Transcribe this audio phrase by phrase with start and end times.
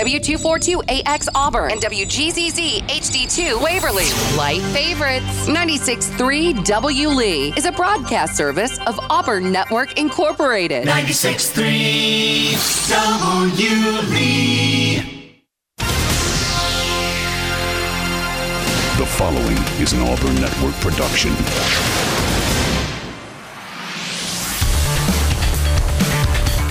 [0.00, 4.06] W242AX Auburn, and WGZZ HD2 Waverly.
[4.34, 5.46] Light favorites.
[5.46, 10.88] 96.3 W Lee is a broadcast service of Auburn Network Incorporated.
[10.88, 15.02] 96.3 W Lee.
[18.96, 21.32] The following is an Auburn Network production.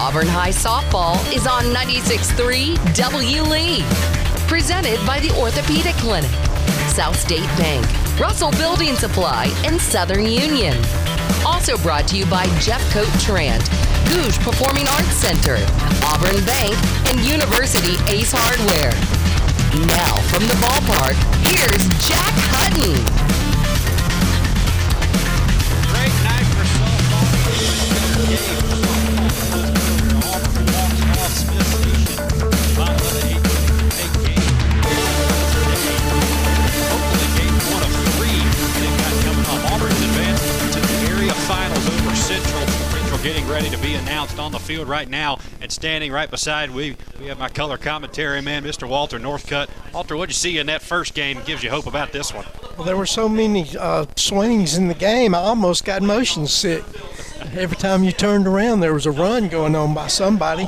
[0.10, 2.34] Auburn High Softball is on 96.3
[2.98, 3.86] W Lee.
[4.50, 6.32] Presented by the Orthopedic Clinic,
[6.90, 7.86] South State Bank,
[8.20, 10.74] Russell Building Supply, and Southern Union.
[11.46, 13.62] Also brought to you by Jeffcoat Trant,
[14.10, 15.62] Gogue Performing Arts Center,
[16.02, 16.74] Auburn Bank,
[17.06, 18.90] and University Ace Hardware.
[19.94, 21.14] Now from the ballpark,
[21.46, 22.98] here's Jack Hutton.
[25.94, 27.00] Great night for softball.
[42.30, 42.68] Central.
[42.68, 45.40] Central getting ready to be announced on the field right now.
[45.62, 48.88] And standing right beside we we have my color commentary man, Mr.
[48.88, 49.68] Walter Northcutt.
[49.92, 51.42] Walter, what'd you see in that first game?
[51.44, 52.46] Gives you hope about this one.
[52.78, 56.84] Well, there were so many uh, swings in the game, I almost got motion sick.
[57.58, 60.68] Every time you turned around, there was a run going on by somebody.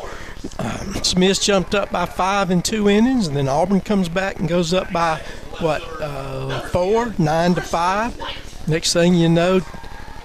[0.58, 4.50] Um, Smith jumped up by five in two innings, and then Auburn comes back and
[4.50, 5.22] goes up by
[5.60, 8.20] what uh, four, nine to five.
[8.68, 9.62] Next thing you know,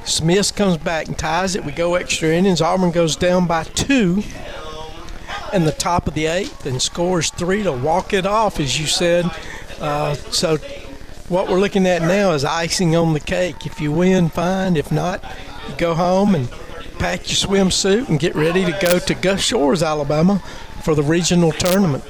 [0.07, 1.65] Smith comes back and ties it.
[1.65, 2.61] We go extra innings.
[2.61, 4.23] Auburn goes down by two
[5.53, 8.87] in the top of the eighth and scores three to walk it off, as you
[8.87, 9.31] said.
[9.81, 10.59] Uh, so
[11.29, 13.67] what we're looking at now is icing on the cake.
[13.67, 14.77] If you win, fine.
[14.77, 15.25] If not,
[15.77, 16.49] go home and
[16.99, 20.39] pack your swimsuit and get ready to go to Gulf Shores, Alabama,
[20.83, 22.05] for the regional tournament.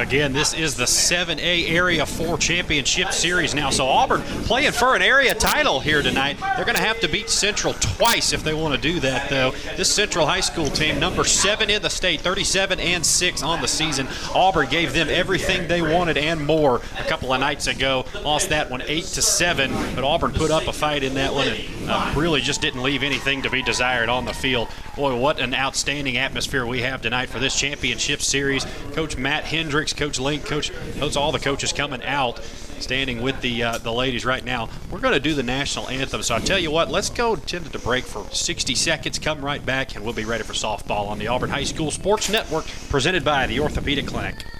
[0.00, 3.68] Again, this is the 7A Area 4 Championship Series now.
[3.68, 6.38] So Auburn playing for an area title here tonight.
[6.56, 9.50] They're going to have to beat Central twice if they want to do that, though.
[9.76, 13.68] This Central High School team, number seven in the state, 37 and 6 on the
[13.68, 14.08] season.
[14.34, 18.06] Auburn gave them everything they wanted and more a couple of nights ago.
[18.24, 21.46] Lost that one 8 to 7, but Auburn put up a fight in that one
[21.48, 24.68] and uh, really just didn't leave anything to be desired on the field.
[24.96, 28.66] Boy, what an outstanding atmosphere we have tonight for this championship series.
[28.92, 32.42] Coach Matt Hendricks, Coach Link, Coach, those all the coaches coming out,
[32.78, 34.68] standing with the uh, the ladies right now.
[34.90, 36.22] We're going to do the national anthem.
[36.22, 39.18] So I tell you what, let's go tend to the break for 60 seconds.
[39.18, 42.30] Come right back, and we'll be ready for softball on the Auburn High School Sports
[42.30, 44.59] Network, presented by the Orthopedic Clinic.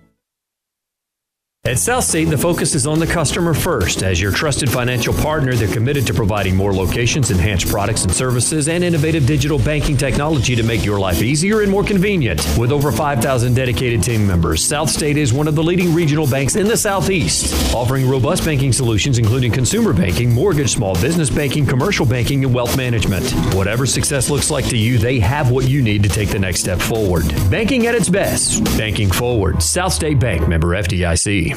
[1.63, 4.01] At Southstate, the focus is on the customer first.
[4.01, 8.67] As your trusted financial partner, they're committed to providing more locations, enhanced products and services,
[8.67, 12.39] and innovative digital banking technology to make your life easier and more convenient.
[12.57, 16.67] With over 5,000 dedicated team members, Southstate is one of the leading regional banks in
[16.67, 22.43] the Southeast, offering robust banking solutions including consumer banking, mortgage, small business banking, commercial banking,
[22.43, 23.31] and wealth management.
[23.53, 26.61] Whatever success looks like to you, they have what you need to take the next
[26.61, 27.27] step forward.
[27.51, 28.63] Banking at its best.
[28.79, 29.61] Banking forward.
[29.61, 31.51] South State Bank member FDIC.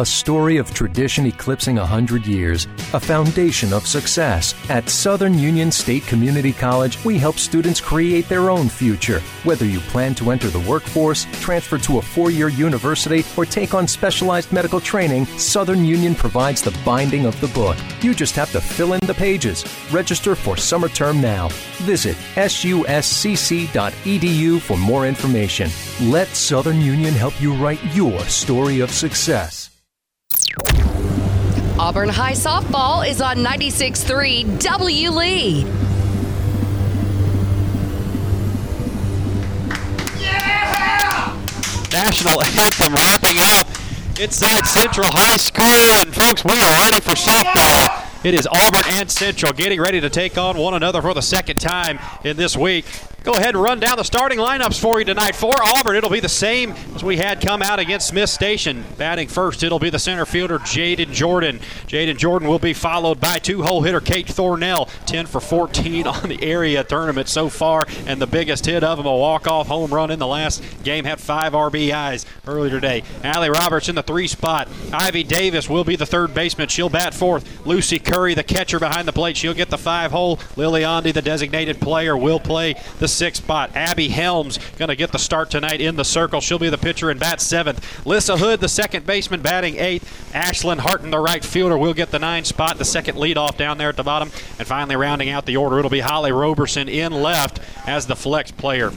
[0.00, 4.54] A story of tradition eclipsing 100 years, a foundation of success.
[4.70, 9.20] At Southern Union State Community College, we help students create their own future.
[9.44, 13.74] Whether you plan to enter the workforce, transfer to a four year university, or take
[13.74, 17.76] on specialized medical training, Southern Union provides the binding of the book.
[18.00, 19.66] You just have to fill in the pages.
[19.92, 21.48] Register for summer term now.
[21.84, 23.50] Visit suscc.edu
[24.62, 25.70] for more information.
[26.00, 29.59] Let Southern Union help you write your story of success.
[31.80, 35.64] Auburn High Softball is on 96.3 W Lee.
[41.90, 43.66] National anthem wrapping up
[44.20, 45.64] inside Central High School.
[45.64, 48.26] And folks, we are ready for softball.
[48.26, 51.60] It is Auburn and Central getting ready to take on one another for the second
[51.60, 52.84] time in this week.
[53.22, 55.34] Go ahead and run down the starting lineups for you tonight.
[55.34, 58.84] For Auburn, it'll be the same as we had come out against Smith Station.
[58.96, 61.58] Batting first, it'll be the center fielder, Jaden Jordan.
[61.86, 64.88] Jaden Jordan will be followed by two hole hitter, Kate Thornell.
[65.06, 69.06] 10 for 14 on the area tournament so far, and the biggest hit of them,
[69.06, 73.02] a walk-off home run in the last game, had five RBIs earlier today.
[73.22, 74.68] Allie Roberts in the three spot.
[74.92, 76.68] Ivy Davis will be the third baseman.
[76.68, 77.66] She'll bat fourth.
[77.66, 79.36] Lucy Curry, the catcher behind the plate.
[79.36, 80.38] She'll get the five hole.
[80.56, 83.70] Lily Ondi, the designated player, will play the sixth spot.
[83.74, 86.40] Abby Helms going to get the start tonight in the circle.
[86.40, 88.06] She'll be the pitcher and bat seventh.
[88.06, 90.30] Lissa Hood, the second baseman, batting eighth.
[90.32, 93.88] Ashlyn Harton, the right fielder, will get the nine spot, the second leadoff down there
[93.88, 94.30] at the bottom.
[94.58, 98.50] And finally, rounding out the order, it'll be Holly Roberson in left as the flex
[98.50, 98.92] player.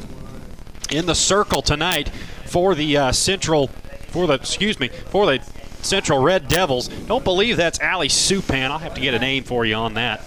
[0.92, 2.10] In the circle tonight
[2.46, 3.68] for the uh, Central,
[4.10, 5.44] for the excuse me, for the
[5.82, 6.88] Central Red Devils.
[6.88, 8.72] Don't believe that's Allie Supan.
[8.72, 10.22] I'll have to get a name for you on that.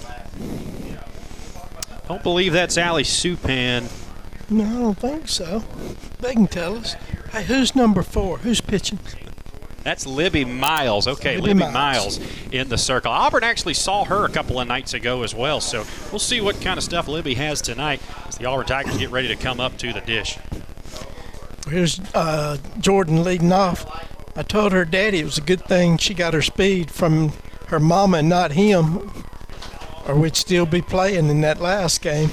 [2.08, 3.90] Don't believe that's Ali Supan.
[4.48, 5.64] No, I don't think so.
[6.20, 6.94] They can tell us.
[7.32, 8.38] Hey, who's number four?
[8.38, 9.00] Who's pitching?
[9.82, 11.06] That's Libby Miles.
[11.06, 12.18] Okay, Libby Libby, Miles.
[12.18, 12.20] Miles.
[12.52, 13.12] in the circle.
[13.12, 16.60] Auburn actually saw her a couple of nights ago as well, so we'll see what
[16.60, 19.76] kind of stuff Libby has tonight as the Auburn Tigers get ready to come up
[19.78, 20.38] to the dish.
[21.68, 23.84] Here's uh, Jordan leading off.
[24.36, 27.32] I told her daddy it was a good thing she got her speed from
[27.68, 29.24] her mama and not him,
[30.06, 32.30] or we'd still be playing in that last game.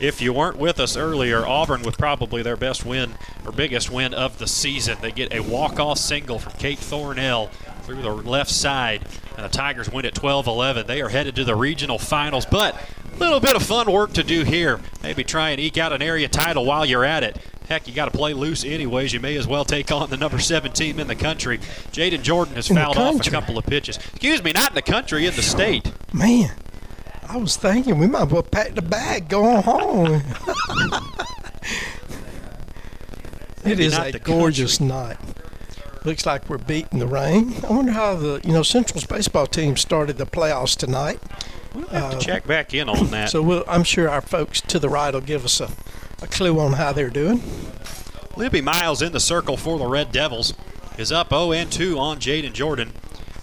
[0.00, 4.14] If you weren't with us earlier, Auburn with probably their best win or biggest win
[4.14, 4.98] of the season.
[5.00, 7.50] They get a walk-off single from Kate Thornell
[7.82, 9.06] through the left side,
[9.36, 10.86] and the Tigers win at 12-11.
[10.86, 12.76] They are headed to the regional finals, but
[13.12, 14.78] a little bit of fun work to do here.
[15.02, 17.36] Maybe try and eke out an area title while you're at it.
[17.68, 19.12] Heck, you got to play loose anyways.
[19.12, 21.58] You may as well take on the number seven team in the country.
[21.92, 23.96] Jaden Jordan has In fouled off a couple of pitches.
[23.96, 25.92] Excuse me, not in the country, in the state.
[26.12, 26.52] Man,
[27.28, 30.22] I was thinking we might as well pack the bag, go on home.
[33.64, 35.18] it is a gorgeous night.
[36.04, 37.54] Looks like we're beating the rain.
[37.68, 41.20] I wonder how the you know Central's baseball team started the playoffs tonight.
[41.74, 43.28] We'll have to uh, check back in on that.
[43.28, 45.70] So we'll, I'm sure our folks to the right will give us a,
[46.22, 47.42] a clue on how they're doing.
[48.36, 50.54] Libby Miles in the circle for the Red Devils
[50.96, 52.92] is up 0 and 2 on Jaden Jordan.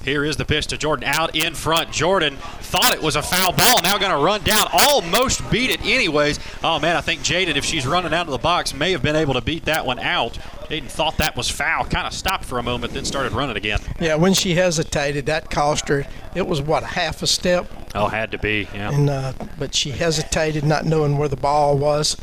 [0.06, 1.92] Here is the pitch to Jordan out in front.
[1.92, 5.81] Jordan thought it was a foul ball, now going to run down, almost beat it
[5.84, 6.40] anyways.
[6.63, 9.16] Oh man, I think Jaden, if she's running out of the box, may have been
[9.16, 10.34] able to beat that one out.
[10.69, 13.80] Jaden thought that was foul, kind of stopped for a moment, then started running again.
[14.00, 16.06] Yeah, when she hesitated, that cost her.
[16.36, 18.92] It was what a half a step, Oh, had to be, yeah.
[18.92, 22.16] and uh, but she hesitated, not knowing where the ball was.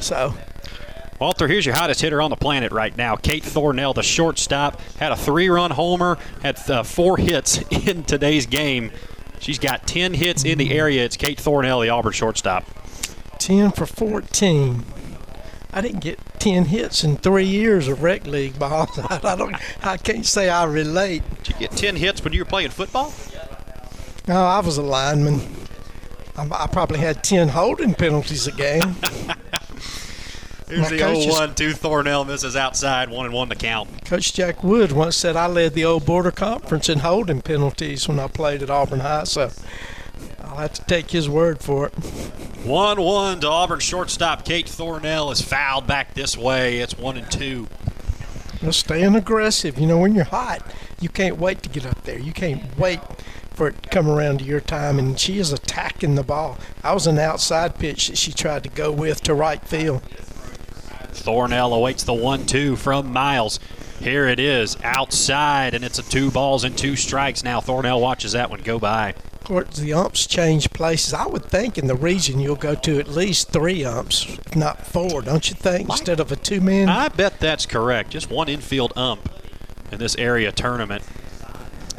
[0.00, 0.34] So
[1.18, 3.16] Walter, here's your hottest hitter on the planet right now.
[3.16, 8.44] Kate Thornell, the shortstop, had a three run homer, had uh, four hits in today's
[8.44, 8.90] game.
[9.38, 11.04] She's got 10 hits in the area.
[11.04, 12.64] It's Kate Thornell, the Auburn shortstop.
[13.38, 14.84] 10 for 14.
[15.72, 18.88] I didn't get 10 hits in three years of rec league ball.
[19.08, 19.56] I don't.
[19.84, 21.22] I can't say I relate.
[21.42, 23.12] Did you get 10 hits when you were playing football?
[24.28, 25.40] No, I was a lineman.
[26.36, 28.96] I, I probably had 10 holding penalties a game.
[30.68, 34.04] Here's My the is- 0 1 2 Thornell misses outside, 1 and 1 to count.
[34.04, 38.18] Coach Jack Wood once said I led the old border conference in holding penalties when
[38.18, 39.24] I played at Auburn High.
[39.24, 39.50] So
[40.42, 41.92] I'll have to take his word for it.
[41.92, 44.44] 1 1 to Auburn shortstop.
[44.44, 46.78] Kate Thornell is fouled back this way.
[46.80, 47.46] It's 1 and 2.
[47.46, 47.68] You
[48.62, 49.78] know, staying aggressive.
[49.78, 50.62] You know, when you're hot,
[51.00, 52.18] you can't wait to get up there.
[52.18, 52.98] You can't wait
[53.52, 54.98] for it to come around to your time.
[54.98, 56.58] And she is attacking the ball.
[56.82, 60.02] I was an outside pitch that she tried to go with to right field.
[61.16, 63.58] Thornell awaits the 1 2 from Miles.
[64.00, 67.42] Here it is outside, and it's a two balls and two strikes.
[67.42, 69.10] Now Thornell watches that one go by.
[69.10, 71.14] Of course, the umps change places.
[71.14, 75.22] I would think in the region you'll go to at least three umps, not four,
[75.22, 75.88] don't you think?
[75.88, 76.88] Instead of a two man.
[76.88, 78.10] I bet that's correct.
[78.10, 79.30] Just one infield ump
[79.90, 81.04] in this area tournament.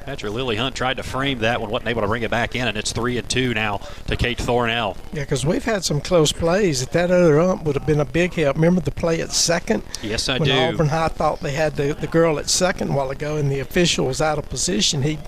[0.07, 2.65] Patrick Lily Hunt tried to frame that one, wasn't able to bring it back in,
[2.65, 4.95] and it's three and two now to Kate Thornell.
[5.11, 6.81] Yeah, because we've had some close plays.
[6.81, 8.55] If that other ump would have been a big help.
[8.55, 9.83] Remember the play at second?
[10.01, 10.53] Yes, I when do.
[10.53, 13.59] Auburn High thought they had the, the girl at second a while ago and the
[13.59, 15.01] official was out of position.
[15.01, 15.19] He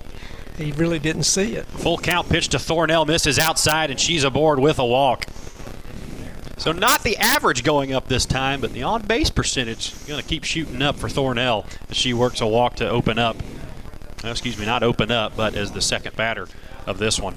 [0.56, 1.66] he really didn't see it.
[1.66, 5.26] Full count pitch to Thornell misses outside, and she's aboard with a walk.
[6.56, 10.26] So not the average going up this time, but the on base percentage going to
[10.26, 13.36] keep shooting up for Thornell as she works a walk to open up.
[14.24, 16.46] Uh, excuse me, not open up, but as the second batter
[16.86, 17.36] of this one.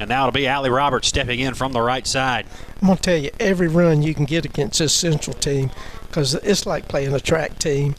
[0.00, 2.46] And now it'll be Allie Roberts stepping in from the right side.
[2.82, 5.70] I'm gonna tell you, every run you can get against this Central team,
[6.08, 7.94] because it's like playing a track team.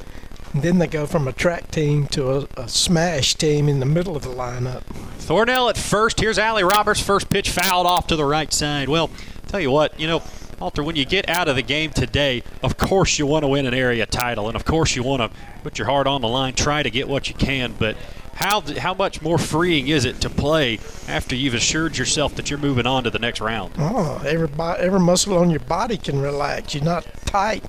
[0.53, 3.85] And then they go from a track team to a, a smash team in the
[3.85, 4.83] middle of the lineup.
[5.19, 6.19] Thornell at first.
[6.19, 7.01] Here's Allie Roberts.
[7.01, 8.87] First pitch fouled off to the right side.
[8.87, 9.09] Well,
[9.47, 10.19] tell you what, you know,
[10.59, 13.65] Walter, when you get out of the game today, of course you want to win
[13.65, 16.53] an area title, and of course you want to put your heart on the line,
[16.53, 17.73] try to get what you can.
[17.77, 17.97] But
[18.35, 22.59] how how much more freeing is it to play after you've assured yourself that you're
[22.59, 23.73] moving on to the next round?
[23.77, 26.73] Oh, every every muscle on your body can relax.
[26.73, 27.63] You're not tight,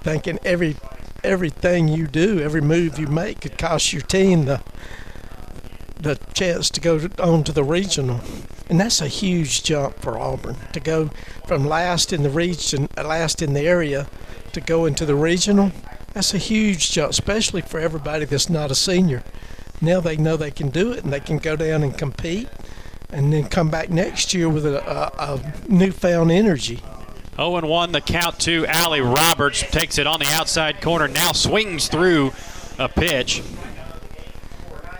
[0.00, 0.76] thinking every
[1.22, 4.60] everything you do, every move you make, could cost your team the
[5.98, 8.20] the chance to go on to the regional.
[8.68, 11.10] And that's a huge jump for Auburn to go
[11.46, 14.08] from last in the region, last in the area,
[14.52, 15.72] to go into the regional.
[16.12, 19.22] That's a huge jump, especially for everybody that's not a senior.
[19.80, 22.48] Now they know they can do it and they can go down and compete
[23.10, 26.82] and then come back next year with a, a, a newfound energy.
[27.36, 29.60] 0 1 the count to Allie Roberts.
[29.70, 31.06] Takes it on the outside corner.
[31.06, 32.32] Now swings through
[32.78, 33.42] a pitch.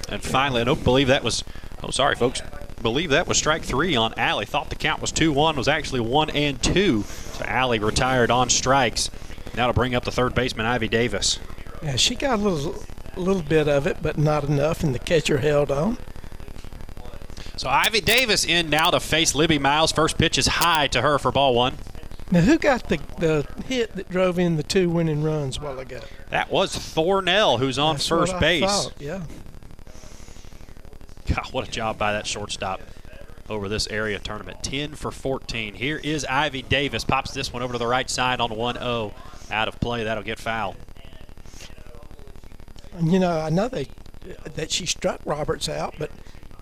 [0.09, 1.43] And finally, I don't believe that was.
[1.83, 2.41] Oh, sorry, folks.
[2.83, 4.45] Believe that was strike three on Allie.
[4.47, 5.57] Thought the count was 2 1.
[5.57, 7.03] Was actually 1 and 2.
[7.03, 9.11] So Allie retired on strikes.
[9.57, 11.39] Now to bring up the third baseman, Ivy Davis.
[11.83, 12.75] Yeah, she got a little,
[13.17, 15.99] a little bit of it, but not enough, and the catcher held on.
[17.57, 19.91] So Ivy Davis in now to face Libby Miles.
[19.93, 21.79] First pitch is high to her for ball one.
[22.31, 26.01] Now, who got the, the hit that drove in the two winning runs while ago?
[26.31, 28.65] That was Thornell, who's on That's first base.
[28.65, 29.23] thought, Yeah.
[31.27, 32.81] God, what a job by that shortstop
[33.49, 34.63] over this area tournament.
[34.63, 35.75] 10 for 14.
[35.75, 37.05] Here is Ivy Davis.
[37.05, 39.15] Pops this one over to the right side on 1 0.
[39.51, 40.05] Out of play.
[40.05, 40.75] That'll get foul.
[43.01, 43.87] You know, I know they
[44.55, 46.11] that she struck Roberts out, but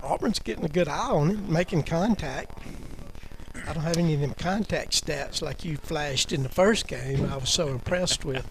[0.03, 2.59] Auburn's getting a good eye on him, making contact.
[3.67, 7.31] I don't have any of them contact stats like you flashed in the first game.
[7.33, 8.47] I was so impressed with.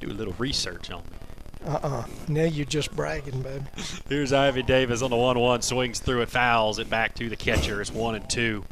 [0.00, 1.23] Do a little research on me.
[1.66, 2.04] Uh-uh.
[2.28, 3.64] Now you're just bragging, baby.
[4.08, 5.62] Here's Ivy Davis on the 1 1.
[5.62, 7.80] Swings through it, fouls it back to the catcher.
[7.80, 8.64] It's 1 and 2.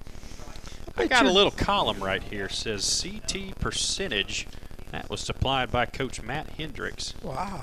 [0.97, 2.49] I got a little column right here.
[2.49, 4.47] Says CT percentage.
[4.91, 7.15] That was supplied by Coach Matt Hendricks.
[7.23, 7.63] Wow.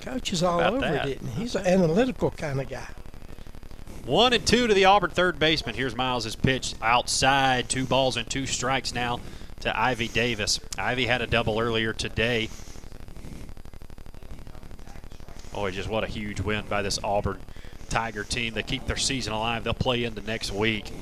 [0.00, 1.08] Coach is all over that?
[1.08, 1.20] it?
[1.36, 2.88] He's an analytical kind of guy.
[4.04, 5.74] One and two to the Auburn third baseman.
[5.74, 7.68] Here's Miles' pitch outside.
[7.68, 9.20] Two balls and two strikes now
[9.60, 10.60] to Ivy Davis.
[10.78, 12.48] Ivy had a double earlier today.
[15.56, 17.40] Boy, just what a huge win by this Auburn
[17.88, 18.52] Tiger team.
[18.52, 19.64] They keep their season alive.
[19.64, 20.92] They'll play into next week.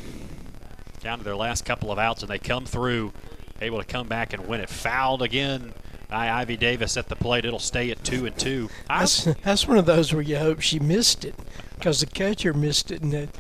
[1.01, 3.13] Down to their last couple of outs, and they come through,
[3.61, 4.69] able to come back and win it.
[4.71, 5.75] Fouled again
[6.09, 7.45] by Ivy Davis at the plate.
[7.45, 8.71] It'll stay at two and two.
[8.87, 11.35] That's, that's one of those where you hope she missed it
[11.75, 13.31] because the catcher missed it and that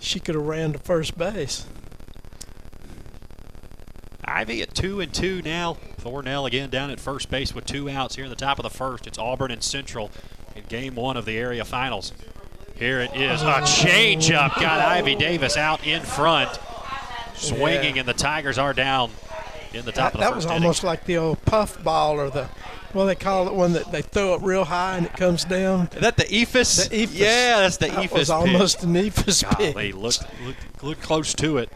[0.00, 1.66] she could have ran to first base.
[4.24, 5.76] Ivy at two and two now.
[6.00, 8.70] Thornell again down at first base with two outs here in the top of the
[8.70, 9.06] first.
[9.06, 10.10] It's Auburn and Central
[10.54, 12.12] in game one of the area finals.
[12.76, 13.42] Here it is.
[13.42, 16.58] A changeup got Ivy Davis out in front,
[17.34, 18.00] swinging, Yeah.
[18.00, 19.10] and the Tigers are down
[19.72, 20.54] in the top That, of the that first was inning.
[20.62, 22.48] almost like the old puff ball or the,
[22.92, 25.88] well, they call it one that they throw it real high and it comes down.
[25.94, 26.88] Is that the Eephus?
[26.88, 27.10] The Eephus.
[27.18, 28.12] Yeah, that's the That Eephus.
[28.12, 28.30] was pitch.
[28.30, 29.94] almost an Eephus Golly, pitch.
[29.94, 31.70] look, look, look close to it.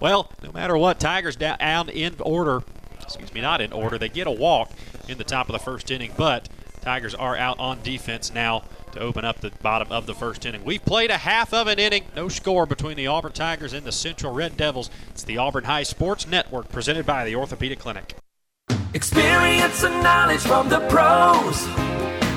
[0.00, 2.62] Well, no matter what, Tigers down, down in order.
[3.00, 3.98] Excuse me, not in order.
[3.98, 4.70] They get a walk
[5.08, 6.48] in the top of the first inning, but
[6.86, 8.62] Tigers are out on defense now
[8.92, 10.64] to open up the bottom of the first inning.
[10.64, 12.04] We've played a half of an inning.
[12.14, 14.88] No score between the Auburn Tigers and the Central Red Devils.
[15.10, 18.14] It's the Auburn High Sports Network presented by the Orthopedic Clinic.
[18.94, 21.66] Experience and knowledge from the pros.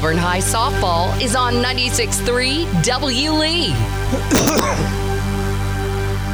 [0.00, 3.32] Auburn High Softball is on 96.3 W.
[3.32, 3.68] Lee.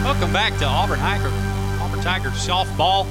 [0.04, 1.32] Welcome back to Auburn Tiger,
[1.82, 3.08] Auburn Tigers softball.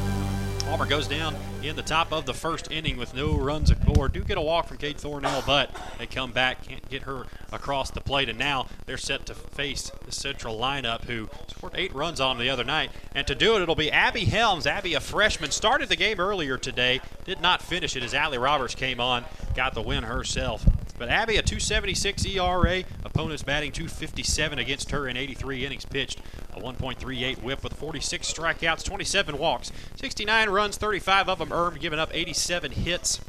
[0.72, 1.36] Auburn goes down
[1.67, 4.13] in the top of the first inning with no runs scored.
[4.13, 7.89] Do get a walk from Kate Thornell, but they come back, can't get her across
[7.89, 12.19] the plate, and now they're set to face the Central lineup who scored eight runs
[12.19, 12.91] on the other night.
[13.13, 14.67] And to do it, it'll be Abby Helms.
[14.67, 18.75] Abby, a freshman, started the game earlier today, did not finish it as Allie Roberts
[18.75, 20.65] came on, got the win herself.
[20.98, 26.22] But Abby, a 276 ERA, opponents batting 257 against her in 83 innings pitched,
[26.54, 32.00] a 1.38 whip with 46 strikeouts, 27 walks, 69 runs, 35 of them earned, giving
[32.00, 33.20] up 87 hits,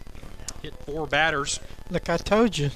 [0.62, 1.58] hit four batters.
[1.90, 2.70] Like I told you,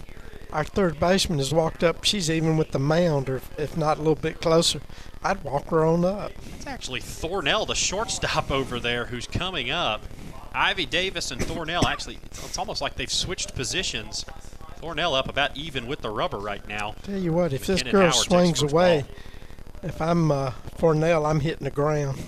[0.52, 2.02] our third baseman has walked up.
[2.04, 4.80] She's even with the mound, or if not a little bit closer.
[5.22, 6.32] I'd walk her on up.
[6.56, 10.02] It's actually Thornell, the shortstop over there, who's coming up.
[10.52, 14.24] Ivy Davis and Thornell actually, it's almost like they've switched positions.
[14.80, 16.94] Thornell up about even with the rubber right now.
[17.02, 19.90] Tell you what, if this girl Howard swings away, ball.
[19.90, 22.18] if I'm uh, Thornell, I'm hitting the ground.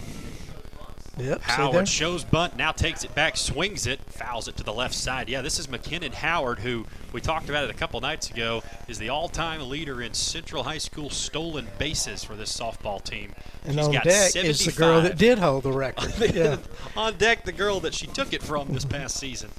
[1.19, 1.43] Yep.
[1.43, 5.29] Howard shows bunt, now takes it back, swings it, fouls it to the left side.
[5.29, 8.99] Yeah, this is McKinnon Howard, who we talked about it a couple nights ago, is
[8.99, 13.35] the all-time leader in Central High School stolen bases for this softball team.
[13.65, 16.13] And She's on got deck is the girl that did hold the record.
[16.35, 16.57] yeah.
[16.97, 19.51] on deck, the girl that she took it from this past season.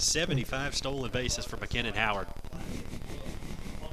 [0.00, 2.28] 75 stolen bases for McKinnon Howard.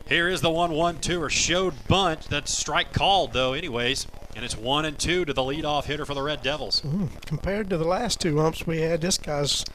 [0.08, 2.28] Here is the 1 1 2 or showed bunt.
[2.30, 4.06] That's strike called, though, anyways.
[4.36, 6.82] And it's 1 and 2 to the leadoff hitter for the Red Devils.
[6.82, 9.66] Mm, compared to the last two umps we had, this guy's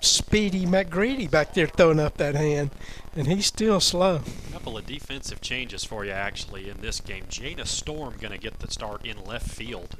[0.00, 2.70] Speedy McGreedy back there throwing up that hand,
[3.16, 4.20] and he's still slow.
[4.50, 7.24] A couple of defensive changes for you, actually, in this game.
[7.28, 9.96] Jana Storm going to get the start in left field.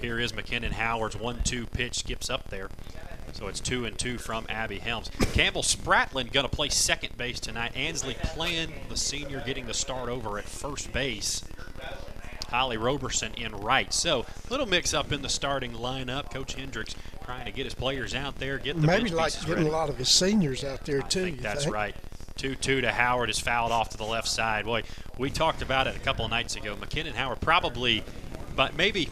[0.00, 2.68] Here is McKinnon Howard's 1 2 pitch, skips up there.
[3.32, 5.10] So it's 2 and 2 from Abby Helms.
[5.32, 7.72] Campbell Spratlin going to play second base tonight.
[7.76, 11.44] Ansley playing the senior, getting the start over at first base.
[12.48, 13.92] Holly Roberson in right.
[13.92, 16.32] So little mix up in the starting lineup.
[16.32, 19.66] Coach Hendricks trying to get his players out there, get the Maybe like getting ready.
[19.66, 21.32] a lot of his seniors out there I too.
[21.32, 21.74] that's think?
[21.74, 21.94] right.
[22.36, 24.64] 2 2 to Howard is fouled off to the left side.
[24.64, 24.82] Boy,
[25.18, 26.76] we talked about it a couple of nights ago.
[26.76, 28.04] McKinnon Howard probably,
[28.54, 29.08] but maybe.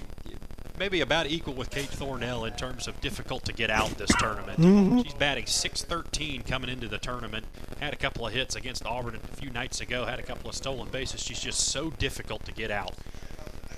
[0.77, 4.59] Maybe about equal with Kate Thornell in terms of difficult to get out this tournament.
[4.59, 5.05] Mhm.
[5.05, 7.47] She's batting 613 coming into the tournament.
[7.79, 10.05] Had a couple of hits against Auburn a few nights ago.
[10.05, 11.23] Had a couple of stolen bases.
[11.23, 12.95] She's just so difficult to get out.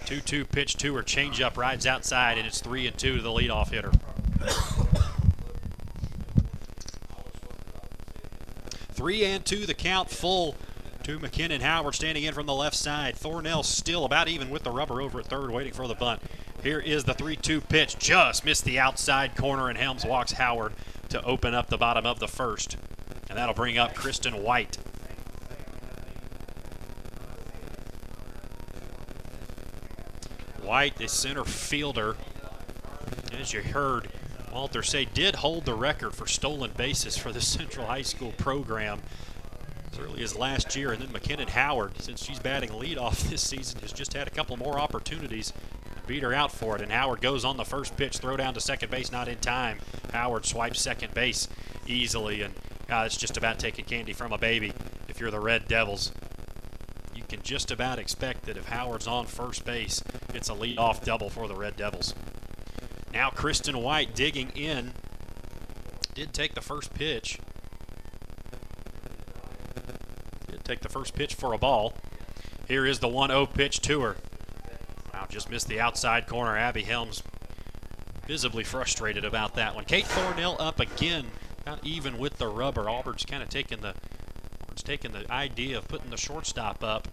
[0.06, 3.30] 2 2 pitch to her, changeup rides outside, and it's 3 and 2 to the
[3.30, 3.92] leadoff hitter.
[8.92, 10.54] Three and two, the count full
[11.02, 13.14] to McKinnon Howard standing in from the left side.
[13.16, 16.22] Thornell still about even with the rubber over at third, waiting for the bunt.
[16.66, 17.96] Here is the 3 2 pitch.
[17.96, 20.72] Just missed the outside corner, and Helms walks Howard
[21.10, 22.76] to open up the bottom of the first.
[23.30, 24.74] And that'll bring up Kristen White.
[30.60, 32.16] White, the center fielder,
[33.32, 34.08] as you heard
[34.52, 39.02] Walter say, did hold the record for stolen bases for the Central High School program
[39.92, 40.90] as early as last year.
[40.90, 44.56] And then McKinnon Howard, since she's batting leadoff this season, has just had a couple
[44.56, 45.52] more opportunities.
[46.06, 48.54] To Beat her out for it, and Howard goes on the first pitch, throw down
[48.54, 49.78] to second base, not in time.
[50.12, 51.48] Howard swipes second base
[51.86, 52.54] easily, and
[52.90, 54.72] uh, it's just about taking candy from a baby
[55.08, 56.12] if you're the Red Devils.
[57.14, 60.02] You can just about expect that if Howard's on first base,
[60.34, 62.14] it's a leadoff double for the Red Devils.
[63.12, 64.92] Now Kristen White digging in.
[66.14, 67.38] Did take the first pitch.
[70.48, 71.94] Did take the first pitch for a ball.
[72.68, 74.16] Here is the 1 0 pitch to her.
[75.28, 76.56] Just missed the outside corner.
[76.56, 77.22] Abby Helms
[78.26, 79.84] visibly frustrated about that one.
[79.84, 81.26] Kate Thornell up again,
[81.62, 82.88] about even with the rubber.
[82.88, 83.94] Auburn's kind of taking the
[84.62, 87.08] Auburn's taking the idea of putting the shortstop up.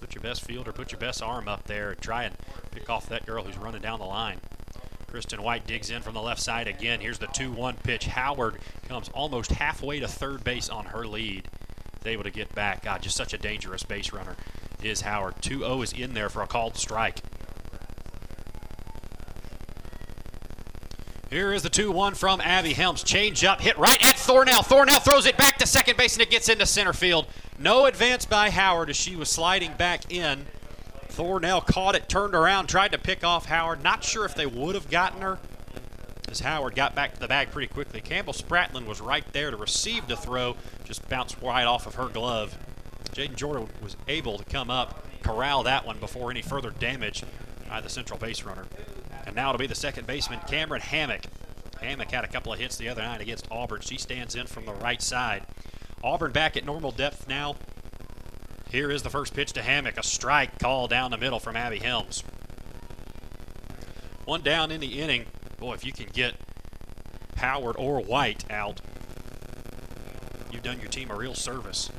[0.00, 2.34] Put your best fielder, put your best arm up there, try and
[2.70, 4.40] pick off that girl who's running down the line.
[5.08, 7.00] Kristen White digs in from the left side again.
[7.00, 8.06] Here's the 2 1 pitch.
[8.06, 11.48] Howard comes almost halfway to third base on her lead.
[12.00, 12.84] Is able to get back.
[12.84, 14.36] God, just such a dangerous base runner
[14.82, 15.34] is Howard.
[15.40, 17.20] 2 0 is in there for a called strike.
[21.30, 23.02] Here is the 2 1 from Abby Helms.
[23.02, 24.64] Change up, hit right at Thornell.
[24.64, 27.26] Thornell throws it back to second base and it gets into center field.
[27.58, 30.46] No advance by Howard as she was sliding back in.
[31.08, 33.82] Thornell caught it, turned around, tried to pick off Howard.
[33.82, 35.38] Not sure if they would have gotten her
[36.30, 38.00] as Howard got back to the bag pretty quickly.
[38.00, 42.06] Campbell Spratlin was right there to receive the throw, just bounced right off of her
[42.06, 42.56] glove.
[43.18, 47.24] Jaden Jordan was able to come up, corral that one before any further damage
[47.68, 48.66] by the central base runner.
[49.26, 51.22] And now to be the second baseman, Cameron Hammock.
[51.80, 53.80] Hammock had a couple of hits the other night against Auburn.
[53.80, 55.42] She stands in from the right side.
[56.04, 57.56] Auburn back at normal depth now.
[58.70, 59.98] Here is the first pitch to Hammock.
[59.98, 62.22] A strike call down the middle from Abby Helms.
[64.26, 65.26] One down in the inning.
[65.58, 66.34] Boy, if you can get
[67.38, 68.80] Howard or White out,
[70.52, 71.90] you've done your team a real service.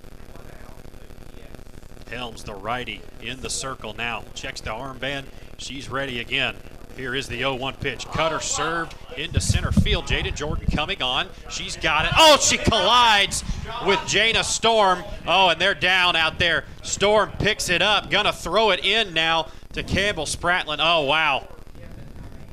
[2.10, 4.24] Helms, the righty, in the circle now.
[4.34, 5.26] Checks the armband.
[5.58, 6.56] She's ready again.
[6.96, 8.06] Here is the 0 1 pitch.
[8.08, 10.06] Cutter served into center field.
[10.06, 11.30] Jaden Jordan coming on.
[11.50, 12.12] She's got it.
[12.18, 13.44] Oh, she collides
[13.86, 15.04] with Jana Storm.
[15.26, 16.66] Oh, and they're down out there.
[16.82, 18.10] Storm picks it up.
[18.10, 20.80] Gonna throw it in now to Campbell Spratlin.
[20.82, 21.48] Oh, wow.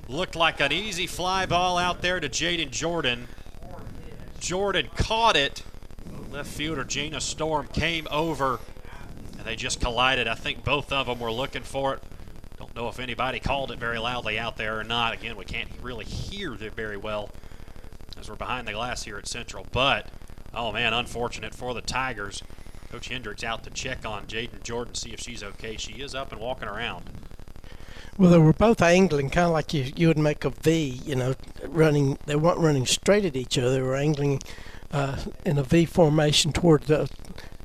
[0.09, 3.27] Looked like an easy fly ball out there to Jaden Jordan.
[4.39, 5.63] Jordan caught it.
[6.31, 8.61] Left fielder Jana Storm came over
[9.47, 10.29] they just collided.
[10.29, 12.03] I think both of them were looking for it.
[12.59, 15.15] Don't know if anybody called it very loudly out there or not.
[15.15, 17.31] Again, we can't really hear it very well
[18.19, 19.67] as we're behind the glass here at Central.
[19.73, 20.09] But,
[20.55, 22.43] oh man, unfortunate for the Tigers.
[22.91, 25.77] Coach Hendricks out to check on Jaden Jordan, see if she's okay.
[25.77, 27.11] She is up and walking around.
[28.17, 31.15] Well, they were both angling, kind of like you, you would make a V, you
[31.15, 31.35] know,
[31.67, 32.19] running.
[32.25, 33.73] They weren't running straight at each other.
[33.73, 34.41] They were angling
[34.91, 37.11] uh, in a V formation toward the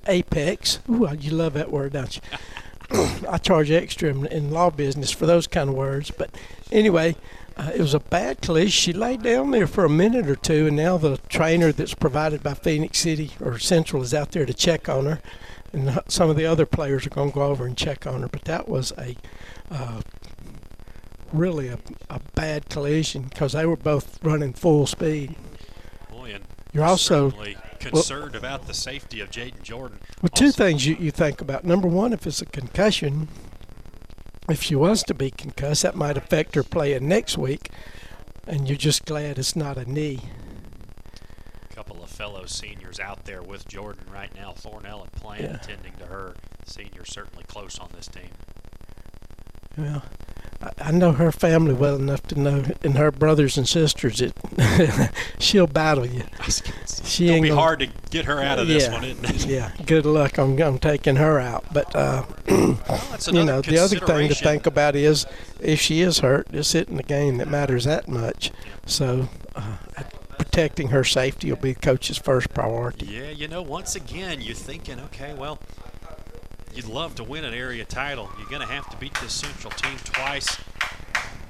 [0.07, 0.79] apex.
[0.89, 2.21] Ooh, you love that word, don't you?
[3.29, 6.11] I charge extra in, in, law business for those kind of words.
[6.11, 6.35] But
[6.71, 7.15] anyway,
[7.57, 8.69] uh, it was a bad collision.
[8.69, 12.43] She laid down there for a minute or two, and now the trainer that's provided
[12.43, 15.21] by Phenix City or Central is out there to check on her.
[15.73, 18.27] And some of the other players are going to go over and check on her.
[18.27, 19.15] But that was a
[19.69, 20.01] uh,
[21.31, 25.35] really a, a bad collision because they were both running full speed.
[26.09, 27.31] Boy, and You're also
[27.81, 29.99] concerned well, about the safety of Jaden Jordan.
[30.21, 30.63] Well, two also.
[30.63, 31.63] things you, you think about.
[31.63, 33.27] Number one, if it's a concussion,
[34.49, 37.69] if she was to be concussed, that might affect her playing next week,
[38.47, 40.19] and you're just glad it's not a knee.
[41.69, 45.55] A couple of fellow seniors out there with Jordan right now, Thornell and Plant, yeah.
[45.55, 46.35] attending to her.
[46.65, 48.29] Seniors certainly close on this team.
[49.77, 50.03] Well,
[50.79, 55.67] I know her family well enough to know, and her brothers and sisters, that she'll
[55.67, 56.23] battle you.
[57.03, 59.45] She It'll be gonna, hard to get her out of this yeah, one, isn't it?
[59.47, 59.71] Yeah.
[59.85, 61.65] Good luck on, on taking her out.
[61.73, 65.25] But uh, well, you know, the other thing to think about is
[65.59, 68.51] if she is hurt, it's hitting the game that matters that much.
[68.85, 69.29] So.
[69.55, 69.77] Uh,
[70.37, 73.05] protecting her safety will be the coach's first priority.
[73.05, 75.59] Yeah, you know, once again, you're thinking, okay, well,
[76.73, 78.29] you'd love to win an area title.
[78.37, 80.57] You're going to have to beat this Central team twice.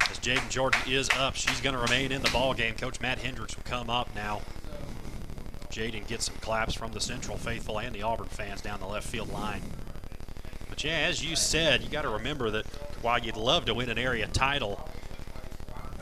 [0.09, 2.75] As Jaden Jordan is up, she's going to remain in the ball game.
[2.75, 4.41] Coach Matt Hendricks will come up now.
[5.69, 9.07] Jaden gets some claps from the Central faithful and the Auburn fans down the left
[9.07, 9.61] field line.
[10.69, 12.65] But yeah, as you said, you got to remember that
[13.01, 14.89] while you'd love to win an area title,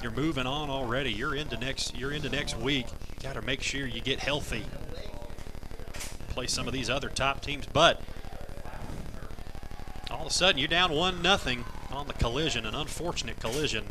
[0.01, 1.12] you're moving on already.
[1.12, 1.95] You're into next.
[1.95, 2.88] You're into next week.
[3.21, 4.63] Got to make sure you get healthy.
[6.29, 8.01] Play some of these other top teams, but
[10.12, 13.86] all of a sudden you're down one nothing on the collision, an unfortunate collision,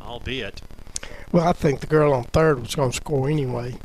[0.00, 0.62] albeit.
[1.32, 3.76] Well, I think the girl on third was going to score anyway.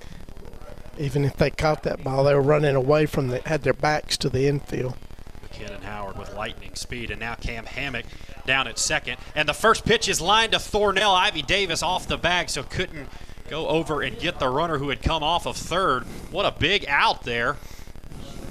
[0.98, 4.18] Even if they caught that ball, they were running away from the had their backs
[4.18, 4.96] to the infield.
[5.44, 8.06] McKinnon Howard with lightning speed, and now Cam Hammock
[8.46, 9.18] down at second.
[9.36, 11.16] And the first pitch is lined to Thornell.
[11.16, 13.08] Ivy Davis off the bag, so couldn't
[13.50, 16.04] go over and get the runner who had come off of third.
[16.32, 17.58] What a big out there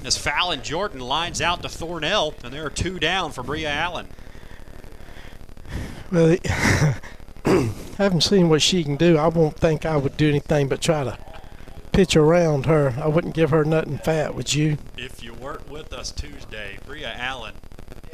[0.04, 4.08] as Fallon Jordan lines out to Thornell, and there are two down for Bria Allen.
[6.10, 6.94] Well, I
[7.98, 9.18] haven't seen what she can do.
[9.18, 11.18] I won't think I would do anything but try to
[11.92, 12.94] pitch around her.
[12.98, 14.78] I wouldn't give her nothing fat, would you?
[14.96, 17.54] If you weren't with us Tuesday, Bria Allen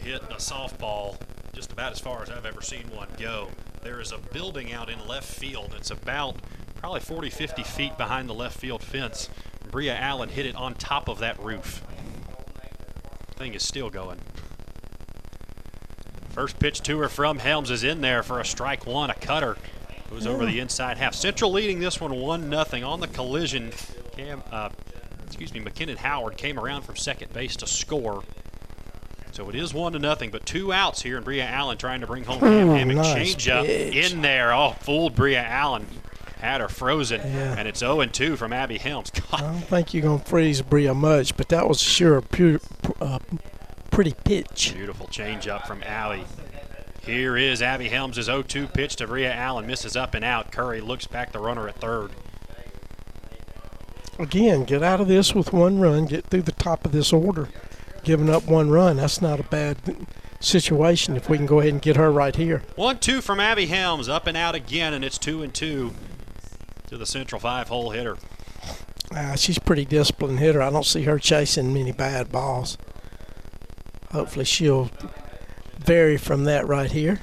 [0.00, 1.16] hit a softball
[1.52, 3.50] just about as far as I've ever seen one go.
[3.82, 5.74] There is a building out in left field.
[5.76, 6.36] It's about
[6.84, 9.30] probably 40, 50 feet behind the left field fence.
[9.70, 11.82] Bria Allen hit it on top of that roof.
[13.36, 14.20] Thing is still going.
[16.28, 19.56] First pitch to her from Helms is in there for a strike one, a cutter.
[20.10, 21.14] Goes over the inside half.
[21.14, 23.72] Central leading this one 1 nothing on the collision.
[24.14, 24.68] Cam, uh,
[25.24, 28.22] excuse me, McKinnon Howard came around from second base to score.
[29.32, 32.06] So it is one to nothing, but two outs here, and Bria Allen trying to
[32.06, 32.96] bring home Cam Hammock.
[32.96, 34.52] Nice Changeup in there.
[34.52, 35.86] Oh, fooled Bria Allen
[36.44, 37.56] had her frozen, yeah.
[37.58, 39.10] and it's 0 2 from Abby Helms.
[39.30, 39.32] God.
[39.32, 42.60] I don't think you're going to freeze Bria much, but that was sure a pure,
[43.00, 43.18] uh,
[43.90, 44.74] pretty pitch.
[44.74, 46.24] Beautiful changeup from Abby.
[47.02, 49.66] Here is Abby Helms' 0 2 pitch to Bria Allen.
[49.66, 50.52] Misses up and out.
[50.52, 52.10] Curry looks back the runner at third.
[54.18, 57.48] Again, get out of this with one run, get through the top of this order.
[58.04, 59.78] Giving up one run, that's not a bad
[60.40, 62.62] situation if we can go ahead and get her right here.
[62.76, 64.08] 1 2 from Abby Helms.
[64.08, 65.92] Up and out again, and it's 2 and 2
[66.94, 68.16] to the Central five hole hitter.
[69.14, 70.62] Uh, she's pretty disciplined hitter.
[70.62, 72.78] I don't see her chasing many bad balls.
[74.12, 74.90] Hopefully she'll
[75.76, 77.20] vary from that right here.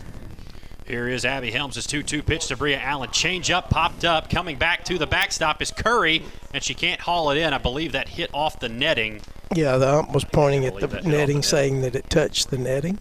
[0.86, 3.12] Here is Abby Helms' 2 2 pitch to Bria Allen.
[3.12, 4.30] Change up, popped up.
[4.30, 7.54] Coming back to the backstop is Curry, and she can't haul it in.
[7.54, 9.22] I believe that hit off the netting.
[9.56, 11.46] Yeah, the ump was pointing at the believe that hit off the netting, net.
[11.46, 13.00] saying that it touched the netting,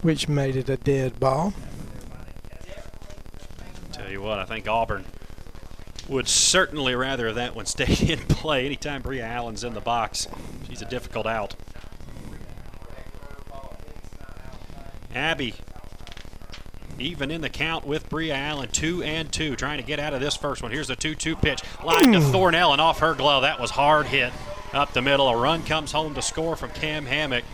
[0.00, 1.52] which made it a dead ball.
[4.02, 5.04] Tell you what, I think Auburn
[6.08, 8.66] would certainly rather that one stay in play.
[8.66, 10.26] Anytime Bria Allen's in the box,
[10.68, 11.54] she's a difficult out.
[15.14, 15.54] Abby,
[17.02, 20.20] even in the count with Bria Allen, two and two, trying to get out of
[20.20, 20.70] this first one.
[20.72, 21.62] Here's the 2 2 pitch.
[21.84, 22.32] Line to hmm.
[22.34, 23.42] Thornell and off her glove.
[23.42, 24.32] That was hard hit
[24.72, 25.28] up the middle.
[25.28, 27.44] A run comes home to score from Cam Hammock.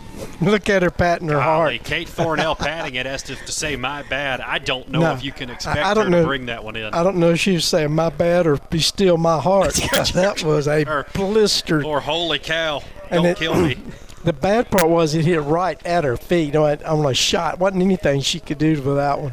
[0.41, 1.85] Look at her patting her Golly, heart.
[1.87, 4.39] Kate Thornell patting it as if to say, my bad.
[4.41, 6.63] I don't know No, if you can expect I her don't to know- bring that
[6.63, 6.93] one in.
[6.93, 9.73] I don't know if she was saying my bad or be still my heart.
[10.13, 11.83] that was a blister.
[11.83, 13.77] Or holy cow, And don't it- kill me.
[14.29, 16.45] The bad part was it hit right at her feet.
[16.45, 17.57] You know, on a shot.
[17.57, 19.31] wasn't anything she could do with that one.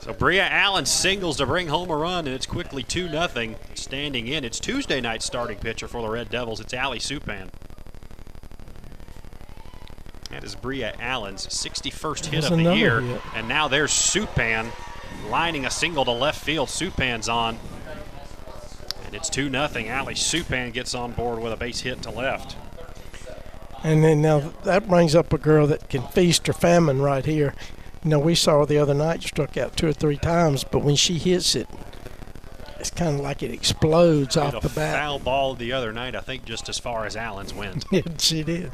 [0.00, 4.28] So Bria Allen singles to bring home a run, and it's quickly 2 0 standing
[4.28, 4.46] in.
[4.46, 6.58] It's Tuesday night starting pitcher for the Red Devils.
[6.58, 7.50] It's Allie Supan.
[10.30, 13.02] That is Bria Allen's 61st hit of the year.
[13.02, 13.20] hit.
[13.34, 14.70] And now there's Supan
[15.28, 16.70] lining a single to left field.
[16.70, 17.58] Supan's on.
[19.04, 19.62] And it's 2 0.
[19.64, 22.56] Allie Supan gets on board with a base hit to left.
[23.84, 27.54] And then now that brings up a girl that can feast or famine right here.
[28.02, 30.80] You know, we saw her the other night struck out two or three times, but
[30.80, 31.68] when she hits it,
[32.80, 34.96] it's kind of like it explodes off the bat.
[34.96, 37.84] foul ball the other night, I think just as far as Allen's went.
[38.20, 38.72] She did.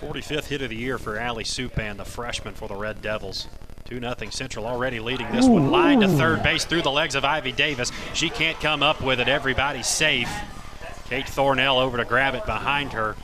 [0.00, 3.48] 45th hit of the year for Allie Supan, the freshman for the Red Devils.
[3.86, 5.70] 2 0 Central already leading this one.
[5.70, 7.92] Line to third base through the legs of Ivy Davis.
[8.12, 9.28] She can't come up with it.
[9.28, 10.28] Everybody's safe.
[11.08, 13.16] Kate Thornell over to grab it behind her.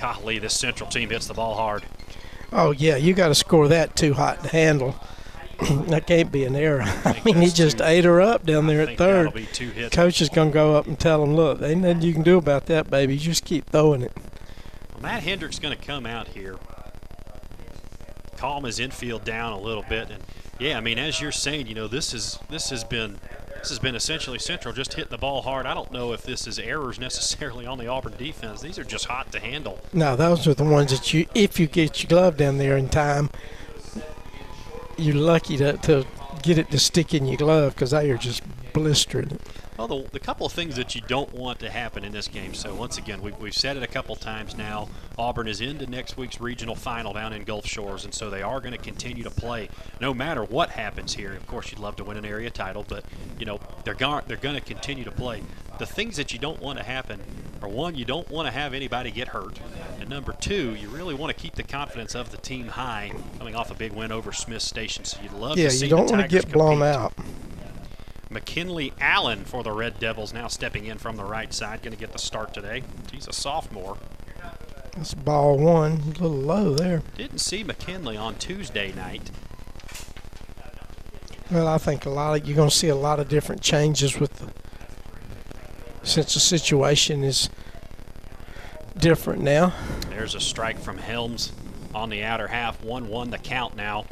[0.00, 1.82] Golly, this Central team hits the ball hard.
[2.52, 4.94] Oh yeah, you got to score that too hot to handle.
[5.88, 6.82] that can't be an error.
[7.04, 9.34] I mean, he just two- ate her up down there I at third.
[9.34, 9.94] be two hits.
[9.94, 12.66] Coach is gonna go up and tell him, "Look, ain't nothing you can do about
[12.66, 13.14] that, baby.
[13.14, 14.12] You just keep throwing it."
[14.92, 16.56] Well, Matt Hendricks going to come out here,
[18.36, 20.22] calm his infield down a little bit, and
[20.60, 23.18] yeah, I mean, as you're saying, you know, this is this has been
[23.58, 25.66] this has been essentially Central just hitting the ball hard.
[25.66, 28.60] I don't know if this is errors necessarily on the Auburn defense.
[28.60, 29.80] These are just hot to handle.
[29.92, 32.88] No, those are the ones that you, if you get your glove down there in
[32.88, 33.30] time,
[34.96, 36.06] you're lucky to, to
[36.42, 38.42] get it to stick in your glove because they are just
[38.72, 39.38] blistered.
[39.78, 42.52] Well, the, the couple of things that you don't want to happen in this game.
[42.52, 44.88] So once again, we, we've said it a couple times now.
[45.16, 48.58] Auburn is into next week's regional final down in Gulf Shores, and so they are
[48.58, 49.68] going to continue to play
[50.00, 51.32] no matter what happens here.
[51.32, 53.04] Of course, you'd love to win an area title, but
[53.38, 55.44] you know they're going they're going to continue to play.
[55.78, 57.20] The things that you don't want to happen
[57.62, 59.60] are one, you don't want to have anybody get hurt,
[60.00, 63.54] and number two, you really want to keep the confidence of the team high, coming
[63.54, 65.04] off a big win over Smith Station.
[65.04, 67.12] So you'd love Yeah, to see you don't want to get blown out.
[68.30, 71.98] McKinley Allen for the Red Devils now stepping in from the right side, going to
[71.98, 72.82] get the start today.
[73.12, 73.96] He's a sophomore.
[74.96, 77.02] That's ball one, a little low there.
[77.16, 79.30] Didn't see McKinley on Tuesday night.
[81.50, 84.20] Well, I think a lot of you're going to see a lot of different changes
[84.20, 84.52] with the,
[86.02, 87.48] since the situation is
[88.98, 89.72] different now.
[90.10, 91.52] There's a strike from Helms
[91.94, 92.82] on the outer half.
[92.82, 94.04] 1 1 the count now.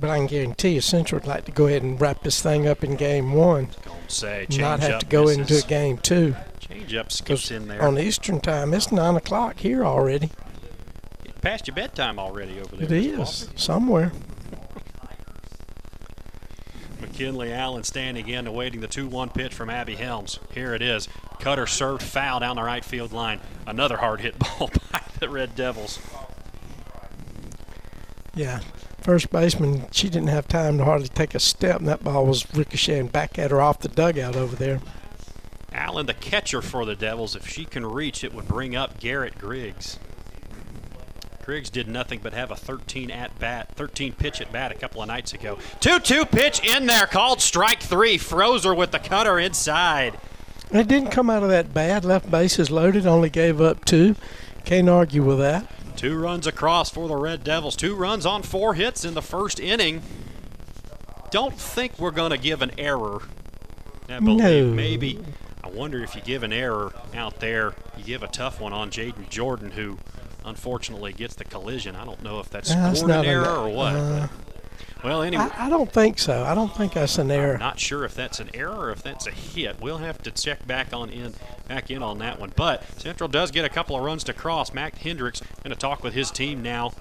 [0.00, 2.66] But I can guarantee you, Central would like to go ahead and wrap this thing
[2.66, 5.38] up in game one, Don't say not have up to go misses.
[5.50, 6.34] into game two.
[6.58, 7.82] Change up skips in there.
[7.82, 10.30] on Eastern time, it's nine o'clock here already.
[11.24, 12.84] It's Past your bedtime already over there.
[12.86, 13.58] It is, Walter.
[13.58, 14.12] somewhere.
[17.00, 20.38] McKinley Allen standing in, awaiting the 2 1 pitch from Abby Helms.
[20.54, 21.08] Here it is.
[21.40, 23.40] Cutter served foul down the right field line.
[23.66, 25.98] Another hard hit ball by the Red Devils.
[28.34, 28.60] Yeah.
[29.02, 32.46] First baseman, she didn't have time to hardly take a step, and that ball was
[32.54, 34.80] ricocheting back at her off the dugout over there.
[35.72, 39.38] Allen, the catcher for the Devils, if she can reach, it would bring up Garrett
[39.38, 39.98] Griggs.
[41.44, 45.00] Griggs did nothing but have a 13 at bat, 13 pitch at bat a couple
[45.00, 45.56] of nights ago.
[45.80, 48.18] 2-2 pitch in there, called strike three.
[48.18, 50.18] Frozer with the cutter inside.
[50.70, 52.04] It didn't come out of that bad.
[52.04, 54.14] Left bases loaded, only gave up two.
[54.64, 55.66] Can't argue with that.
[56.00, 57.76] Two runs across for the Red Devils.
[57.76, 60.00] Two runs on four hits in the first inning.
[61.30, 63.20] Don't think we're going to give an error.
[64.08, 64.72] I believe No.
[64.72, 65.18] maybe.
[65.62, 68.90] I wonder if you give an error out there, you give a tough one on
[68.90, 69.98] Jaden Jordan, who
[70.42, 71.94] unfortunately gets the collision.
[71.94, 73.94] I don't know if that's That's scored an not a- error or what.
[73.94, 74.28] uh,
[75.02, 75.48] Well, anyway.
[75.56, 76.44] I, I, don't think so.
[76.44, 77.54] I don't think that's an error.
[77.54, 79.80] I'm not sure if that's an error or if that's a hit.
[79.80, 81.34] We'll have to check back on in
[81.68, 82.52] back in on that one.
[82.54, 84.72] But Central does get a couple of runs to cross.
[84.72, 86.92] Matt Hendricks going to talk with his team now.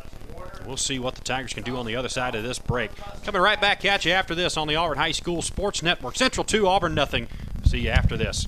[0.66, 2.92] We'll see what the Tigers can do on the other side of this break.
[3.24, 6.16] Coming right back at you after this on the Auburn High School Sports Network.
[6.16, 7.28] Central 2, Auburn nothing.
[7.66, 8.48] See you after this.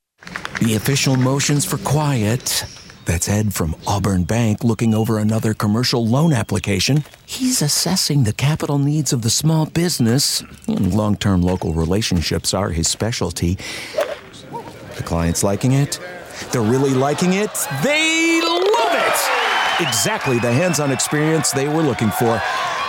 [0.61, 2.65] The official motions for quiet.
[3.05, 7.03] That's Ed from Auburn Bank looking over another commercial loan application.
[7.25, 12.69] He's assessing the capital needs of the small business, and long term local relationships are
[12.69, 13.57] his specialty.
[14.97, 15.99] The client's liking it.
[16.51, 17.49] They're really liking it.
[17.81, 19.87] They love it!
[19.87, 22.39] Exactly the hands on experience they were looking for.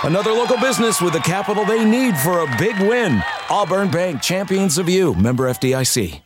[0.02, 3.22] Another local business with the capital they need for a big win.
[3.48, 6.20] Auburn Bank, champions of you, member FDIC.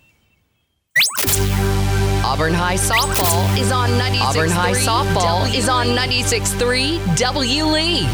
[2.25, 4.21] Auburn High softball is on 96.3.
[4.21, 8.01] Auburn High softball w- is on 96.3 W Lee.
[8.01, 8.07] 2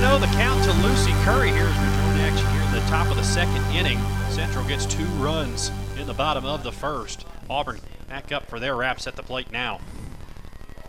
[0.00, 3.08] 0 the count to Lucy Curry here as we join action here in the top
[3.10, 3.98] of the second inning.
[4.30, 7.26] Central gets two runs in the bottom of the first.
[7.50, 9.80] Auburn back up for their wraps at the plate now.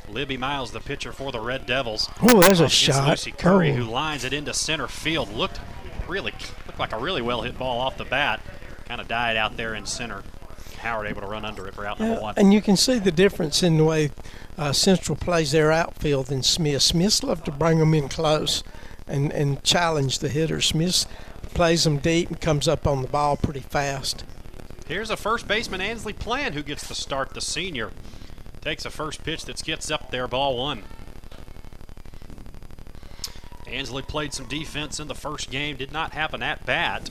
[0.07, 2.09] Libby Miles, the pitcher for the Red Devils.
[2.21, 3.09] Oh, there's a shot.
[3.09, 3.75] Lucy Curry, oh.
[3.75, 5.33] who lines it into center field.
[5.33, 5.59] Looked
[6.07, 6.33] really
[6.67, 8.41] looked like a really well hit ball off the bat.
[8.85, 10.23] Kind of died out there in center.
[10.77, 12.33] Howard able to run under it for out number one.
[12.38, 14.11] And you can see the difference in the way
[14.57, 16.81] uh, Central plays their outfield than Smith.
[16.81, 18.63] Smiths love to bring them in close
[19.07, 20.61] and, and challenge the hitter.
[20.61, 21.05] Smith
[21.53, 24.23] plays them deep and comes up on the ball pretty fast.
[24.88, 27.91] Here's a first baseman, Ansley Plan, who gets to start the senior.
[28.61, 30.83] Takes a first pitch that gets up there, ball one.
[33.67, 37.09] Ansley played some defense in the first game, did not have an at bat.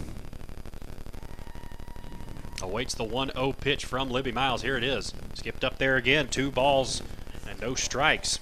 [2.62, 4.62] Awaits the 1 0 pitch from Libby Miles.
[4.62, 5.12] Here it is.
[5.34, 6.28] Skipped up there again.
[6.28, 7.02] Two balls
[7.48, 8.38] and no strikes.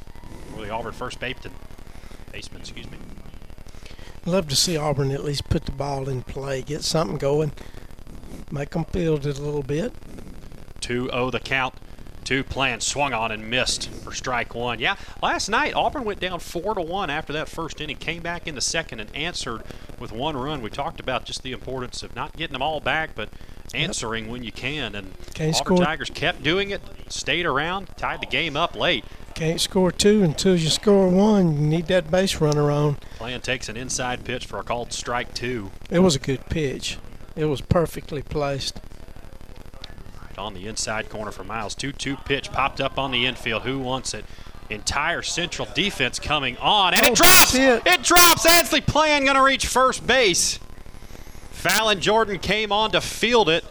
[0.55, 1.55] Really Auburn first baseman.
[2.31, 2.98] Baseman, excuse me.
[4.25, 7.51] Love to see Auburn at least put the ball in play, get something going,
[8.53, 9.92] make them field it a little bit.
[10.81, 11.75] 2 0 the count.
[12.24, 14.78] Two plans swung on and missed for strike one.
[14.78, 18.46] Yeah, last night Auburn went down four to one after that first inning, came back
[18.46, 19.62] in the second and answered
[19.98, 20.62] with one run.
[20.62, 23.28] We talked about just the importance of not getting them all back, but
[23.74, 24.32] answering yep.
[24.32, 24.94] when you can.
[24.94, 25.85] And Can't Auburn score.
[25.85, 29.04] Tigers kept doing it, stayed around, tied the game up late.
[29.35, 31.54] Can't score two until you score one.
[31.54, 32.96] You need that base runner on.
[33.16, 35.70] Plan takes an inside pitch for a called strike two.
[35.90, 36.98] It was a good pitch.
[37.35, 38.80] It was perfectly placed
[40.38, 41.74] on the inside corner for Miles.
[41.74, 43.62] 2 2 pitch popped up on the infield.
[43.62, 44.24] Who wants it?
[44.70, 47.54] Entire central defense coming on, and oh, it drops!
[47.54, 47.82] It.
[47.86, 48.46] it drops!
[48.46, 50.58] Ansley Plan going to reach first base.
[51.50, 53.64] Fallon Jordan came on to field it,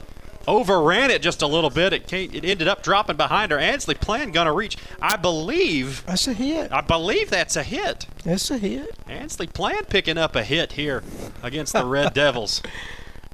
[0.48, 1.94] overran it just a little bit.
[1.94, 3.60] It came, it ended up dropping behind her.
[3.60, 4.78] Ansley Plan going to reach.
[5.02, 6.72] I believe that's a hit.
[6.72, 8.08] I believe that's a hit.
[8.24, 8.96] That's a hit.
[9.08, 11.04] Ansley Plan picking up a hit here
[11.44, 12.62] against the Red Devils.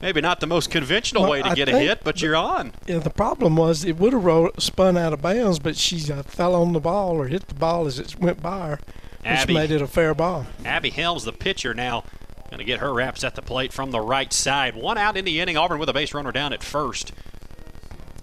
[0.01, 2.73] Maybe not the most conventional well, way to I get a hit, but you're on.
[2.85, 6.53] Yeah, the problem was it would have spun out of bounds, but she uh, fell
[6.53, 9.71] on the ball or hit the ball as it went by her, which Abby, made
[9.71, 10.45] it a fair ball.
[10.63, 12.03] Abby Helms, the pitcher, now
[12.49, 14.75] going to get her wraps at the plate from the right side.
[14.75, 15.57] One out in the inning.
[15.57, 17.11] Auburn with a base runner down at first.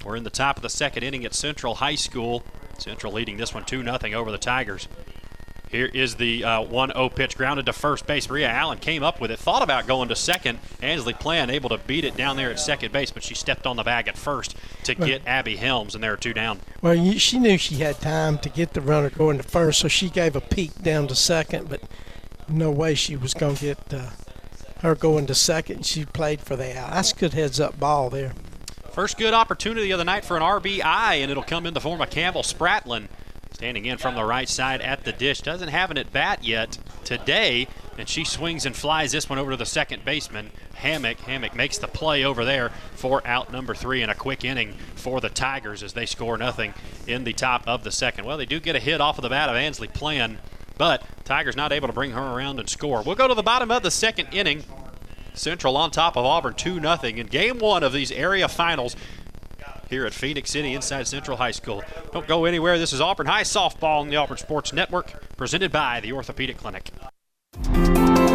[0.05, 2.43] We're in the top of the second inning at Central High School.
[2.79, 4.89] Central leading this one 2 0 over the Tigers.
[5.75, 8.31] Here is the uh, 1 0 pitch grounded to first base.
[8.31, 10.61] Maria Allen came up with it, thought about going to second.
[10.81, 13.75] Ansley Plan able to beat it down there at second base, but she stepped on
[13.75, 16.61] the bag at first to get Abby Helms, and there are two down.
[16.81, 19.89] Well, you, she knew she had time to get the runner going to first, so
[19.89, 21.81] she gave a peek down to second, but
[22.49, 24.11] no way she was going to get uh,
[24.83, 25.87] her going to second.
[25.87, 26.93] She played for the out.
[26.93, 28.33] That's a good heads up ball there.
[28.93, 32.01] First good opportunity of the night for an RBI, and it'll come in the form
[32.01, 33.09] of Campbell Spratlin.
[33.55, 35.41] Standing in from the right side at the dish.
[35.41, 39.53] Doesn't have an at bat yet today, and she swings and flies this one over
[39.53, 41.21] to the second baseman, Hammock.
[41.21, 45.21] Hammock makes the play over there for out number three and a quick inning for
[45.21, 46.75] the Tigers as they score nothing
[47.07, 48.25] in the top of the second.
[48.25, 50.39] Well, they do get a hit off of the bat of Ansley Plan,
[50.77, 53.03] but Tigers not able to bring her around and score.
[53.03, 54.65] We'll go to the bottom of the second inning.
[55.35, 58.95] Central on top of Auburn 2 0 in game one of these area finals
[59.89, 61.83] here at Phenix City inside Central High School.
[62.13, 62.79] Don't go anywhere.
[62.79, 66.91] This is Auburn High Softball on the Auburn Sports Network, presented by the Orthopedic Clinic.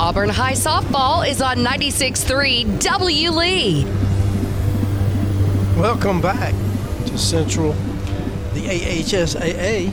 [0.00, 3.84] Auburn High softball is on 96.3 W Lee.
[5.76, 6.54] Welcome back
[7.06, 7.72] to Central.
[8.54, 9.92] The AHSAA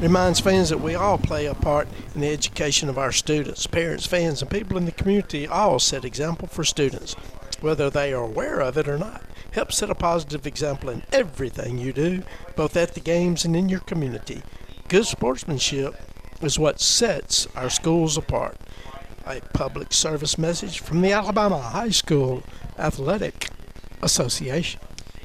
[0.00, 1.86] reminds fans that we all play a part
[2.16, 3.68] in the education of our students.
[3.68, 7.14] Parents, fans, and people in the community all set example for students,
[7.60, 9.22] whether they are aware of it or not.
[9.52, 12.24] Help set a positive example in everything you do,
[12.56, 14.42] both at the games and in your community.
[14.88, 15.94] Good sportsmanship
[16.42, 18.56] is what sets our schools apart.
[19.26, 22.44] A public service message from the Alabama High School
[22.78, 23.48] Athletic
[24.02, 24.80] Association.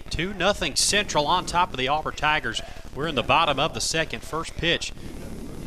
[0.10, 2.62] 2 nothing Central on top of the Auburn Tigers.
[2.96, 4.22] We're in the bottom of the second.
[4.24, 4.92] First pitch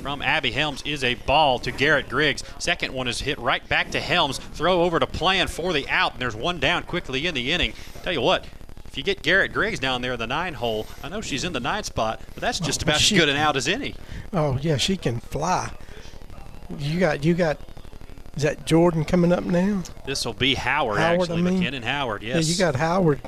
[0.03, 2.43] from Abby Helms is a ball to Garrett Griggs.
[2.59, 4.39] Second one is hit right back to Helms.
[4.39, 7.73] Throw over to Plan for the out, and there's one down quickly in the inning.
[8.03, 8.45] Tell you what,
[8.87, 11.53] if you get Garrett Griggs down there in the nine hole, I know she's in
[11.53, 13.95] the nine spot, but that's just Oh, about she- as good an out as any.
[14.33, 15.71] Oh yeah, she can fly.
[16.79, 17.59] You got you got
[18.37, 19.83] is that Jordan coming up now?
[20.07, 21.63] This will be Howard, Howard, actually, I mean.
[21.63, 22.23] McKinnon Howard.
[22.23, 22.47] Yes.
[22.47, 23.21] Yeah, you got Howard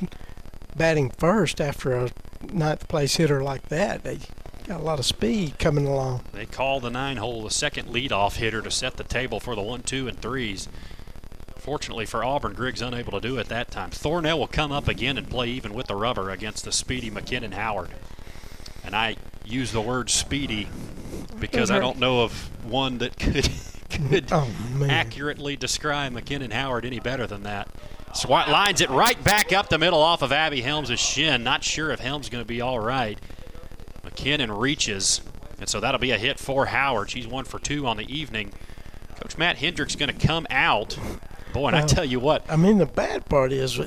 [0.76, 2.10] batting first after a
[2.52, 4.02] ninth place hitter like that.
[4.04, 4.18] They
[4.66, 6.22] got a lot of speed coming along.
[6.32, 9.62] They call the nine hole the second leadoff hitter to set the table for the
[9.62, 10.68] one, two, and threes.
[11.56, 13.90] Fortunately for Auburn, Griggs unable to do it that time.
[13.90, 17.54] Thornell will come up again and play even with the rubber against the speedy McKinnon
[17.54, 17.90] Howard.
[18.86, 20.68] And I use the word speedy
[21.38, 22.32] because I don't know of
[22.64, 23.48] one that could
[23.90, 24.48] could Oh,
[24.88, 27.68] accurately describe McKinnon Howard any better than that.
[28.14, 31.44] Swat lines it right back up the middle off of Abby Helms' shin.
[31.44, 33.18] Not sure if Helms going to be all right.
[34.04, 35.20] McKinnon reaches,
[35.58, 37.10] and so that'll be a hit for Howard.
[37.10, 38.52] She's one for two on the evening.
[39.20, 40.98] Coach Matt Hendricks going to come out.
[41.52, 43.78] Boy, and I tell you what, I mean, the bad part is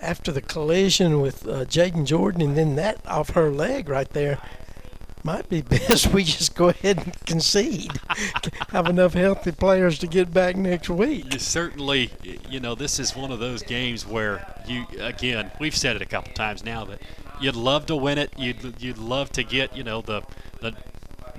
[0.00, 4.38] after the collision with uh, Jaden Jordan and then that off her leg right there,
[5.24, 8.00] might be best we just go ahead and concede.
[8.70, 11.32] Have enough healthy players to get back next week.
[11.32, 12.10] you certainly,
[12.48, 16.06] you know, this is one of those games where you, again, we've said it a
[16.06, 17.00] couple times now that
[17.40, 18.32] you'd love to win it.
[18.36, 20.22] You'd you'd love to get, you know, the
[20.60, 20.74] the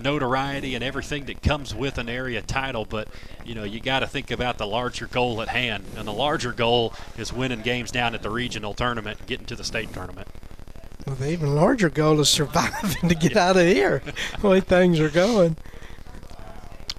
[0.01, 3.07] notoriety and everything that comes with an area title, but
[3.45, 6.51] you know, you got to think about the larger goal at hand, and the larger
[6.51, 10.27] goal is winning games down at the regional tournament, getting to the state tournament.
[11.05, 14.01] Well, the even larger goal is surviving to get out of here.
[14.41, 15.57] the way things are going.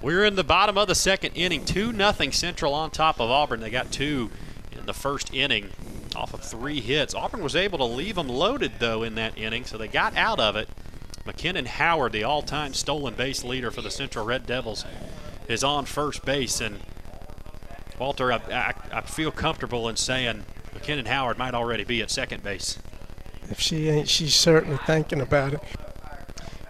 [0.01, 3.59] We're in the bottom of the second inning, two nothing Central on top of Auburn.
[3.59, 4.31] They got two
[4.71, 5.69] in the first inning
[6.15, 7.13] off of three hits.
[7.13, 10.39] Auburn was able to leave them loaded though in that inning, so they got out
[10.39, 10.67] of it.
[11.25, 14.85] McKinnon Howard, the all-time stolen base leader for the Central Red Devils,
[15.47, 16.79] is on first base, and
[17.99, 20.43] Walter, I, I, I feel comfortable in saying
[20.73, 22.79] McKinnon Howard might already be at second base.
[23.49, 25.61] If she ain't, she's certainly thinking about it.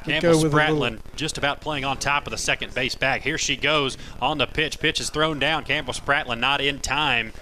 [0.03, 3.21] Campbell little- Spratlin just about playing on top of the second base bag.
[3.21, 4.79] Here she goes on the pitch.
[4.79, 5.63] Pitch is thrown down.
[5.63, 7.33] Campbell Spratlin not in time.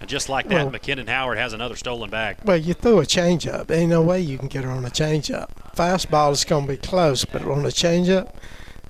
[0.00, 2.38] And just like that, Well- McKinnon Howard has another stolen bag.
[2.44, 3.70] Well, you threw a changeup.
[3.70, 5.50] Ain't no way you can get her on a changeup.
[5.74, 8.34] Fastball is going to be close, but on a changeup,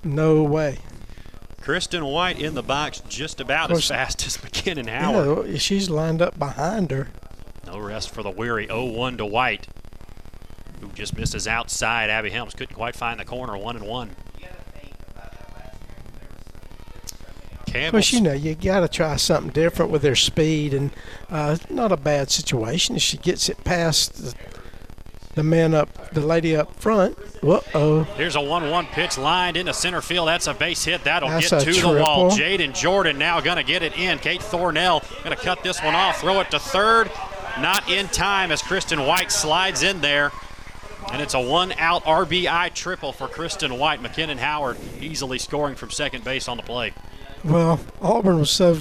[0.03, 0.79] no way.
[1.61, 5.47] Kristen White in the box just about Of as fast as McKinnon You Howard.
[5.49, 7.09] know, she's lined up behind her.
[7.65, 8.67] No rest for the weary.
[8.67, 9.67] 0-1 to White,
[10.79, 12.11] who just misses outside.
[12.11, 13.57] Abby Helms couldn't quite find the corner.
[13.57, 14.11] One and one.
[17.73, 20.91] Of course, you know, you got to try something different with their speed, and
[21.29, 22.95] uh, not a bad situation.
[22.95, 24.33] If she gets it past the,
[25.35, 28.03] the man up, the lady up front, uh-oh.
[28.15, 30.27] Here's a 1 1 pitch lined into center field.
[30.27, 31.03] That's a base hit.
[31.03, 32.31] That'll That's get to the wall.
[32.31, 32.65] triple.
[32.65, 34.17] Jaden Jordan now going to get it in.
[34.19, 37.11] Kate Thornell going to cut this one off, throw it to third.
[37.59, 40.31] Not in time as Kristen White slides in there.
[41.11, 44.01] And it's a one out RBI triple for Kristen White.
[44.01, 46.93] McKinnon Howard easily scoring from second base on the play.
[47.43, 48.79] Well, Auburn was so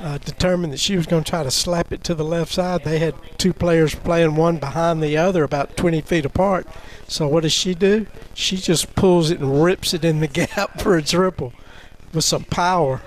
[0.00, 2.84] uh, determined that she was going to try to slap it to the left side.
[2.84, 6.66] They had two players playing one behind the other about 20 feet apart.
[7.06, 8.06] So what does she do?
[8.34, 11.52] She just pulls it and rips it in the gap for a triple
[12.12, 13.02] with some power.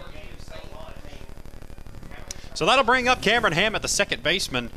[2.53, 4.69] So that'll bring up Cameron Hammett, the second baseman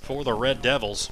[0.00, 1.10] for the Red Devils.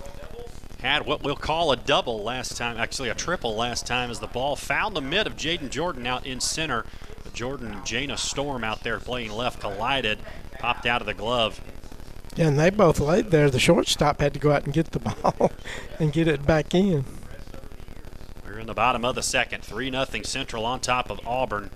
[0.81, 4.27] Had what we'll call a double last time, actually a triple last time, as the
[4.29, 6.85] ball found the mid of Jaden Jordan out in center.
[7.37, 10.19] Jordan and Jana Storm out there playing left collided,
[10.59, 11.61] popped out of the glove.
[12.35, 13.51] Yeah, and they both laid there.
[13.51, 15.53] The shortstop had to go out and get the ball
[16.01, 17.05] and get it back in.
[18.43, 19.63] We're in the bottom of the second.
[19.63, 21.71] 3 0 Central on top of Auburn.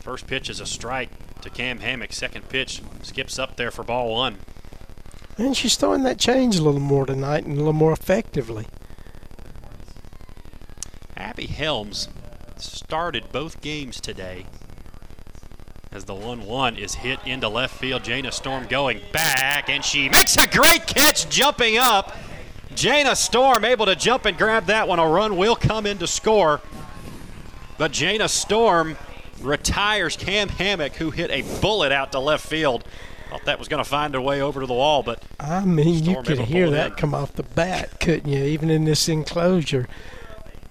[0.00, 1.10] First pitch is a strike
[1.42, 2.14] to Cam Hammock.
[2.14, 4.38] Second pitch skips up there for ball one.
[5.36, 8.66] And she's throwing that change a little more tonight and a little more effectively.
[11.14, 12.08] Abby Helms
[12.60, 14.46] started both games today
[15.92, 18.02] as the 1 1 is hit into left field.
[18.02, 22.16] Jana Storm going back, and she makes a great catch jumping up.
[22.74, 24.98] Jana Storm able to jump and grab that one.
[24.98, 26.60] A run will come in to score.
[27.76, 28.96] But Jana Storm
[29.40, 32.84] retires Cam Hammock, who hit a bullet out to left field.
[33.28, 36.02] Thought that was going to find a way over to the wall, but I mean,
[36.02, 36.96] Storm you could hear that in.
[36.96, 38.44] come off the bat, couldn't you?
[38.44, 39.88] Even in this enclosure,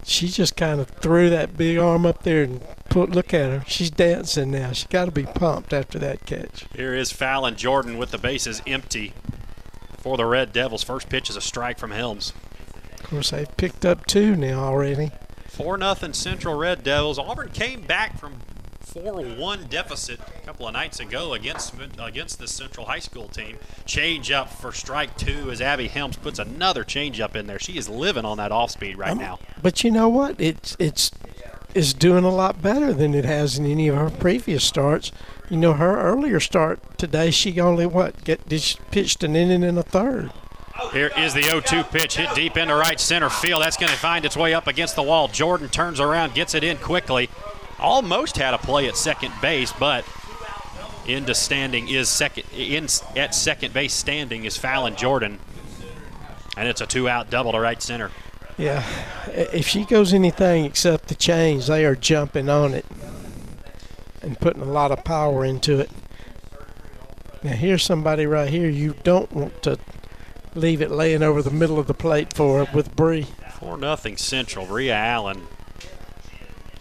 [0.04, 3.12] she just kind of threw that big arm up there and put.
[3.12, 4.72] Look at her, she's dancing now.
[4.72, 6.66] She got to be pumped after that catch.
[6.76, 9.14] Here is Fallon Jordan with the bases empty
[9.98, 10.84] for the Red Devils.
[10.84, 12.34] First pitch is a strike from Helms.
[12.96, 15.12] Of course, they've picked up two now already.
[15.48, 17.20] 4 nothing Central Red Devils.
[17.20, 18.40] Auburn came back from
[18.86, 23.58] 4-1 deficit a couple of nights ago against against this Central High School team.
[23.86, 27.60] Change up for strike two as Abby Helms puts another change up in there.
[27.60, 29.40] She is living on that off speed right now.
[29.62, 30.40] But you know what?
[30.40, 31.12] It's it's
[31.74, 35.12] is doing a lot better than it has in any of her previous starts.
[35.50, 39.78] You know, her earlier start today, she only what get she pitched an inning and
[39.78, 40.32] a third.
[40.94, 43.62] Here is the 0-2 pitch hit deep into right center field.
[43.62, 45.28] That's going to find its way up against the wall.
[45.28, 47.30] Jordan turns around, gets it in quickly.
[47.82, 50.06] Almost had a play at second base, but
[51.08, 55.40] into standing is second in at second base standing is Fallon Jordan,
[56.56, 58.12] and it's a two-out double to right center.
[58.58, 58.86] Yeah,
[59.28, 62.86] if she goes anything except the change, they are jumping on it
[64.22, 65.90] and putting a lot of power into it.
[67.42, 69.80] Now here's somebody right here you don't want to
[70.54, 73.26] leave it laying over the middle of the plate for with Bree.
[73.56, 74.68] Four nothing Central.
[74.68, 75.48] Rhea Allen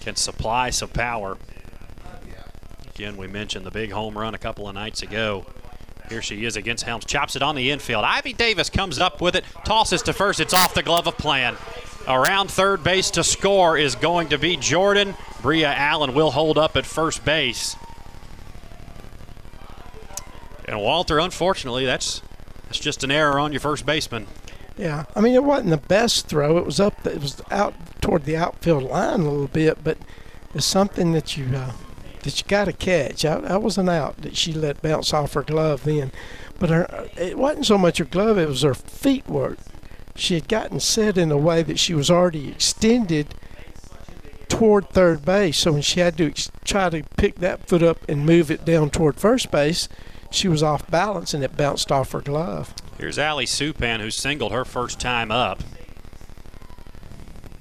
[0.00, 1.36] can supply some power.
[2.94, 5.46] Again, we mentioned the big home run a couple of nights ago.
[6.08, 7.04] Here she is against Helms.
[7.04, 8.04] Chops it on the infield.
[8.04, 10.40] Ivy Davis comes up with it, tosses to first.
[10.40, 11.56] It's off the glove of Plan.
[12.08, 15.14] Around third base to score is going to be Jordan.
[15.40, 17.76] Bria Allen will hold up at first base.
[20.64, 22.22] And Walter, unfortunately, that's
[22.64, 24.26] that's just an error on your first baseman.
[24.76, 26.56] Yeah, I mean it wasn't the best throw.
[26.56, 27.06] It was up.
[27.06, 29.98] It was out toward the outfield line a little bit, but
[30.54, 31.72] it's something that you uh,
[32.22, 33.24] that you got to catch.
[33.24, 36.12] I, I was an out that she let bounce off her glove then,
[36.58, 38.38] but her it wasn't so much her glove.
[38.38, 39.58] It was her feet work.
[40.16, 43.34] She had gotten set in a way that she was already extended
[44.48, 45.58] toward third base.
[45.58, 48.64] So when she had to ex- try to pick that foot up and move it
[48.64, 49.88] down toward first base,
[50.30, 52.74] she was off balance and it bounced off her glove.
[52.98, 55.62] Here's Allie Supan, who singled her first time up.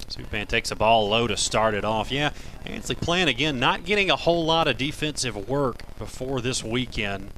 [0.08, 2.10] Supan takes a ball low to start it off.
[2.10, 2.30] Yeah,
[2.66, 7.30] Ansley playing again, not getting a whole lot of defensive work before this weekend.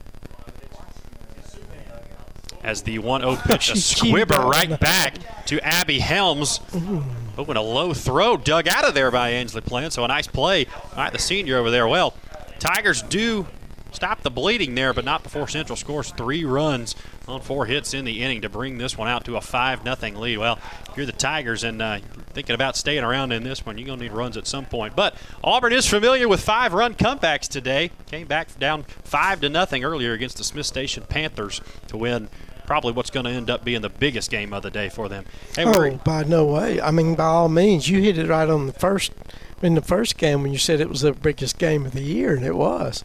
[2.64, 5.16] As the 1 0 pitch, a squibber right back
[5.46, 6.60] to Abby Helms.
[6.70, 7.00] Mm-hmm.
[7.38, 9.92] Oh, and a low throw dug out of there by Ansley Plant.
[9.92, 10.66] So a nice play.
[10.66, 11.88] All right, the senior over there.
[11.88, 12.14] Well,
[12.58, 13.46] Tigers do
[13.92, 16.94] stop the bleeding there, but not before Central scores three runs
[17.28, 20.16] on four hits in the inning to bring this one out to a 5 nothing
[20.16, 20.38] lead.
[20.38, 20.58] Well,
[20.90, 21.98] if you're the Tigers and uh,
[22.32, 24.96] thinking about staying around in this one, you're going to need runs at some point.
[24.96, 25.14] But
[25.44, 27.90] Auburn is familiar with five run comebacks today.
[28.06, 32.28] Came back down 5 to nothing earlier against the Smiths Station Panthers to win
[32.66, 35.24] probably what's going to end up being the biggest game of the day for them.
[35.54, 36.80] Hey, Oh, by no way.
[36.80, 39.12] I mean, by all means, you hit it right on the first
[39.60, 42.34] in the first game when you said it was the biggest game of the year,
[42.34, 43.04] and it was.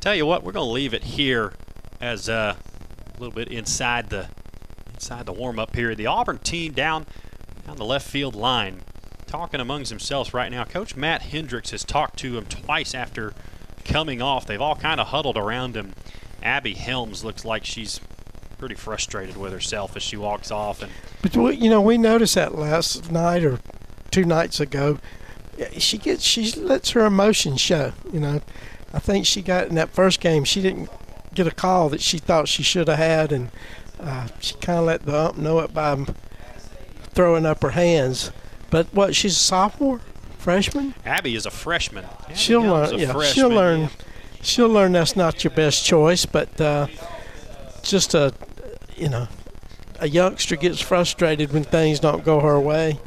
[0.00, 1.52] Tell you what, we're going to leave it here
[2.00, 4.28] as uh, a little bit inside the
[4.94, 5.98] inside the warm-up period.
[5.98, 7.06] The Auburn team down
[7.66, 8.80] down the left field line,
[9.26, 10.64] talking amongst themselves right now.
[10.64, 13.34] Coach Matt Hendricks has talked to him twice after
[13.84, 14.46] coming off.
[14.46, 15.92] They've all kind of huddled around him.
[16.42, 18.00] Abby Helms looks like she's
[18.58, 20.82] pretty frustrated with herself as she walks off.
[20.82, 20.90] And
[21.22, 23.58] But we- you know, we noticed that last night or
[24.10, 24.98] two nights ago.
[25.76, 27.92] She gets she lets her emotions show.
[28.10, 28.40] You know,
[28.92, 30.44] I think she got in that first game.
[30.44, 30.88] She didn't
[31.34, 33.50] get a call that she thought she should have had, and
[34.00, 36.04] uh, she kind of let the ump know it by
[37.12, 38.32] throwing up her hands.
[38.70, 39.14] But what?
[39.14, 40.00] She's a sophomore,
[40.38, 40.94] freshman.
[41.04, 42.04] Abby is a freshman.
[42.04, 43.00] Abby She'll Young's learn.
[43.00, 43.34] Yeah, freshman.
[43.34, 43.88] she'll learn.
[44.42, 46.86] She'll learn that's not your best choice, but uh,
[47.82, 48.32] just a,
[48.96, 49.28] you know,
[50.00, 52.98] a youngster gets frustrated when things don't go her way.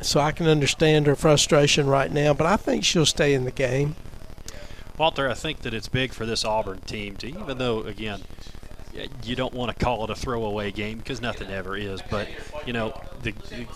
[0.00, 3.50] So I can understand her frustration right now, but I think she'll stay in the
[3.52, 3.94] game.
[4.98, 8.22] Walter, I think that it's big for this Auburn team to, even though, again,
[9.22, 12.28] you don't want to call it a throwaway game because nothing ever is, but,
[12.66, 13.66] you know, the, the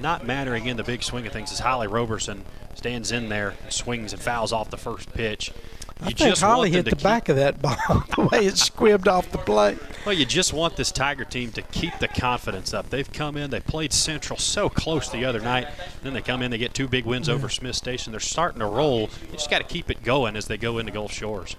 [0.00, 2.44] not mattering in the big swing of things is Holly Roberson
[2.74, 5.52] stands in there, swings and fouls off the first pitch.
[6.00, 7.76] I You think just Holly hit the keep- back of that ball
[8.16, 9.78] the way it squibbed off the plate.
[10.06, 12.88] Well, you just want this Tiger team to keep the confidence up.
[12.90, 15.66] They've come in, they played Central so close the other night.
[16.02, 18.12] Then they come in, they get two big wins over Smiths Station.
[18.12, 19.10] They're starting to roll.
[19.26, 21.56] You just got to keep it going as they go into Gulf Shores.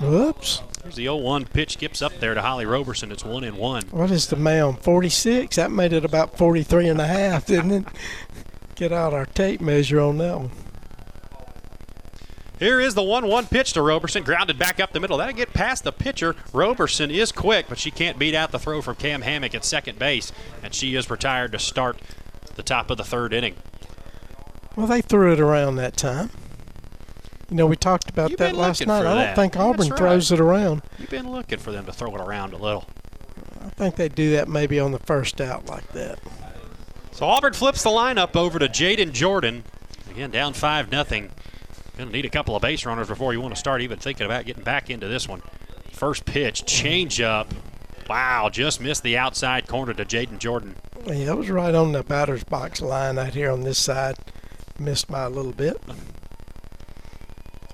[0.00, 0.62] Whoops.
[0.82, 3.12] Here's the 0-1 pitch, skips up there to Holly Roberson.
[3.12, 3.82] It's one and one.
[3.90, 4.78] What is the mound?
[4.80, 5.56] 46?
[5.56, 7.84] That made it about 43 and a half, didn't it?
[8.76, 10.50] Get out our tape measure on that one.
[12.60, 15.16] Here is the 1-1 pitch to Roberson, grounded back up the middle.
[15.16, 16.36] That'll get past the pitcher.
[16.52, 19.98] Roberson is quick, but she can't beat out the throw from Cam Hammock at second
[19.98, 20.30] base,
[20.62, 21.98] and she is retired to start
[22.56, 23.56] the top of the third inning.
[24.76, 26.28] Well, they threw it around that time.
[27.48, 29.06] You know, we talked about You've that last night.
[29.06, 29.98] I don't think Auburn right.
[29.98, 30.82] throws it around.
[30.98, 32.84] You've been looking for them to throw it around a little.
[33.64, 36.18] I think they do that maybe on the first out like that.
[37.12, 39.64] So Auburn flips the lineup over to Jaden Jordan.
[40.10, 41.30] Again, down 5 nothing.
[41.96, 44.26] Going to need a couple of base runners before you want to start even thinking
[44.26, 45.42] about getting back into this one.
[45.92, 47.52] First pitch, change up.
[48.08, 50.76] Wow, just missed the outside corner to Jaden Jordan.
[51.06, 54.16] Yeah, it was right on the batter's box line out here on this side.
[54.78, 55.80] Missed by a little bit.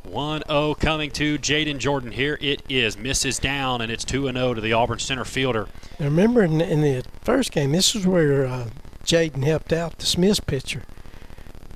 [0.05, 2.13] 1 0 coming to Jaden Jordan.
[2.13, 2.97] Here it is.
[2.97, 5.69] Misses down, and it's 2 0 to the Auburn center fielder.
[5.99, 8.69] Now remember in, in the first game, this is where uh,
[9.05, 10.83] Jaden helped out the Smiths pitcher.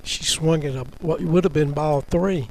[0.03, 2.49] She swung at a, what would have been ball three.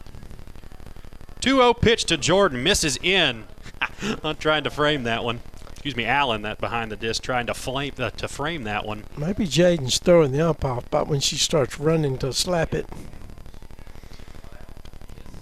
[1.40, 2.62] 2 0 pitch to Jordan.
[2.62, 3.44] Misses in.
[4.24, 5.40] I'm trying to frame that one.
[5.70, 9.04] Excuse me, Allen, that behind the disc, trying to flame uh, to frame that one.
[9.16, 12.86] Maybe Jaden's throwing the ump off, but when she starts running to slap it,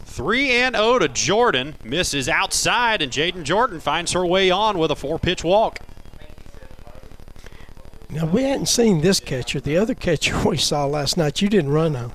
[0.04, 1.74] 3 and 0 to Jordan.
[1.82, 5.80] Misses outside, and Jaden Jordan finds her way on with a four pitch walk.
[8.18, 9.60] Now we hadn't seen this catcher.
[9.60, 12.12] The other catcher we saw last night, you didn't run on.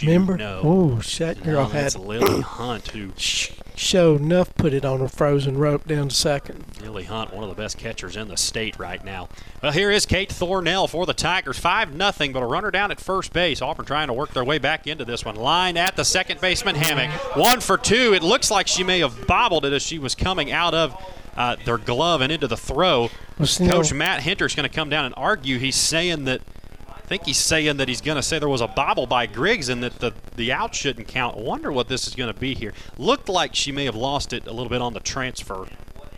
[0.00, 0.36] Remember?
[0.36, 0.60] no.
[0.62, 4.54] Oh, that girl No, that's had Lily Hunt, who showed enough.
[4.54, 6.64] Put it on a frozen rope down to second.
[6.80, 9.28] Lily Hunt, one of the best catchers in the state right now.
[9.60, 11.58] Well, here is Kate Thornell for the Tigers.
[11.58, 13.60] 5 nothing, but a runner down at first base.
[13.60, 15.34] Auburn trying to work their way back into this one.
[15.34, 17.10] Line at the second baseman, Hammock.
[17.36, 18.14] One for two.
[18.14, 20.96] It looks like she may have bobbled it as she was coming out of
[21.36, 23.10] uh, their glove and into the throw.
[23.42, 25.58] Well, Coach Matt Hendricks going to come down and argue.
[25.58, 26.40] He's saying that.
[26.88, 29.68] I think he's saying that he's going to say there was a bobble by Griggs
[29.68, 31.36] and that the, the out shouldn't count.
[31.36, 32.72] Wonder what this is going to be here.
[32.96, 35.66] Looked like she may have lost it a little bit on the transfer.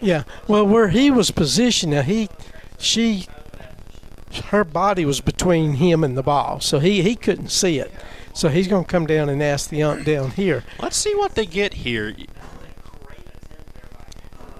[0.00, 0.22] Yeah.
[0.46, 2.28] Well, where he was positioned, now he,
[2.78, 3.26] she,
[4.46, 7.90] her body was between him and the ball, so he he couldn't see it.
[8.34, 10.64] So he's going to come down and ask the ump down here.
[10.80, 12.14] Let's see what they get here.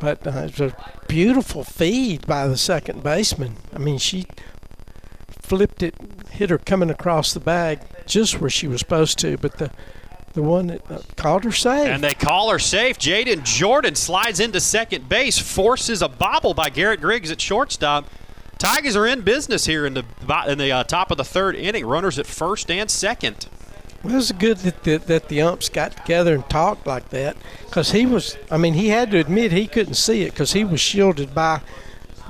[0.00, 0.76] But uh, it's a
[1.08, 3.56] beautiful feed by the second baseman.
[3.72, 4.26] I mean, she
[5.40, 5.94] flipped it,
[6.30, 9.70] hit her coming across the bag just where she was supposed to, but the
[10.34, 11.86] the one that uh, called her safe.
[11.86, 12.98] And they call her safe.
[12.98, 18.10] Jaden Jordan slides into second base, forces a bobble by Garrett Griggs at shortstop.
[18.58, 20.04] Tigers are in business here in the
[20.48, 21.86] in the uh, top of the third inning.
[21.86, 23.48] Runners at first and second.
[24.04, 27.38] Well, it was good that the, that the umps got together and talked like that
[27.64, 30.62] because he was, I mean, he had to admit he couldn't see it because he
[30.62, 31.62] was shielded by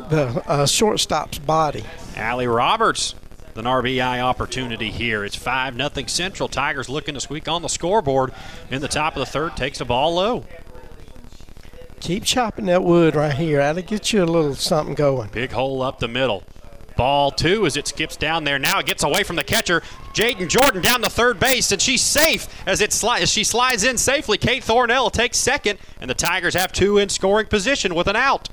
[0.09, 1.85] the uh, shortstop's body.
[2.16, 3.16] Allie Roberts,
[3.57, 5.25] an RBI opportunity here.
[5.25, 6.49] It's 5 0 Central.
[6.49, 8.33] Tigers looking to squeak on the scoreboard
[8.70, 9.57] in the top of the third.
[9.57, 10.45] Takes the ball low.
[11.99, 13.59] Keep chopping that wood right here.
[13.59, 15.31] That'll get you a little something going.
[15.31, 16.45] Big hole up the middle.
[16.97, 18.59] Ball two as it skips down there.
[18.59, 19.82] Now it gets away from the catcher.
[20.12, 23.82] Jaden Jordan down the third base, and she's safe as it sli- as she slides
[23.82, 24.38] in safely.
[24.38, 28.49] Kate Thornell takes second, and the Tigers have two in scoring position with an out.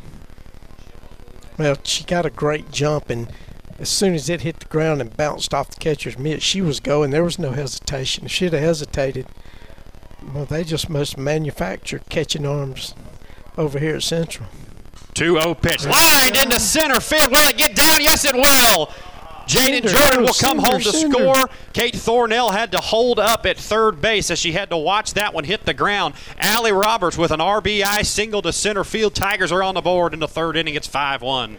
[1.58, 3.32] Well, she got a great jump, and
[3.78, 6.80] as soon as it hit the ground and bounced off the catcher's mitt, she was
[6.80, 7.12] going.
[7.12, 8.26] There was no hesitation.
[8.26, 9.28] If she'd have hesitated,
[10.34, 12.96] well, they just must manufacture catching arms
[13.58, 14.50] over here at Central.
[15.14, 15.86] 2-0 pitch.
[15.86, 17.32] Lined into center field.
[17.32, 18.02] Will it get down?
[18.02, 18.90] Yes, it will.
[19.46, 21.50] Jaden Jordan will come home to score.
[21.74, 25.34] Kate Thornell had to hold up at third base as she had to watch that
[25.34, 26.14] one hit the ground.
[26.38, 29.14] Allie Roberts with an RBI single to center field.
[29.14, 30.76] Tigers are on the board in the third inning.
[30.76, 31.58] It's 5 1.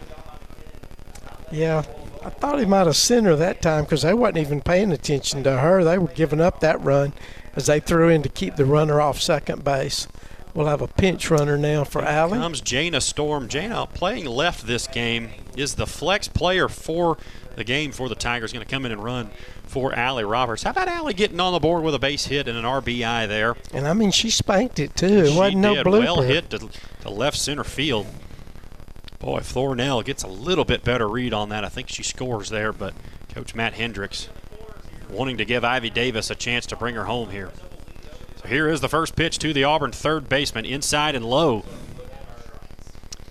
[1.51, 1.83] Yeah,
[2.25, 5.43] I thought he might have sent her that time because they wasn't even paying attention
[5.43, 5.83] to her.
[5.83, 7.13] They were giving up that run
[7.55, 10.07] as they threw in to keep the runner off second base.
[10.53, 12.37] We'll have a pinch runner now for Allie.
[12.37, 13.47] Comes Jana Storm.
[13.47, 17.17] Jana playing left this game is the flex player for
[17.55, 18.53] the game for the Tigers.
[18.53, 19.31] Going to come in and run
[19.65, 20.61] for Allie Roberts.
[20.61, 23.55] How about Allie getting on the board with a base hit and an RBI there?
[23.73, 25.07] And I mean, she spanked it too.
[25.07, 25.85] It she wasn't no did.
[25.87, 25.99] blooper.
[25.99, 26.69] Well hit to,
[27.01, 28.05] to left center field.
[29.17, 31.63] Boy, Thornell gets a little bit better read on that.
[31.63, 32.93] I think she scores there, but
[33.33, 34.29] Coach Matt Hendricks
[35.09, 37.51] wanting to give Ivy Davis a chance to bring her home here.
[38.47, 41.63] Here is the first pitch to the Auburn third baseman, inside and low.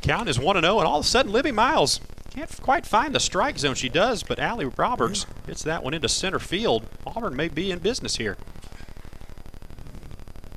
[0.01, 2.01] Count is 1 0, and all of a sudden, Libby Miles
[2.31, 3.75] can't quite find the strike zone.
[3.75, 6.87] She does, but Allie Roberts hits that one into center field.
[7.07, 8.37] Auburn may be in business here.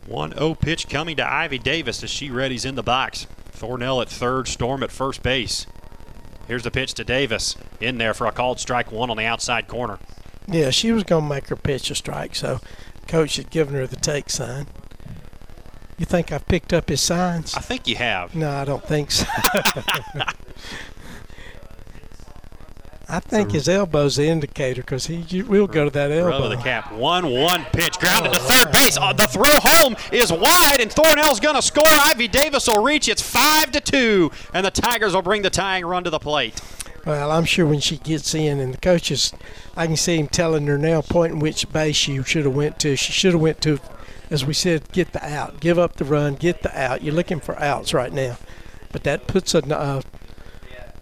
[0.08, 3.28] 1 0 pitch coming to Ivy Davis as she readies in the box.
[3.52, 5.68] Thornell at third, Storm at first base.
[6.48, 7.56] Here's the pitch to Davis.
[7.82, 10.00] In there for a called strike one on the outside corner.
[10.48, 12.60] Yeah, she was going to make her pitch a strike, so
[13.08, 14.68] coach had given her the take sign.
[15.98, 17.54] You think I've picked up his signs?
[17.56, 18.36] I think you have.
[18.36, 19.26] No, I don't think so.
[23.08, 26.50] I think his elbow's the indicator because he will go to that elbow.
[26.50, 26.92] to the cap.
[26.92, 28.00] 1 1 pitch.
[28.00, 28.98] Grounded to third base.
[28.98, 31.84] Uh, the throw home is wide, and Thornell's going to score.
[31.88, 33.08] Ivy Davis will reach.
[33.08, 36.60] It's 5 to 2, and the Tigers will bring the tying run to the plate.
[37.06, 39.32] Well, I'm sure when she gets in, and the coaches,
[39.78, 42.96] I can see him telling her now, pointing which base she should have went to.
[42.96, 43.80] She should have went to,
[44.32, 47.04] as we said, get the out, give up the run, get the out.
[47.04, 48.38] You're looking for outs right now,
[48.92, 50.02] but that puts a, uh,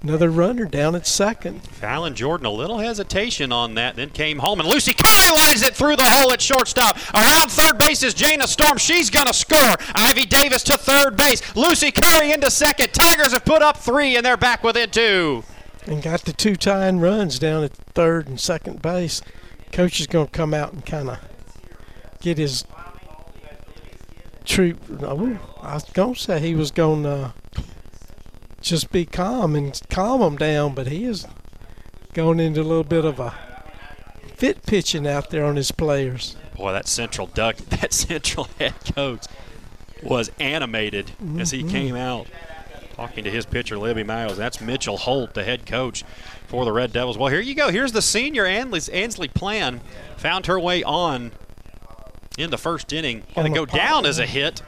[0.02, 1.64] another runner down at second.
[1.68, 5.74] Fallon Jordan, a little hesitation on that, then came home, and Lucy Curry lines it
[5.74, 6.98] through the hole at shortstop.
[7.14, 8.78] Around third base is Jana Storm.
[8.78, 9.78] She's going to score.
[9.96, 11.56] Ivy Davis to third base.
[11.56, 12.92] Lucy Curry into second.
[12.94, 15.46] Tigers have put up three, and they're back within two.
[15.86, 19.22] And got the two tying runs down at third and second base.
[19.72, 21.20] Coach is going to come out and kind of
[22.22, 22.64] get his
[24.46, 24.80] troop.
[25.02, 27.34] Oh, I was going to say he was going to
[28.62, 31.28] just be calm and calm them down, but he is
[32.14, 33.34] going into a little bit of a
[34.36, 36.36] fit pitching out there on his players.
[36.56, 39.26] Boy, that central duck, that central head coach
[40.02, 41.70] was animated as he Mhm.
[41.72, 42.28] came out
[42.94, 44.38] talking to his pitcher, Libby Miles.
[44.38, 46.04] That's Mitchell Holt, the head coach
[46.48, 47.18] for the Red Devils.
[47.18, 47.70] Well, here you go.
[47.70, 49.82] Here's the senior Ansley, Ansley Plan.
[50.18, 51.32] Found her way on
[52.38, 53.24] in the first inning.
[53.36, 54.62] Going to go down as a hit.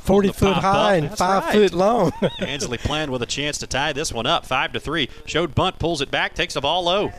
[0.00, 1.02] 40 foot high up.
[1.02, 1.52] and That's 5 right.
[1.52, 2.12] foot long.
[2.40, 5.08] Ansley Plan with a chance to tie this one up, five to three.
[5.24, 7.12] Showed bunt, pulls it back, takes the ball low.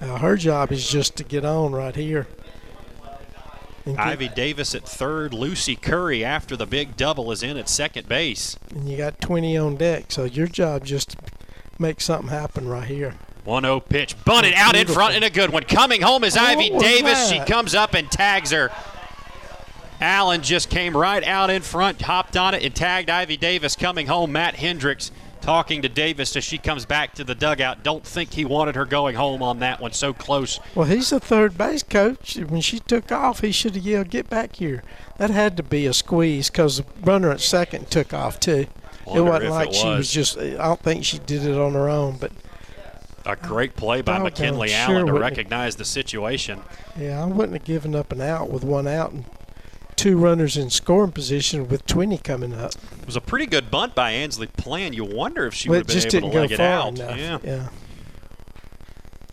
[0.00, 2.26] Uh, her job is just to get on right here.
[3.86, 5.32] Ivy Davis at third.
[5.32, 8.56] Lucy Curry after the big double is in at second base.
[8.74, 11.16] and you got 20 on deck, so your job just to
[11.78, 13.14] make something happen right here.
[13.44, 14.22] 1 0 pitch.
[14.24, 15.62] Bunted out in front and a good one.
[15.64, 17.30] Coming home is Ivy Davis.
[17.30, 18.70] She comes up and tags her.
[20.00, 24.06] Allen just came right out in front, hopped on it, and tagged Ivy Davis coming
[24.06, 24.32] home.
[24.32, 25.10] Matt Hendricks
[25.40, 27.82] talking to Davis as she comes back to the dugout.
[27.82, 29.92] Don't think he wanted her going home on that one.
[29.92, 30.60] So close.
[30.74, 32.36] Well, he's the third base coach.
[32.36, 34.82] When she took off, he should have yelled, "Get back here!"
[35.18, 38.66] That had to be a squeeze because the runner at second took off too.
[39.06, 39.98] Wonder it wasn't like it she was.
[39.98, 40.38] was just.
[40.38, 42.32] I don't think she did it on her own, but
[43.26, 46.62] A great play by Doggone McKinley sure Allen to wouldn't- recognize the situation.
[46.98, 49.24] yeah, I wouldn't have given up an out with one out and
[50.00, 52.72] two runners in scoring position with 20 coming up.
[53.00, 54.94] It was a pretty good bunt by Ansley Plan.
[54.94, 56.98] You wonder if she Well, would have just been able didn't to go leg it
[56.98, 56.98] out.
[57.18, 57.44] enough.
[57.44, 57.52] Yeah.
[57.56, 57.68] yeah.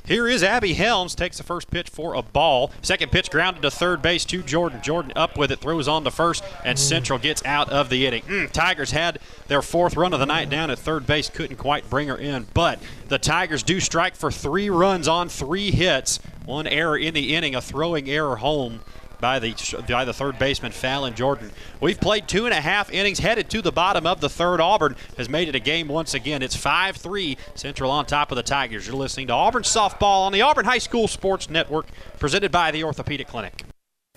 [0.06, 2.72] Here is Abby Helms, takes the first pitch for a ball.
[2.82, 4.82] Second pitch grounded to third base to Jordan.
[4.82, 8.24] Jordan up with it, throws on to first, and Central gets out of the inning.
[8.24, 11.90] Mm, Tigers had their fourth run of the night down at third base, couldn't quite
[11.90, 16.20] bring her in, but the Tigers do strike for three runs on three hits.
[16.46, 18.82] One error in the inning, a throwing error home
[19.20, 19.56] by the
[19.88, 21.52] by the third baseman Fallon Jordan.
[21.80, 24.62] We've played two and a half innings, headed to the bottom of the third.
[24.62, 26.42] Auburn has made it a game once again.
[26.42, 28.88] It's 5-3 Central on top of the Tigers.
[28.88, 31.88] You're listening to Auburn softball on the Auburn High School Sports Network,
[32.20, 33.64] presented by the Orthopedic Clinic.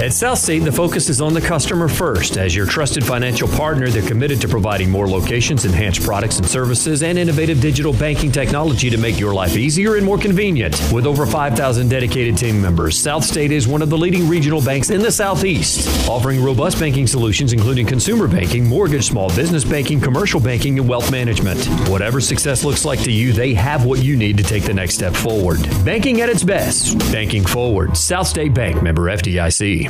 [0.01, 2.39] At Southstate, the focus is on the customer first.
[2.39, 7.03] As your trusted financial partner, they're committed to providing more locations, enhanced products and services,
[7.03, 10.75] and innovative digital banking technology to make your life easier and more convenient.
[10.91, 15.03] With over 5,000 dedicated team members, Southstate is one of the leading regional banks in
[15.03, 20.79] the Southeast, offering robust banking solutions including consumer banking, mortgage, small business banking, commercial banking,
[20.79, 21.63] and wealth management.
[21.91, 24.95] Whatever success looks like to you, they have what you need to take the next
[24.95, 25.61] step forward.
[25.85, 26.99] Banking at its best.
[27.13, 27.91] Banking forward.
[27.91, 29.90] Southstate Bank member FDIC.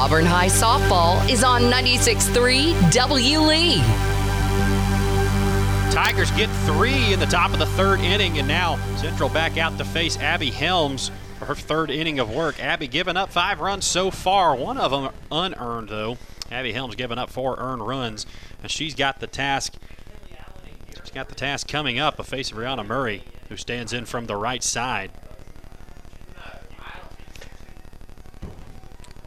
[0.00, 3.38] Auburn High softball is on 96.3 W.
[3.40, 3.76] Lee.
[5.92, 9.76] Tigers get three in the top of the third inning, and now Central back out
[9.76, 12.58] to face Abby Helms for her third inning of work.
[12.64, 16.16] Abby giving up five runs so far, one of them unearned though.
[16.50, 18.24] Abby Helms giving up four earned runs,
[18.62, 19.74] and she's got the task.
[21.02, 24.36] She's got the task coming up of facing Brianna Murray, who stands in from the
[24.36, 25.10] right side.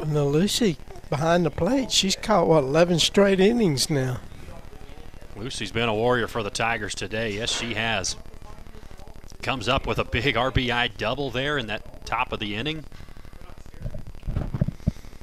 [0.07, 0.77] Now Lucy
[1.09, 4.19] behind the plate, she's caught what 11 straight innings now.
[5.35, 7.33] Lucy's been a warrior for the Tigers today.
[7.33, 8.15] Yes, she has.
[9.41, 12.85] Comes up with a big RBI double there in that top of the inning.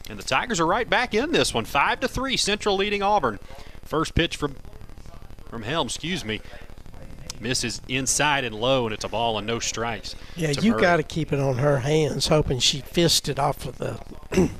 [0.08, 1.64] And the Tigers are right back in this one.
[1.64, 3.38] Five to three, Central leading Auburn.
[3.84, 4.56] First pitch from
[5.48, 6.40] from Helm, excuse me,
[7.40, 10.14] misses inside and low, and it's a ball and no strikes.
[10.36, 14.50] Yeah, you got to keep it on her hands, hoping she fisted off of the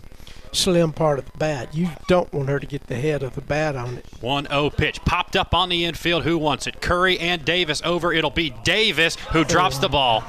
[0.53, 1.74] slim part of the bat.
[1.74, 4.07] You don't want her to get the head of the bat on it.
[4.20, 6.24] 1 0 pitch popped up on the infield.
[6.24, 6.80] Who wants it?
[6.80, 8.12] Curry and Davis over.
[8.12, 10.24] It'll be Davis who drops the ball.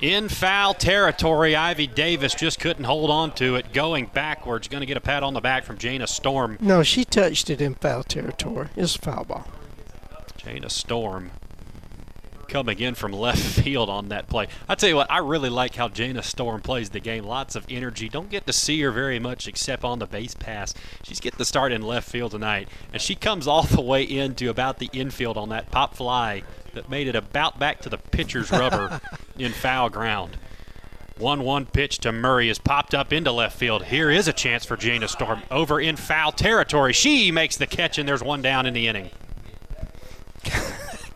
[0.00, 3.74] In foul territory, Ivy Davis just couldn't hold on to it.
[3.74, 6.56] Going backwards, going to get a pat on the back from Jana Storm.
[6.58, 8.68] No, she touched it in foul territory.
[8.76, 9.46] It's a foul ball.
[10.38, 11.32] Jana Storm
[12.50, 14.48] coming in from left field on that play.
[14.68, 17.24] I tell you what, I really like how Jana Storm plays the game.
[17.24, 18.08] Lots of energy.
[18.08, 20.74] Don't get to see her very much except on the base pass.
[21.02, 24.50] She's getting the start in left field tonight, and she comes all the way into
[24.50, 26.42] about the infield on that pop fly
[26.74, 29.00] that made it about back to the pitcher's rubber
[29.38, 30.36] in foul ground.
[31.18, 33.84] 1 1 pitch to Murray is popped up into left field.
[33.84, 36.94] Here is a chance for Jana Storm over in foul territory.
[36.94, 39.10] She makes the catch, and there's one down in the inning.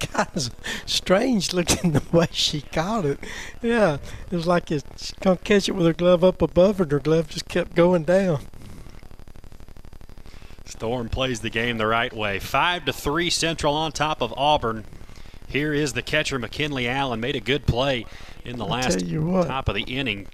[0.06, 0.50] Kind of
[0.86, 3.18] strange looking the way she caught it.
[3.62, 3.98] Yeah,
[4.30, 7.00] it was like it's gonna catch it with her glove up above her, and her
[7.00, 8.40] glove just kept going down.
[10.64, 12.38] Storm plays the game the right way.
[12.38, 14.84] Five to three, Central on top of Auburn.
[15.46, 17.20] Here is the catcher McKinley Allen.
[17.20, 18.06] Made a good play
[18.44, 19.00] in the I'll last
[19.46, 20.26] top of the inning.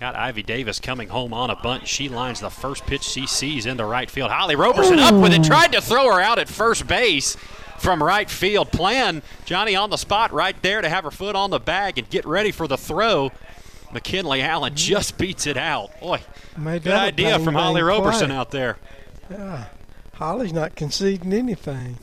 [0.00, 1.88] Got Ivy Davis coming home on a bunt.
[1.88, 4.30] She lines the first pitch she sees into right field.
[4.30, 5.42] Holly Roberson up with it.
[5.42, 7.36] Tried to throw her out at first base
[7.78, 8.70] from right field.
[8.70, 12.08] Plan Johnny on the spot right there to have her foot on the bag and
[12.10, 13.32] get ready for the throw.
[13.92, 15.98] McKinley Allen just beats it out.
[15.98, 16.20] Boy,
[16.56, 18.36] Made good idea from Holly Roberson play.
[18.36, 18.76] out there.
[19.30, 19.64] Yeah,
[20.14, 21.96] Holly's not conceding anything,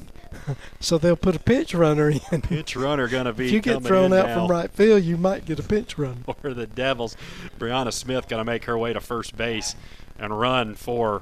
[0.79, 2.19] so they'll put a pitch runner in.
[2.41, 5.17] Pitch runner going to be If you get thrown out now from right field, you
[5.17, 6.23] might get a pitch run.
[6.41, 7.15] for the Devils.
[7.59, 9.75] Brianna Smith going to make her way to first base
[10.19, 11.21] and run for,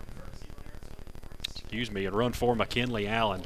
[1.50, 3.44] excuse me, and run for McKinley Allen.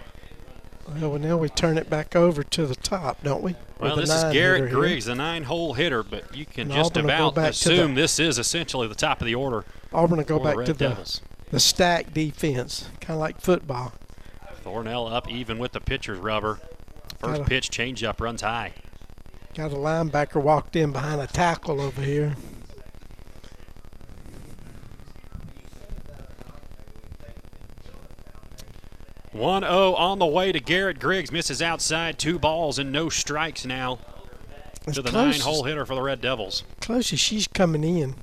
[0.88, 3.56] Well, now we turn it back over to the top, don't we?
[3.80, 4.78] Well, this is Garrett hitter here.
[4.78, 8.20] Griggs, the nine-hole hitter, but you can And just Auburn about to the- assume this
[8.20, 9.66] is essentially the top of the order.
[9.94, 11.22] Auburn will go the back to the, Devils.
[11.52, 13.94] the stack defense, kind of like football.
[14.68, 16.60] Thornell up even with the pitcher's rubber.
[17.20, 18.74] First Gotta- pitch, changeup, runs high.
[19.56, 22.36] Got a linebacker walked in behind a tackle over here.
[29.32, 31.32] One zero on the way to Garrett Griggs.
[31.32, 34.00] Misses outside, two balls and no strikes now
[34.88, 36.64] As to the nine-hole hitter for the Red Devils.
[36.82, 38.16] Close as she's coming in.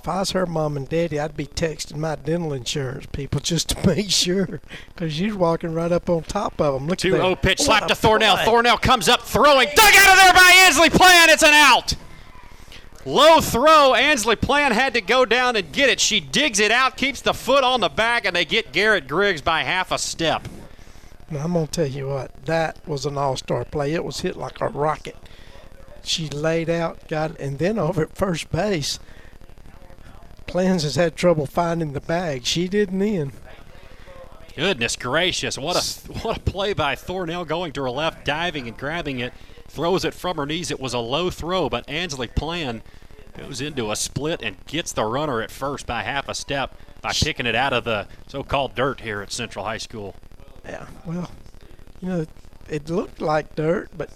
[0.00, 3.68] If I was her mom and daddy, I'd be texting my dental insurance people just
[3.68, 4.62] to make sure,
[4.94, 6.88] because she's walking right up on top of them.
[6.88, 7.22] Look 2 at that.
[7.22, 8.42] 0 pitch, slap to Thornell.
[8.42, 8.44] play.
[8.46, 9.68] Thornell comes up throwing.
[9.74, 11.28] Dug out of there by Ansley Plan.
[11.28, 11.92] It's an out.
[13.04, 13.92] Low throw.
[13.92, 16.00] Ansley Plan had to go down and get it.
[16.00, 19.42] She digs it out, keeps the foot on the back, and they get Garrett Griggs
[19.42, 20.48] by half a step.
[21.30, 23.92] Now, I'm going to tell you what, that was an all star play.
[23.92, 25.16] It was hit like a rocket.
[26.02, 28.98] She laid out, got it, and then over at first base,
[30.50, 32.44] Plans has had trouble finding the bag.
[32.44, 33.32] She didn't then.
[34.56, 35.56] Goodness gracious!
[35.56, 39.32] What a what a play by Thornell going to her left, diving and grabbing it,
[39.68, 40.72] throws it from her knees.
[40.72, 42.82] It was a low throw, but Ansley Plan
[43.38, 47.12] goes into a split and gets the runner at first by half a step by
[47.12, 50.16] picking it out of the so-called dirt here at Central High School.
[50.64, 51.30] Yeah, well,
[52.00, 52.26] you know,
[52.68, 54.10] it looked like dirt, but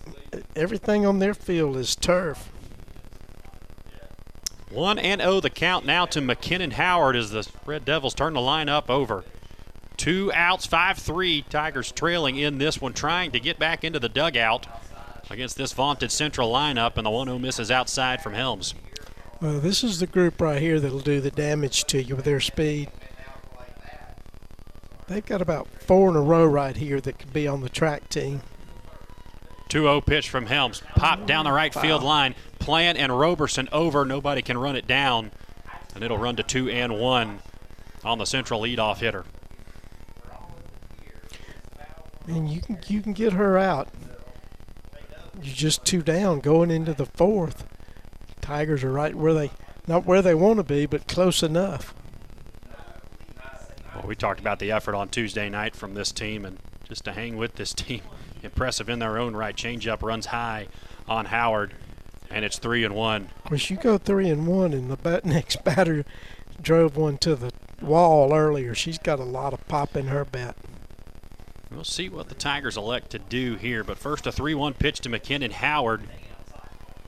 [0.57, 2.51] everything on their field is turf.
[4.75, 8.41] 1 and 0 the count now to McKinnon Howard as the Red Devils turn the
[8.41, 9.25] line up over.
[9.97, 11.43] Two outs, 5 3.
[11.49, 14.67] Tigers trailing in this one, trying to get back into the dugout
[15.31, 18.75] against this vaunted central lineup, and the 1 0 misses outside from Helms.
[19.41, 22.41] Well, this is the group right here that'll do the damage to you with their
[22.41, 22.91] speed.
[25.07, 28.09] They've got about four in a row right here that could be on the track
[28.09, 28.41] team.
[29.75, 30.85] 2 0 pitch from Helms.
[30.95, 32.37] Pop down the right field line.
[32.61, 34.05] Plan and Roberson over.
[34.05, 35.33] Nobody can run it down.
[35.97, 37.41] And it'll run to 2 and 1
[38.05, 39.25] on the central leadoff hitter.
[42.29, 43.89] And you can you can get her out.
[45.43, 47.67] You're just two down going into the fourth.
[48.41, 49.51] Tigers are right where they
[49.89, 51.93] not where they want to be, but close enough.
[53.93, 57.13] Well, we talked about the effort on Tuesday night from this team, and just to
[57.13, 58.03] hang with this team,
[58.45, 59.57] impressive in their own right.
[59.57, 60.69] Changeup runs high
[61.09, 61.75] on Howard,
[62.31, 63.31] and it's three and one.
[63.45, 66.05] Of course, you go three and one, and the bat next batter
[66.61, 68.75] drove one to the wall earlier.
[68.75, 70.57] She's got a lot of pop in her bat.
[71.71, 73.83] We'll see what the Tigers elect to do here.
[73.83, 76.03] But first, a 3 1 pitch to McKinnon Howard.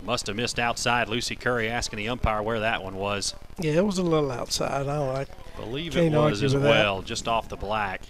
[0.03, 1.09] Must have missed outside.
[1.09, 3.35] Lucy Curry asking the umpire where that one was.
[3.59, 4.87] Yeah, it was a little outside.
[4.87, 5.27] I, I
[5.57, 7.07] believe it was as well, that.
[7.07, 8.03] just off the black.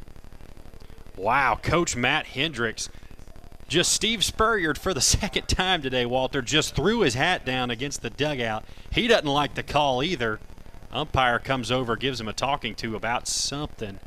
[1.16, 2.90] Wow, Coach Matt Hendricks.
[3.68, 8.02] Just Steve Spurrier for the second time today, Walter, just threw his hat down against
[8.02, 8.64] the dugout.
[8.90, 10.40] He doesn't like the call either.
[10.92, 13.98] Umpire comes over, gives him a talking to about something.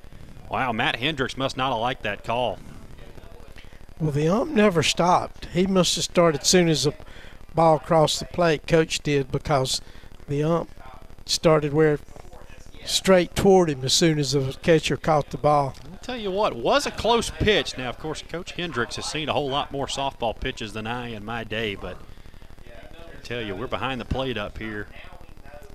[0.49, 2.57] Wow, Matt Hendricks must not have liked that call.
[3.99, 5.47] Well, the ump never stopped.
[5.47, 6.93] He must have started as soon as the
[7.53, 8.65] ball crossed the plate.
[8.65, 9.81] Coach did because
[10.27, 10.69] the ump
[11.25, 11.99] started where
[12.85, 15.75] straight toward him as soon as the catcher caught the ball.
[16.01, 17.77] Tell you what, was a close pitch.
[17.77, 21.09] Now, of course, Coach Hendricks has seen a whole lot more softball pitches than I
[21.09, 21.97] in my day, but
[22.67, 24.87] I tell you, we're behind the plate up here.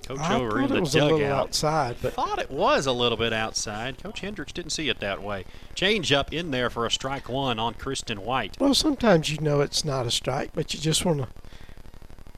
[0.07, 1.21] Coach I over in the it was dugout.
[1.21, 3.97] outside, but thought it was a little bit outside.
[4.01, 5.45] Coach Hendricks didn't see it that way.
[5.73, 8.55] Change up in there for a strike one on Kristen White.
[8.59, 11.27] Well, sometimes you know it's not a strike, but you just want to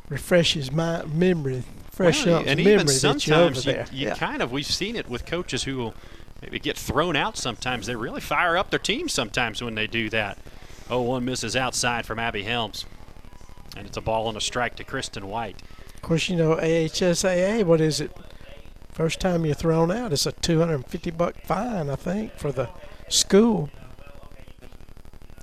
[0.07, 4.15] refresh his mind, memory, fresh well, up and memory even sometimes you, you, you yeah.
[4.15, 5.93] kind of we've seen it with coaches who will
[6.41, 7.37] maybe get thrown out.
[7.37, 9.09] Sometimes they really fire up their team.
[9.09, 10.37] Sometimes when they do that.
[10.89, 12.85] 0-1 misses outside from Abby Helms,
[13.75, 15.61] and it's a ball and a strike to Kristen White.
[15.95, 17.65] Of course, you know AHSAA.
[17.65, 18.15] What is it?
[18.93, 22.69] First time you're thrown out, it's a 250 buck fine, I think, for the
[23.09, 23.69] school.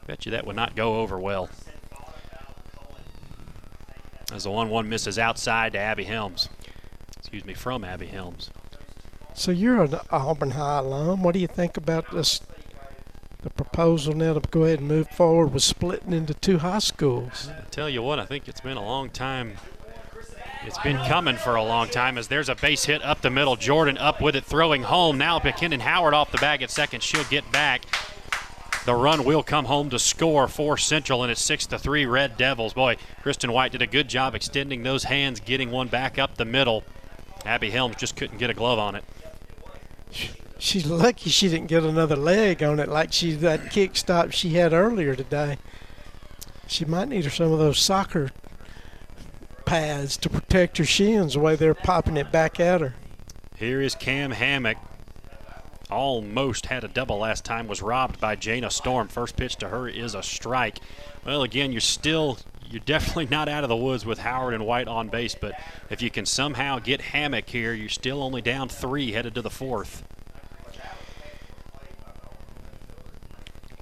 [0.06, 1.50] Bet you that would not go over well.
[4.32, 6.48] As the 1 1 misses outside to Abby Helms.
[7.18, 8.50] Excuse me, from Abby Helms.
[9.34, 11.22] So you're an Auburn High alum.
[11.22, 12.40] What do you think about this?
[13.42, 17.50] The proposal now to go ahead and move forward with splitting into two high schools.
[17.50, 19.58] I tell you what, I think it's been a long time
[20.66, 23.54] it's been coming for a long time as there's a base hit up the middle.
[23.54, 25.18] Jordan up with it, throwing home.
[25.18, 27.02] Now McKinnon Howard off the bag at second.
[27.02, 27.82] She'll get back.
[28.86, 32.38] The run will come home to score for Central, and it's six to three Red
[32.38, 32.72] Devils.
[32.72, 36.46] Boy, Kristen White did a good job extending those hands, getting one back up the
[36.46, 36.82] middle.
[37.44, 39.04] Abby Helms just couldn't get a glove on it.
[40.58, 44.50] She's lucky she didn't get another leg on it like she that kick stop she
[44.50, 45.58] had earlier today.
[46.66, 48.30] She might need some of those soccer
[49.64, 52.94] pads to protect her shins the way they're popping it back at her.
[53.56, 54.78] Here is Cam Hammock.
[55.90, 59.08] Almost had a double last time, was robbed by Jana Storm.
[59.08, 60.78] First pitch to her is a strike.
[61.24, 62.38] Well, again, you're still,
[62.74, 65.54] you're definitely not out of the woods with Howard and White on base, but
[65.90, 69.50] if you can somehow get Hammock here, you're still only down three headed to the
[69.50, 70.02] fourth.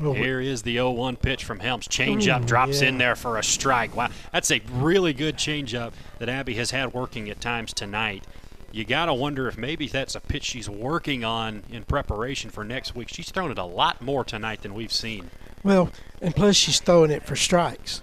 [0.00, 1.86] Well, Here is the 0-1 pitch from Helms.
[1.86, 2.88] Changeup drops yeah.
[2.88, 3.94] in there for a strike.
[3.94, 8.24] Wow, that's a really good changeup that Abby has had working at times tonight.
[8.72, 12.64] You got to wonder if maybe that's a pitch she's working on in preparation for
[12.64, 13.10] next week.
[13.10, 15.30] She's thrown it a lot more tonight than we've seen.
[15.62, 15.90] Well,
[16.20, 18.02] and plus she's throwing it for strikes.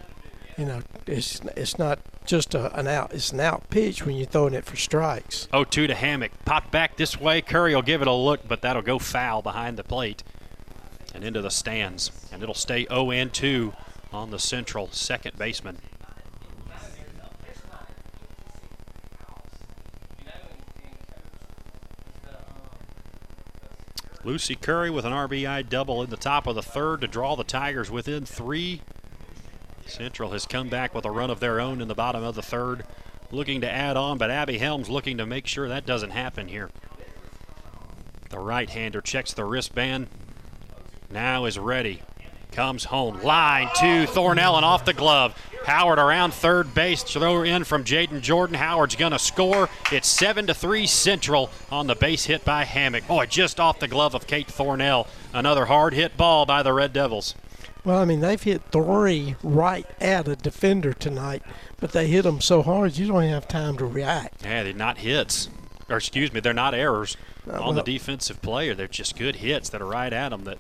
[0.60, 3.14] You know, it's it's not just a, an out.
[3.14, 5.48] It's an out pitch when you're throwing it for strikes.
[5.54, 6.34] 0-2 to Hammock.
[6.44, 7.42] Pop back this way.
[7.42, 10.22] Curry will give it a look, but that'll go foul behind the plate
[11.16, 12.12] and into the stands.
[12.34, 13.72] And it'll stay 0 and 2
[14.12, 15.78] on the central second baseman.
[24.26, 27.46] Lucy Curry with an RBI double in the top of the third to draw the
[27.46, 28.82] Tigers within three.
[29.90, 32.42] Central has come back with a run of their own in the bottom of the
[32.42, 32.86] third,
[33.32, 36.70] looking to add on, but Abby Helms looking to make sure that doesn't happen here.
[38.30, 40.08] The right hander checks the wristband.
[41.12, 42.02] Now is ready.
[42.52, 43.22] Comes home.
[43.22, 45.36] Line to Thornell and off the glove.
[45.66, 47.04] Howard around third base.
[47.04, 48.56] Throw in from Jaden Jordan.
[48.56, 49.70] Howard's to score.
[49.92, 53.08] It's 7 to 3 Central on the base hit by Hammock.
[53.08, 55.08] Boy, just off the glove of Kate Thornell.
[55.34, 57.36] Another hard hit ball by the Red Devils.
[57.86, 61.42] Well, I mean, they've hit three right at a defender tonight,
[61.80, 64.44] but they hit them so hard you don't have time to react.
[64.44, 65.50] Yeah, they're not hits.
[65.90, 67.18] Or, excuse me, they're not errors
[67.48, 68.76] Uh, on well- the defensive player.
[68.76, 70.58] They're just good hits that are right at them that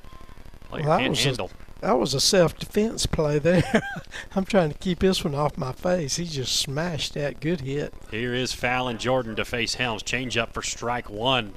[0.70, 1.52] player Well, can't was a- handle.
[1.82, 3.84] that was a self-defense play there.
[4.36, 6.16] I'm trying to keep this one off my face.
[6.16, 7.94] He just smashed that good hit.
[8.12, 10.02] Here is Fallon Jordan to face Helms.
[10.04, 11.54] Change up for strike one.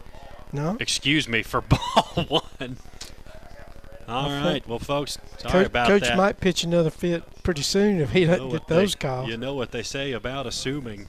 [0.53, 0.77] No?
[0.81, 2.77] Excuse me, for ball one.
[4.13, 4.69] All I right.
[4.69, 6.17] Well, folks, sorry Coach, about Coach that.
[6.17, 9.29] might pitch another fit pretty soon if he doesn't get those they, calls.
[9.29, 11.07] You know what they say about assuming.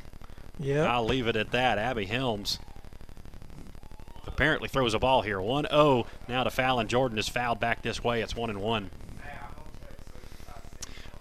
[0.59, 0.83] Yeah.
[0.83, 1.77] I'll leave it at that.
[1.77, 2.59] Abby Helms
[4.25, 5.41] apparently throws a ball here.
[5.41, 6.87] 1 0 now to Fallon.
[6.87, 8.21] Jordan is fouled back this way.
[8.21, 8.89] It's 1 and 1.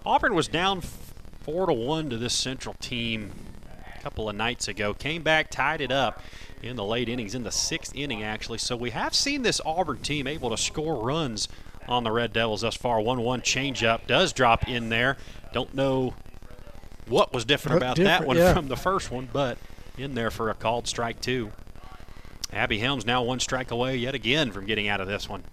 [0.05, 3.31] Auburn was down 4 to 1 to this Central team
[3.97, 4.93] a couple of nights ago.
[4.93, 6.21] Came back, tied it up
[6.61, 8.57] in the late innings, in the sixth inning, actually.
[8.57, 11.47] So we have seen this Auburn team able to score runs
[11.87, 12.99] on the Red Devils thus far.
[13.01, 15.17] 1 1 changeup does drop in there.
[15.53, 16.13] Don't know
[17.07, 18.53] what was different about that one yeah.
[18.53, 19.57] from the first one, but
[19.97, 21.51] in there for a called strike, two.
[22.51, 25.43] Abby Helms now one strike away yet again from getting out of this one.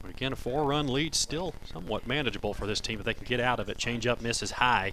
[0.00, 3.24] But again, a four run lead still somewhat manageable for this team if they can
[3.24, 3.76] get out of it.
[3.76, 4.92] Change up misses high.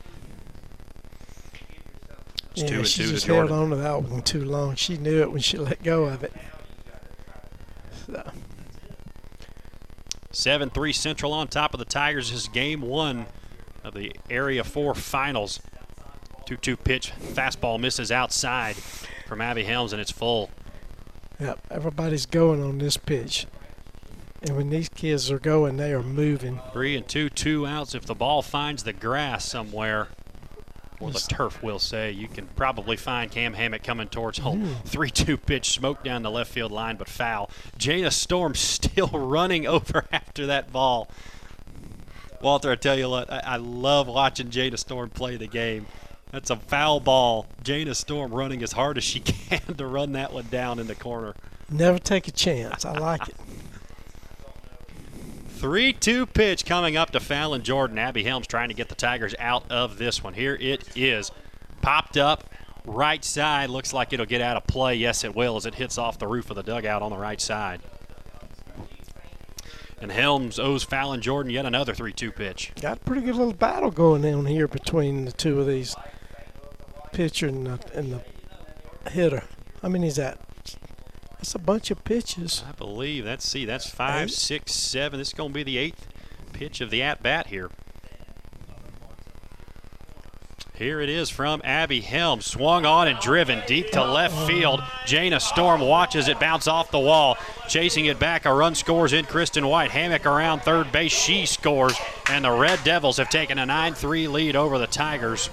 [2.52, 4.76] It's yeah, two and she two just held on to that one too long.
[4.76, 6.34] She knew it when she let go of it.
[8.06, 8.32] So,
[10.34, 13.28] 7 3 Central on top of the Tigers is game one
[13.84, 15.62] of the Area 4 finals.
[16.46, 18.76] 2 2 pitch, fastball misses outside
[19.28, 20.50] from Abby Helms, and it's full.
[21.40, 23.46] yep, everybody's going on this pitch.
[24.42, 26.60] And when these kids are going, they are moving.
[26.74, 27.96] Three and two, two outs.
[27.96, 30.10] If the ball finds the grass somewhere,
[31.04, 34.66] or the turf, we'll say, you can probably find Cam Hammock coming towards home.
[34.66, 34.84] Mm.
[34.86, 37.50] 3 2 pitch, smoke down the left field line, but foul.
[37.78, 41.10] Jana Storm still running over after that ball.
[42.42, 45.86] Walter, I tell you what, I, I love watching Jana Storm play the game.
[46.32, 47.46] That's a foul ball.
[47.64, 50.96] Jana Storm running as hard as she can to run that one down in the
[50.96, 51.36] corner.
[51.70, 52.86] Never take a chance.
[52.86, 53.36] I like it.
[55.64, 57.98] 3 2 pitch coming up to Fallon Jordan.
[57.98, 60.34] Abby Helms trying to get the Tigers out of this one.
[60.34, 61.32] Here it is.
[61.82, 62.44] Popped up.
[62.84, 63.70] Right side.
[63.70, 64.96] Looks like it'll get out of play.
[64.96, 67.40] Yes, it will as it hits off the roof of the dugout on the right
[67.40, 67.80] side.
[70.02, 72.74] And Helms owes Fallon Jordan yet another 3 2 pitch.
[72.82, 75.96] Got a pretty good little battle going on here between the two of these
[77.14, 79.44] pitcher and the, and the hitter.
[79.82, 80.42] How many is that?
[81.44, 82.64] That's a bunch of pitches.
[82.66, 84.34] I believe that's see that's five, Eight.
[84.34, 85.20] six, seven.
[85.20, 86.08] This is going to be the eighth
[86.54, 87.70] pitch of the at bat here.
[90.74, 92.40] Here it is from Abby Helm.
[92.40, 94.82] swung on and driven deep to left field.
[95.06, 97.38] Jana Storm watches it bounce off the wall,
[97.68, 98.46] chasing it back.
[98.46, 99.92] A run scores in Kristen White.
[99.92, 104.56] Hammock around third base, she scores, and the Red Devils have taken a 9-3 lead
[104.56, 105.50] over the Tigers.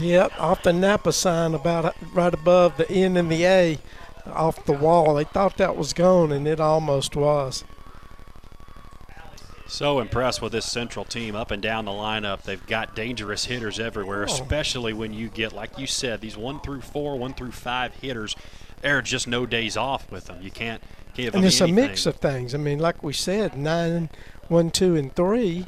[0.00, 3.78] Yep, off the Napa sign about right above the N and the A
[4.28, 5.14] off the wall.
[5.14, 7.64] They thought that was gone, and it almost was.
[9.68, 12.42] So impressed with this Central team up and down the lineup.
[12.42, 14.32] They've got dangerous hitters everywhere, Oh.
[14.32, 18.36] especially when you get, like you said, these one through four, one through five hitters.
[18.82, 20.38] There are just no days off with them.
[20.40, 20.80] You can't
[21.14, 21.84] give and them it's anything.
[21.84, 22.54] a mix of things.
[22.54, 24.08] I mean, like we said, nine,
[24.46, 25.66] one, two, and three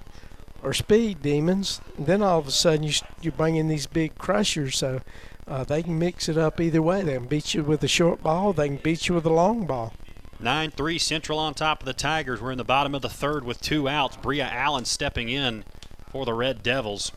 [0.62, 1.80] are speed demons.
[1.96, 5.00] And then all of a sudden, you you bring in these big crushers, so
[5.49, 7.03] uh, they can mix it up either way.
[7.03, 8.53] They can beat you with a short ball.
[8.53, 9.94] They can beat you with a long ball.
[10.40, 12.40] 9 3 Central on top of the Tigers.
[12.40, 14.16] We're in the bottom of the third with two outs.
[14.16, 15.64] Bria Allen stepping in
[16.11, 17.12] for the Red Devils.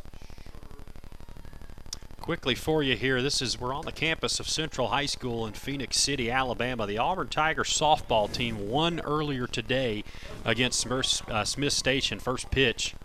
[2.19, 5.53] Quickly for you here, this is we're on the campus of Central High School in
[5.53, 6.87] Phenix City, Alabama.
[6.87, 10.03] The Auburn Tigers softball team won earlier today
[10.45, 12.19] against uh, Smiths Station.
[12.19, 12.95] First pitch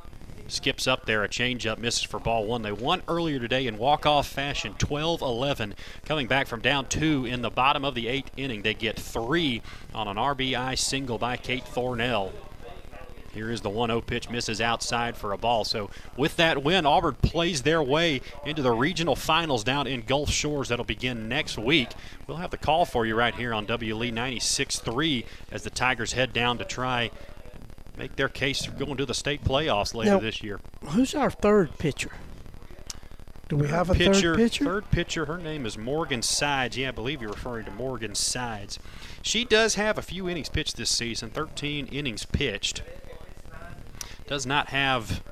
[0.48, 2.62] skips up there, a changeup misses for ball one.
[2.62, 5.72] They won earlier today in walk-off fashion, 12-11.
[6.04, 9.62] Coming back from down two in the bottom of the eighth inning, they get three
[9.94, 12.32] on an RBI single by Kate Thornell.
[13.36, 15.64] Here is the 1 0 pitch, misses outside for a ball.
[15.64, 20.30] So, with that win, Auburn plays their way into the regional finals down in Gulf
[20.30, 20.70] Shores.
[20.70, 21.90] That'll begin next week.
[22.26, 26.32] We'll have the call for you right here on WLE 96.3 as the Tigers head
[26.32, 27.10] down to try
[27.96, 30.60] make their case for going to the state playoffs later Now, this year.
[30.88, 32.10] Who's our third pitcher?
[33.48, 34.64] Do we have a pitcher, third pitcher?
[34.64, 35.26] Third pitcher.
[35.26, 36.76] Her name is Morgan Sides.
[36.76, 38.78] Yeah, I believe you're referring to Morgan Sides.
[39.22, 41.30] She does have a few innings pitched this season.
[41.30, 42.82] 13 innings pitched.
[44.26, 45.22] Does not have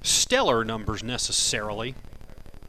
[0.00, 1.94] stellar numbers necessarily,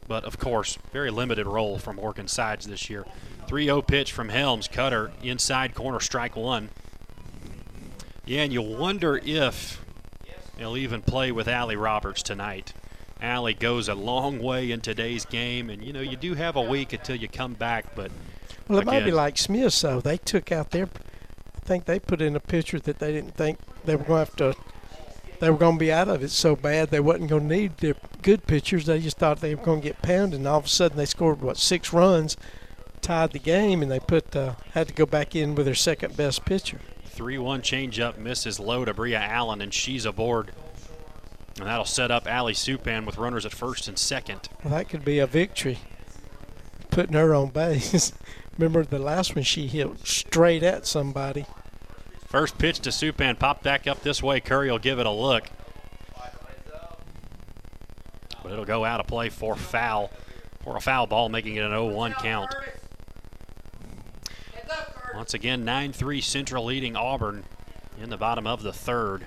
[0.06, 3.06] but of course, very limited role from Morgan Sides this year.
[3.48, 4.68] 3-0 pitch from Helms.
[4.68, 6.68] Cutter inside corner, strike one.
[8.26, 9.84] Yeah, and you wonder if
[10.56, 12.72] they'll even play with Allie Roberts tonight.
[13.20, 16.62] Allie goes a long way in today's game, and you know you do have a
[16.62, 17.94] week until you come back.
[17.94, 18.10] But
[18.68, 20.00] Well, it might be like Smith, though.
[20.00, 20.84] They took out their.
[20.86, 24.44] I think they put in a pitcher that they didn't think they were going to
[24.44, 24.60] have to.
[25.40, 27.76] They were going to be out of it so bad they wasn't going to need
[27.78, 28.86] their good pitchers.
[28.86, 31.06] They just thought they were going to get pounded, and all of a sudden they
[31.06, 32.36] scored what six runs,
[33.02, 36.16] tied the game, and they put uh, had to go back in with their second
[36.16, 36.80] best pitcher.
[37.14, 40.50] 3-1 changeup misses low to Bria Allen, and she's aboard.
[41.58, 44.48] And that'll set up Allie Supan with runners at first and second.
[44.64, 45.78] Well, that could be a victory,
[46.90, 48.12] putting her on base.
[48.58, 51.46] Remember the last one she hit straight at somebody.
[52.26, 54.40] First pitch to Supan popped back up this way.
[54.40, 55.44] Curry will give it a look.
[58.42, 60.10] But it'll go out of play for foul,
[60.62, 62.54] for a foul ball, making it an 0-1 count.
[65.14, 67.44] Once again, 9-3 Central leading Auburn
[68.02, 69.26] in the bottom of the third.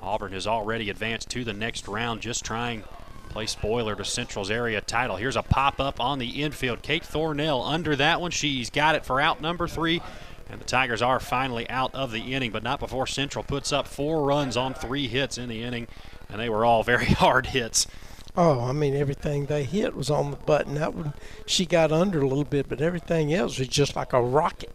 [0.00, 2.88] Auburn has already advanced to the next round, just trying to
[3.30, 5.16] play spoiler to Central's area title.
[5.16, 6.82] Here's a pop up on the infield.
[6.82, 8.30] Kate Thornell under that one.
[8.30, 10.00] She's got it for out number three.
[10.48, 13.88] And the Tigers are finally out of the inning, but not before Central puts up
[13.88, 15.88] four runs on three hits in the inning,
[16.28, 17.86] and they were all very hard hits.
[18.34, 20.76] Oh, I mean everything they hit was on the button.
[20.76, 21.12] That one
[21.44, 24.74] she got under a little bit, but everything else was just like a rocket.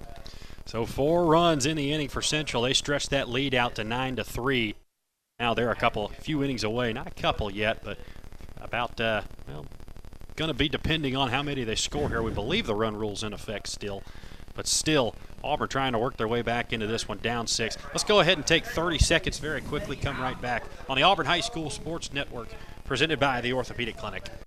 [0.66, 2.64] So four runs in the inning for Central.
[2.64, 4.76] They stretched that lead out to nine to three.
[5.40, 6.94] Now they're a couple, a few innings away.
[6.94, 7.98] Not a couple yet, but
[8.60, 9.66] about uh, well,
[10.36, 12.22] going to be depending on how many they score here.
[12.22, 14.04] We believe the run rule's in effect still,
[14.56, 17.78] but still Auburn trying to work their way back into this one, down six.
[17.88, 19.96] Let's go ahead and take 30 seconds very quickly.
[19.96, 22.50] Come right back on the Auburn High School Sports Network,
[22.88, 24.47] presented by the Orthopedic Clinic.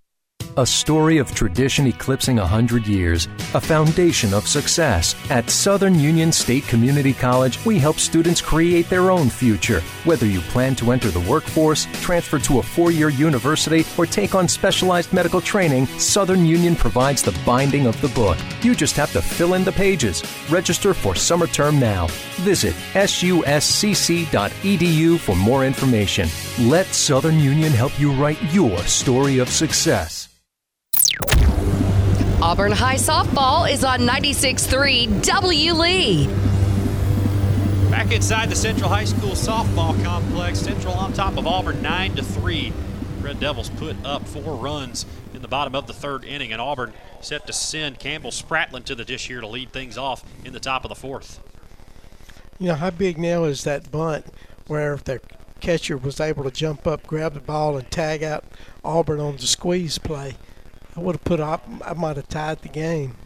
[0.57, 5.15] A story of tradition eclipsing 100 years, a foundation of success.
[5.31, 9.81] At Southern Union State Community College, we help students create their own future.
[10.03, 14.35] Whether you plan to enter the workforce, transfer to a four year university, or take
[14.35, 18.37] on specialized medical training, Southern Union provides the binding of the book.
[18.61, 20.25] You just have to fill in the pages.
[20.51, 22.09] Register for summer term now.
[22.41, 24.29] Visit suscc.edu
[25.21, 26.29] for more information.
[26.59, 30.20] Let Southern Union help you write your story of success.
[32.43, 35.75] Auburn High Softball is on 96.3 W.
[35.75, 36.27] Lee.
[37.91, 42.23] Back inside the Central High School softball complex, Central on top of Auburn 9 to
[42.23, 42.73] 3.
[43.21, 45.05] Red Devils put up four runs
[45.35, 48.95] in the bottom of the third inning, and Auburn set to send Campbell Spratlin to
[48.95, 51.41] the dish here to lead things off in the top of the fourth.
[52.59, 54.25] You know, how big now is that bunt
[54.67, 55.21] where the
[55.61, 58.45] catcher was able to jump up, grab the ball, and tag out
[58.83, 60.37] Auburn on the squeeze play?
[61.01, 63.17] I would have put up, I might have tied the game.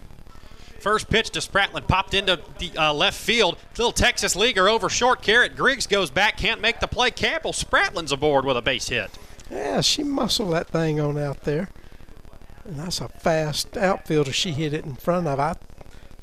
[0.78, 3.58] First pitch to Spratlin popped into the uh, left field.
[3.76, 5.56] Little Texas leaguer over short Garrett.
[5.56, 7.10] Griggs goes back, can't make the play.
[7.10, 9.10] Campbell Spratlin's aboard with a base hit.
[9.50, 11.68] Yeah, she muscled that thing on out there.
[12.64, 15.40] And that's a fast outfielder she hit it in front of.
[15.40, 15.56] I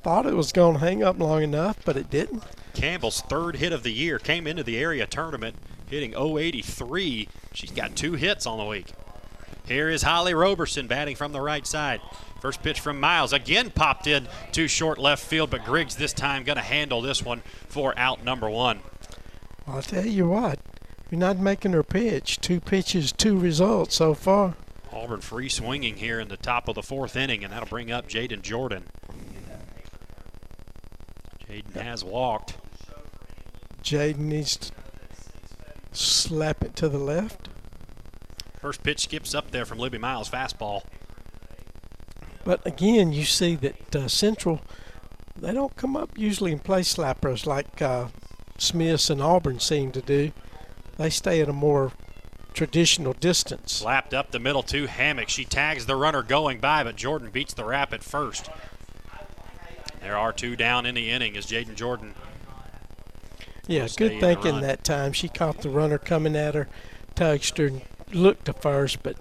[0.01, 2.43] thought it was going to hang up long enough, but it didn't.
[2.73, 5.57] Campbell's third hit of the year came into the area tournament
[5.89, 7.27] hitting 083.
[7.51, 8.93] She's got two hits on the week.
[9.65, 12.01] Here is Holly Roberson batting from the right side.
[12.41, 16.43] First pitch from Miles again popped in to short left field, but Griggs this time
[16.43, 18.79] going to handle this one for out number one.
[19.67, 20.59] I'll tell you what,
[21.09, 22.39] you're not making her pitch.
[22.41, 24.55] Two pitches, two results so far.
[24.91, 28.09] Auburn free swinging here in the top of the fourth inning, and that'll bring up
[28.09, 28.85] Jaden Jordan.
[31.47, 32.57] Jaden has walked.
[33.83, 34.71] Jaden needs to
[35.91, 37.49] slap it to the left.
[38.61, 40.83] First pitch skips up there from Libby Miles, fastball.
[42.43, 44.61] But again, you see that uh, Central,
[45.35, 48.07] they don't come up usually and play slappers like uh,
[48.57, 50.31] Smiths and Auburn seem to do.
[50.97, 51.93] They stay at a more
[52.53, 53.71] traditional distance.
[53.71, 55.29] Slapped up the middle to Hammock.
[55.29, 58.49] She tags the runner going by, but Jordan beats the rap at first.
[60.01, 62.13] There are two down in the inning as Jaden Jordan
[63.67, 65.13] Yeah, good thinking that time.
[65.13, 66.67] She caught the runner coming at her,
[67.15, 67.81] touched her, and
[68.15, 69.17] looked to first, but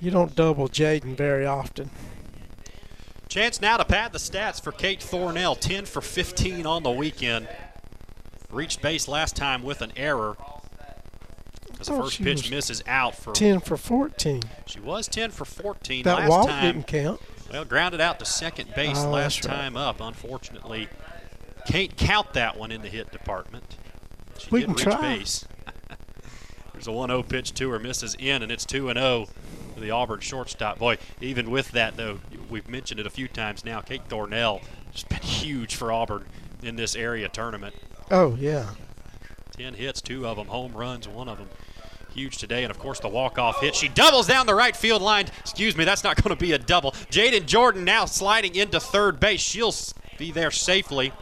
[0.00, 1.90] you don't double Jaden very often.
[3.28, 5.58] Chance now to pad the stats for Kate Thornell.
[5.58, 7.48] 10 for 15 on the weekend.
[8.50, 10.36] Reached base last time with an error.
[11.80, 14.42] As the oh, first pitch misses out for 10 for 14.
[14.66, 16.62] She was 10 for 14 That last walk time.
[16.74, 17.20] didn't count.
[17.50, 19.54] Well, grounded out to second base Oh, last right.
[19.54, 20.00] time up.
[20.00, 20.88] Unfortunately,
[21.66, 23.76] can't count that one in the hit department.
[24.38, 25.16] She We did can reach try.
[25.16, 25.46] base.
[26.82, 29.28] There's a 1-0 pitch to her, misses in, and it's 2-0
[29.74, 30.80] to the Auburn shortstop.
[30.80, 32.18] Boy, even with that though,
[32.50, 33.80] we've mentioned it a few times now.
[33.80, 36.24] Kate Thornell has been huge for Auburn
[36.60, 37.76] in this area tournament.
[38.10, 38.70] Oh, yeah.
[39.56, 41.48] 10 hits, two of them home runs, one of them
[42.12, 42.64] huge today.
[42.64, 43.76] And of course, the walk-off hit.
[43.76, 45.26] She doubles down the right field line.
[45.38, 46.90] Excuse me, that's not going to be a double.
[47.12, 49.40] Jaden Jordan now sliding into third base.
[49.40, 49.74] She'll
[50.18, 51.12] be there safely.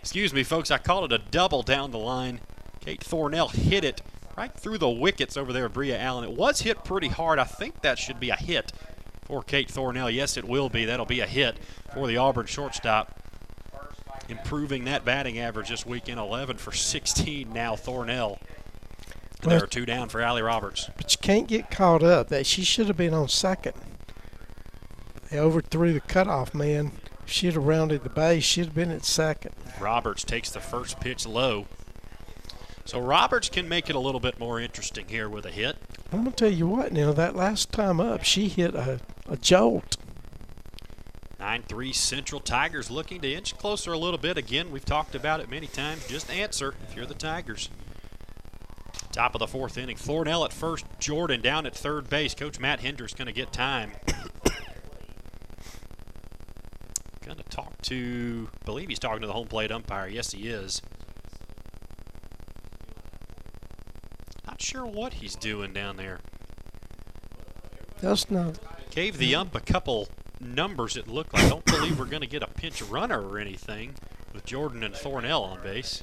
[0.00, 2.40] Excuse me, folks, I called it a double down the line.
[2.80, 4.02] Kate Thornell hit it
[4.38, 6.22] right through the wickets over there, Bria Allen.
[6.22, 7.40] It was hit pretty hard.
[7.40, 8.72] I think that should be a hit
[9.24, 10.14] for Kate Thornell.
[10.14, 10.84] Yes, it will be.
[10.84, 11.58] That'll be a hit
[11.92, 13.20] for the Auburn shortstop
[14.28, 18.38] improving that batting average this weekend 11 for 16 now thornell
[19.42, 20.90] and there are two down for Allie Roberts.
[20.96, 22.28] But you can't get caught up.
[22.28, 23.74] That she should have been on second.
[25.30, 26.92] They overthrew the cutoff man.
[27.24, 29.54] She'd have rounded the base, she'd have been at second.
[29.80, 31.66] Roberts takes the first pitch low.
[32.88, 35.76] So Roberts can make it a little bit more interesting here with a hit.
[36.10, 36.90] I'm gonna tell you what.
[36.90, 38.98] Now that last time up, she hit a,
[39.28, 39.98] a jolt.
[41.38, 44.38] 9-3 Central Tigers looking to inch closer a little bit.
[44.38, 46.06] Again, we've talked about it many times.
[46.08, 47.68] Just answer if you're the Tigers.
[49.12, 49.96] Top of the fourth inning.
[49.96, 52.34] Thornell at first, Jordan down at third base.
[52.34, 53.92] Coach Matt Hendricks going to get time.
[57.22, 60.08] going to talk to, believe he's talking to the home plate umpire.
[60.08, 60.80] Yes, he is.
[64.58, 66.18] Not sure what he's doing down there.
[68.00, 68.58] That's not.
[68.90, 70.08] Gave the ump a couple
[70.40, 71.44] numbers it looked like.
[71.44, 73.94] I don't believe we're going to get a pinch runner or anything
[74.34, 76.02] with Jordan and Thornell on base.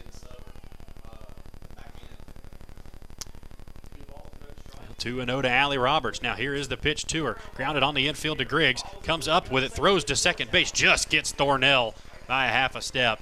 [4.99, 6.21] 2 and 0 to Allie Roberts.
[6.21, 7.37] Now, here is the pitch to her.
[7.55, 8.83] Grounded on the infield to Griggs.
[9.03, 10.71] Comes up with it, throws to second base.
[10.71, 11.93] Just gets Thornell
[12.25, 13.21] by a half a step.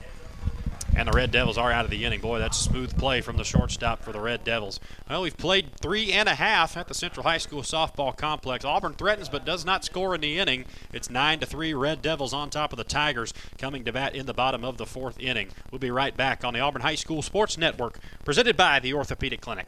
[0.95, 2.21] And the Red Devils are out of the inning.
[2.21, 4.79] Boy, that's smooth play from the shortstop for the Red Devils.
[5.09, 8.63] Well, we've played three and a half at the Central High School softball complex.
[8.63, 10.65] Auburn threatens but does not score in the inning.
[10.93, 14.27] It's 9 to 3 Red Devils on top of the Tigers coming to bat in
[14.27, 15.49] the bottom of the fourth inning.
[15.71, 19.41] We'll be right back on the Auburn High School Sports Network, presented by the Orthopedic
[19.41, 19.67] Clinic.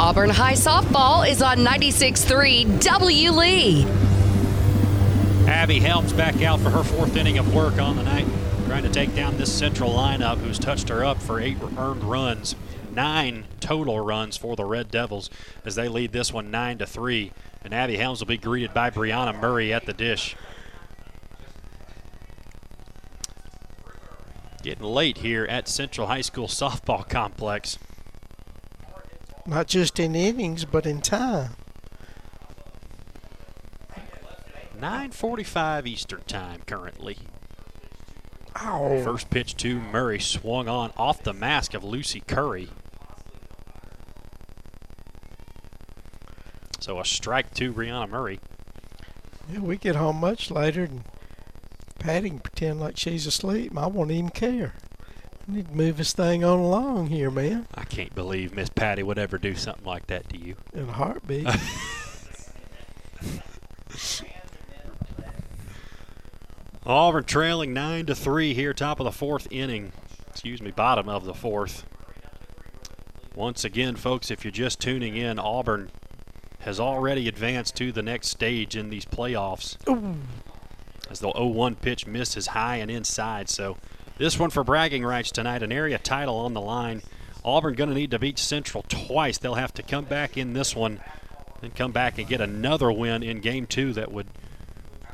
[0.00, 3.30] Auburn High Softball is on 96.3 W.
[3.30, 3.84] Lee.
[5.46, 8.26] Abby Helms back out for her fourth inning of work on the night,
[8.66, 12.56] trying to take down this central lineup who's touched her up for eight earned runs.
[12.92, 15.30] Nine total runs for the Red Devils
[15.64, 17.32] as they lead this one 9 to 3.
[17.62, 20.34] And Abby Helms will be greeted by Brianna Murray at the dish.
[24.60, 27.78] Getting late here at Central High School softball complex.
[29.46, 31.56] Not just in innings, but in time.
[34.80, 37.18] 9:45 Eastern Time currently.
[38.56, 39.02] Ow.
[39.02, 42.68] First pitch to Murray swung on off the mask of Lucy Curry.
[46.80, 48.40] So a strike to Brianna Murray.
[49.50, 51.04] Yeah, we get home much later and
[51.98, 53.76] Patty can pretend like she's asleep.
[53.76, 54.74] I won't even care.
[55.46, 57.66] Need to move this thing on along here, man.
[57.74, 60.56] I can't believe Miss Patty would ever do something like that to you.
[60.72, 61.46] In a heartbeat.
[66.86, 69.92] Auburn trailing nine to three here, top of the fourth inning.
[70.28, 71.86] excuse me, bottom of the fourth.
[73.34, 75.90] Once again, folks, if you're just tuning in, Auburn
[76.60, 79.76] has already advanced to the next stage in these playoffs.
[79.88, 80.16] Ooh.
[81.10, 83.48] As the 0-1 pitch misses high and inside.
[83.50, 83.76] So
[84.16, 87.02] this one for bragging rights tonight, an area title on the line.
[87.44, 89.38] Auburn going to need to beat Central twice.
[89.38, 91.00] They'll have to come back in this one
[91.62, 94.28] and come back and get another win in game two that would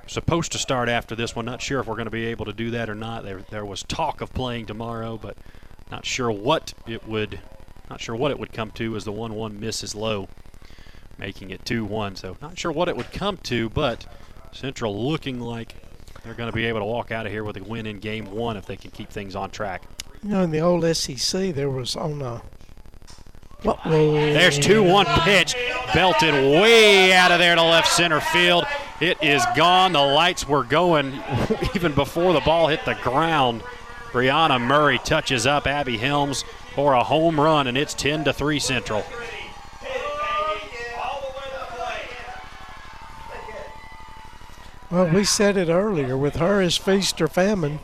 [0.06, 1.44] supposed to start after this one.
[1.44, 3.24] Not sure if we're going to be able to do that or not.
[3.24, 5.36] There, there was talk of playing tomorrow, but
[5.90, 7.40] not sure what it would.
[7.88, 10.28] Not sure what it would come to as the 1-1 misses low,
[11.18, 12.16] making it 2-1.
[12.16, 14.06] So not sure what it would come to, but
[14.52, 15.74] Central looking like
[16.24, 18.30] they're going to be able to walk out of here with a win in game
[18.30, 19.84] one if they can keep things on track.
[20.22, 22.42] You know, in the old SEC, there was on a.
[23.62, 23.78] What?
[23.84, 25.54] There's 2 1 pitch,
[25.92, 28.64] belted way out of there to left center field.
[29.00, 29.92] It is gone.
[29.92, 31.22] The lights were going
[31.74, 33.62] even before the ball hit the ground.
[34.12, 36.44] Brianna Murray touches up Abby Helms
[36.74, 39.04] for a home run, and it's 10 to 3 Central.
[44.90, 46.16] Well, we said it earlier.
[46.16, 47.78] With her as feast or famine,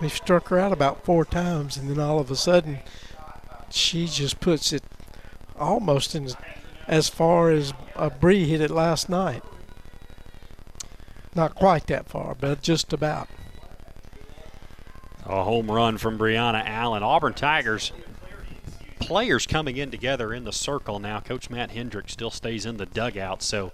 [0.00, 2.80] we've struck her out about four times, and then all of a sudden,
[3.70, 4.82] she just puts it
[5.58, 6.28] almost in
[6.86, 9.42] as far as uh, Bree hit it last night.
[11.34, 13.28] Not quite that far, but just about.
[15.24, 17.02] A home run from Brianna Allen.
[17.02, 17.92] Auburn Tigers
[19.00, 21.20] players coming in together in the circle now.
[21.20, 23.72] Coach Matt Hendrick still stays in the dugout, so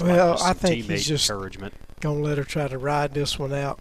[0.00, 1.74] well, like I think he's just encouragement.
[2.00, 3.80] gonna let her try to ride this one out.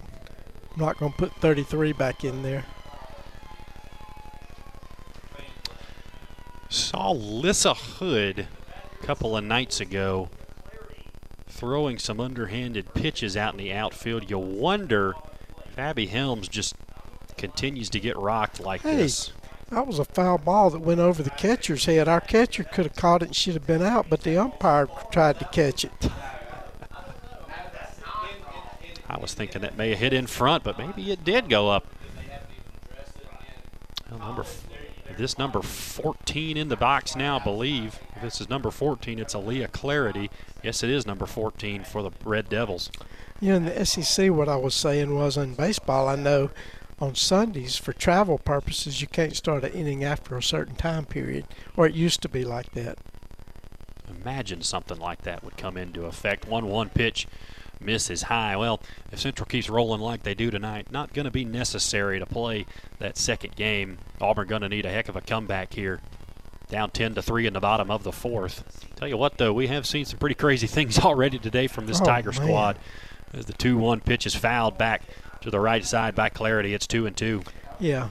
[0.74, 2.66] I'm not gonna put 33 back in there.
[6.70, 8.48] Saw Lissa Hood
[9.02, 10.30] a couple of nights ago
[11.48, 14.30] throwing some underhanded pitches out in the outfield.
[14.30, 15.14] You wonder
[15.66, 16.76] if Abby Helms just
[17.38, 19.32] continues to get rocked like Hey, this.
[19.70, 22.08] That was a foul ball that went over the catcher's head.
[22.08, 25.40] Our catcher could have caught it and she'd have been out, but the umpire tried
[25.40, 25.92] to catch it.
[29.10, 31.88] I was thinking that may have hit in front, but maybe it did go up.
[34.10, 34.64] Well, number f-
[35.18, 38.00] this number 14 in the box now, I believe.
[38.16, 40.30] If this is number 14, it's Aaliyah Clarity.
[40.64, 42.92] Yes, it is number 14 for the Red Devils.
[43.40, 46.52] You know, in the SEC, what I was saying was in baseball, I know
[47.00, 51.46] on Sundays for travel purposes, you can't start an inning after a certain time period,
[51.76, 52.98] or it used to be like that.
[54.22, 56.48] Imagine something like that would come into effect.
[56.48, 57.28] 1 1 pitch
[57.80, 58.56] misses high.
[58.56, 62.26] Well, if Central keeps rolling like they do tonight, not going to be necessary to
[62.26, 62.66] play
[63.00, 64.00] that second game.
[64.20, 66.02] Auburn going to need a heck of a comeback here.
[66.70, 68.90] Down 10 to 3 in the bottom of the fourth.
[68.96, 72.02] Tell you what, though, we have seen some pretty crazy things already today from this
[72.02, 72.42] Oh, Tiger man.
[72.42, 72.80] squad.
[73.34, 75.04] As the 2 1 pitch is fouled back
[75.42, 77.44] to the right side by Clarity, it's 2 and 2.
[77.80, 78.10] Yeah.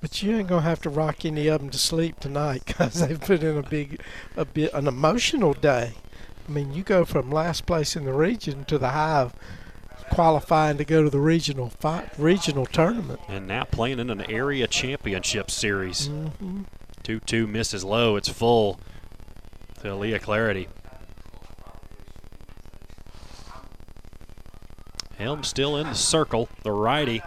[0.00, 3.20] But you ain't gonna have to rock any of them to sleep tonight because they've
[3.20, 4.00] put in a big,
[4.36, 5.92] a bit, an emotional day.
[6.48, 9.34] I mean, you go from last place in the region to the high of
[10.10, 13.20] qualifying to go to the regional fi- regional tournament.
[13.28, 16.08] And now playing in an area championship series.
[16.08, 16.64] Mhm.
[17.04, 18.16] 2 2 misses low.
[18.16, 18.80] It's full
[19.82, 20.68] to Leah Clarity.
[25.22, 26.48] Helm still in the circle.
[26.64, 27.22] The righty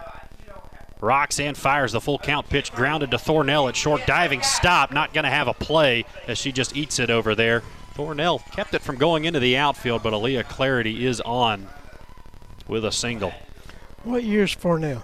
[1.00, 4.06] rocks and fires the full count pitch, grounded to Thornell at short.
[4.06, 7.62] Diving stop, not going to have a play as she just eats it over there.
[7.94, 11.68] Thornell kept it from going into the outfield, but Aaliyah Clarity is on
[12.68, 13.32] with a single.
[14.04, 15.02] What year's now?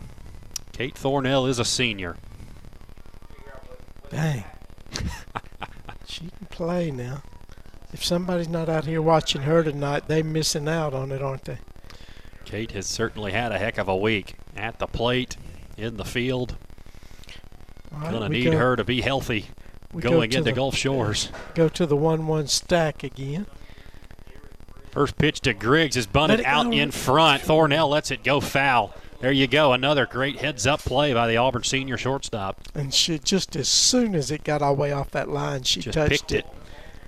[0.73, 2.17] Kate Thornell is a senior.
[4.11, 4.45] Dang.
[6.07, 7.23] she can play now.
[7.95, 11.59] If somebody's not out here watching her tonight, they're missing out on it, aren't they?
[12.53, 15.39] Kate has certainly had a heck of a week at the plate,
[15.79, 16.57] in the field.
[17.91, 19.47] Right, Gonna need go- her to be healthy
[19.95, 21.31] go going to into the- Gulf Shores.
[21.55, 23.47] Go to the one-one stack again.
[24.91, 26.73] First pitch to Griggs is bunted out go.
[26.73, 27.43] in front.
[27.43, 28.93] Thornell lets it go foul.
[29.23, 29.73] There you go.
[29.73, 32.61] Another great heads up play by the Auburn senior shortstop.
[32.75, 35.81] And she just as soon as it got all the way off that line, she
[35.81, 36.47] Just touched picked it.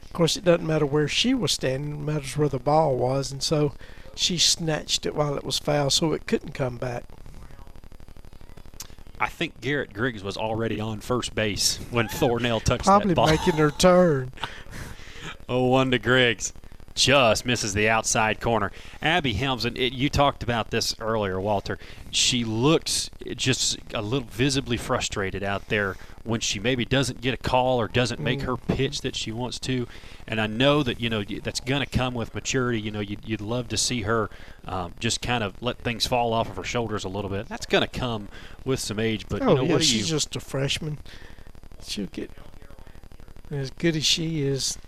[0.07, 3.31] Of course, it doesn't matter where she was standing; it matters where the ball was,
[3.31, 3.75] and so
[4.17, 7.05] she snatched it while it was foul, so it couldn't come back.
[9.21, 13.27] I think Garrett Griggs was already on first base when Thornell touched Probably that ball.
[13.27, 14.33] Probably making her turn.
[15.49, 16.53] 0-1 to Griggs.
[16.95, 18.71] Just misses the outside corner.
[19.03, 21.79] Abby Helms, and it, you talked about this earlier, Walter.
[22.11, 27.37] She looks just a little visibly frustrated out there when she maybe doesn't get a
[27.37, 29.87] call or doesn't make her pitch that she wants to.
[30.27, 32.81] And I know that you know that's going to come with maturity.
[32.81, 34.31] You know, you'd, you'd love to see her
[34.65, 37.49] um, just kind of let things fall off of her shoulders a little bit.
[37.49, 38.29] That's going to come
[38.65, 39.27] with some age.
[39.29, 40.17] But oh you know, yeah, she's you?
[40.17, 40.99] just a freshman.
[41.83, 42.31] She'll get
[43.51, 44.79] as good as she is.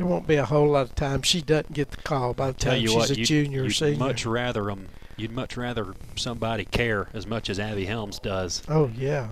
[0.00, 2.52] There won't be a whole lot of time she doesn't get the call by the
[2.54, 3.98] Tell time you she's what, a you'd, junior or you'd senior.
[3.98, 8.62] much rather 'em- You'd much rather somebody care as much as Abby Helms does.
[8.66, 9.28] oh yeah.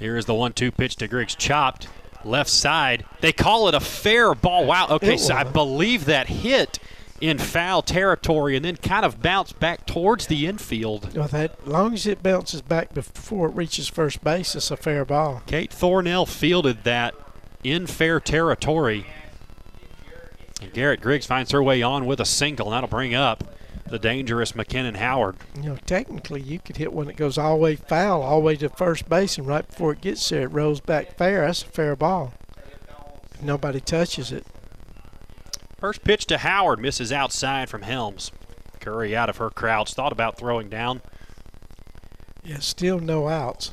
[0.00, 1.86] Here is the one-two pitch to Griggs, chopped
[2.24, 3.04] left side.
[3.20, 4.66] They call it a fair ball.
[4.66, 4.88] Wow.
[4.90, 6.80] Okay, so I believe that hit
[7.20, 11.14] in foul territory and then kind of bounced back towards the infield.
[11.16, 14.76] Well, that as long as it bounces back before it reaches first base, it's a
[14.76, 15.42] fair ball.
[15.46, 17.14] Kate Thornell fielded that
[17.62, 19.06] in fair territory.
[20.60, 23.44] And Garrett Griggs finds her way on with a single, and that'll bring up
[23.86, 25.36] the dangerous McKinnon Howard.
[25.54, 28.46] You know, technically, you could hit one that goes all the way foul, all the
[28.46, 31.46] way to first base, and right before it gets there, it rolls back fair.
[31.46, 32.34] That's a fair ball.
[33.34, 34.46] If nobody touches it.
[35.78, 38.32] First pitch to Howard misses outside from Helms.
[38.80, 41.02] Curry out of her crouch, thought about throwing down.
[42.42, 43.72] Yeah, still no outs.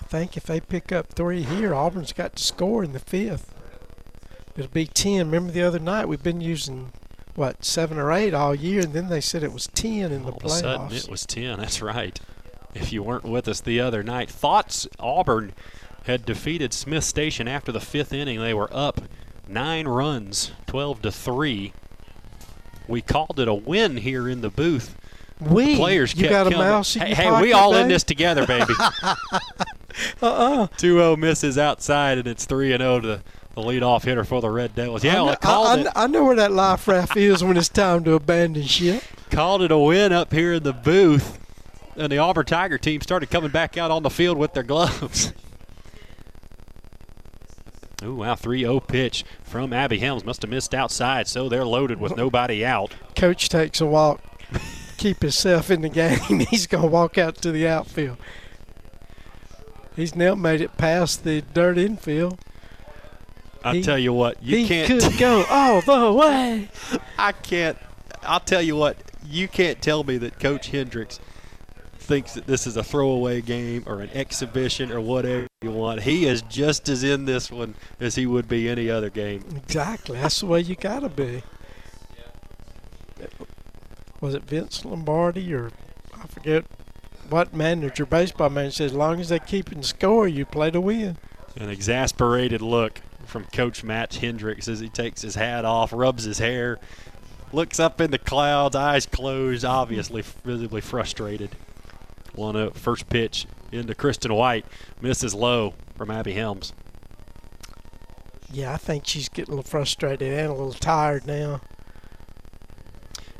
[0.00, 3.51] I think if they pick up three here, Auburn's got to score in the fifth.
[4.56, 5.18] It'll be 10.
[5.26, 6.92] Remember the other night we've been using,
[7.34, 10.30] what, seven or eight all year, and then they said it was 10 in the
[10.30, 11.58] All of a sudden, it was 10.
[11.58, 12.18] That's right.
[12.74, 15.52] If you weren't with us the other night, thoughts Auburn
[16.04, 18.40] had defeated Smiths Station after the fifth inning.
[18.40, 19.00] They were up
[19.46, 21.72] nine runs, 12 to three.
[22.88, 24.96] We called it a win here in the booth.
[25.40, 25.76] We?
[25.76, 28.74] Players You kept got a mouse Hey, hey we all in this together, baby.
[30.22, 30.68] uh-uh.
[30.78, 33.22] 2-0 misses outside, and it's 3 and 0 to the
[33.60, 35.04] leadoff hitter for the Red Devils.
[35.04, 35.86] Yeah, I well, know, I called I, it.
[35.94, 39.02] I know where that life raft is when it's time to abandon ship.
[39.30, 41.38] called it a win up here in the booth,
[41.96, 45.32] and the Auburn Tiger team started coming back out on the field with their gloves.
[48.02, 50.24] Ooh, wow, 3-0 pitch from Abby Helms.
[50.24, 52.94] Must have missed outside, so they're loaded with nobody out.
[53.14, 54.20] Coach takes a walk,
[54.96, 56.40] keep himself in the game.
[56.50, 58.16] He's going to walk out to the outfield.
[59.94, 62.38] He's now made it past the dirt infield.
[63.64, 66.68] I He- tell you what, you he can't could go all the way.
[67.18, 67.78] I can't.
[68.22, 71.18] I'll tell you what, you can't tell me that Coach Hendricks
[71.98, 76.02] thinks that this is a throwaway game or an exhibition or whatever you want.
[76.02, 79.44] He is just as in this one as he would be any other game.
[79.56, 80.18] Exactly.
[80.18, 81.42] That's the way you got to be.
[84.20, 85.70] Was it Vince Lombardi or
[86.20, 86.64] I forget
[87.28, 90.80] what manager, baseball manager said, as long as they keep in score, you play to
[90.80, 91.16] win.
[91.56, 96.38] An exasperated look from Coach Matt Hendricks as he takes his hat off, rubs his
[96.38, 96.78] hair,
[97.52, 101.50] looks up in the clouds, eyes closed, obviously visibly frustrated.
[102.34, 104.66] One up, first pitch into Kristen White,
[105.00, 106.72] misses low from Abby Helms.
[108.50, 111.60] Yeah, I think she's getting a little frustrated and a little tired now.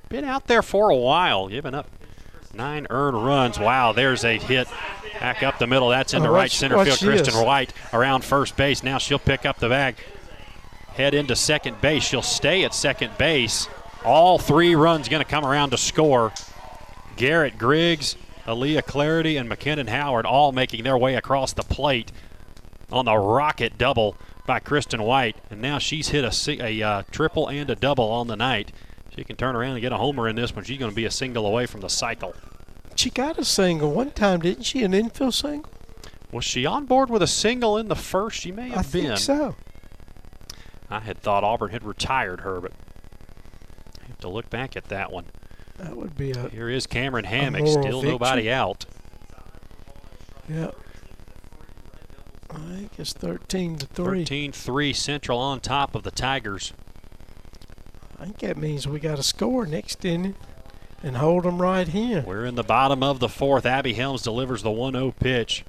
[0.09, 1.89] Been out there for a while, giving up
[2.55, 3.59] nine earned runs.
[3.59, 4.69] Wow, there's a hit
[5.21, 5.89] back up the middle.
[5.89, 6.99] That's into Oh, right center field.
[6.99, 7.45] Kristen this.
[7.45, 8.83] White around first base.
[8.83, 9.97] Now she'll pick up the bag,
[10.95, 12.03] head into second base.
[12.03, 13.69] She'll stay at second base.
[14.05, 16.33] All three runs going to come around to score.
[17.17, 18.17] Garrett Griggs,
[18.47, 22.11] Aaliyah Clarity, and McKinnon Howard all making their way across the plate
[22.91, 24.17] on the rocket double
[24.47, 25.37] by Kristen White.
[25.51, 28.73] And now she's hit a, a uh, triple and a double on the night.
[29.15, 30.65] She can turn around and get a homer in this one.
[30.65, 32.35] She's going to be a single away from the cycle.
[32.97, 34.83] She got a single one time, didn't she?
[34.83, 35.71] An infield single?
[36.31, 38.41] Was she on board with a single in the first?
[38.41, 39.07] She may have I been.
[39.13, 39.57] I think so.
[40.89, 42.73] I had thought Auburn had retired her, but
[44.03, 45.27] I have to look back at that one.
[45.79, 48.11] That would be a Here is Cameron Hammock, still victory.
[48.11, 48.85] nobody out.
[50.49, 50.77] Yep.
[52.51, 54.25] I think it's thirteen to three.
[54.25, 56.73] 13-3 Central on top of the Tigers.
[58.19, 60.35] I think that means we got a score next inning
[61.03, 62.23] and hold them right here.
[62.27, 63.67] We're in the bottom of the fourth.
[63.67, 65.65] Abby Helms delivers the 1-0 pitch.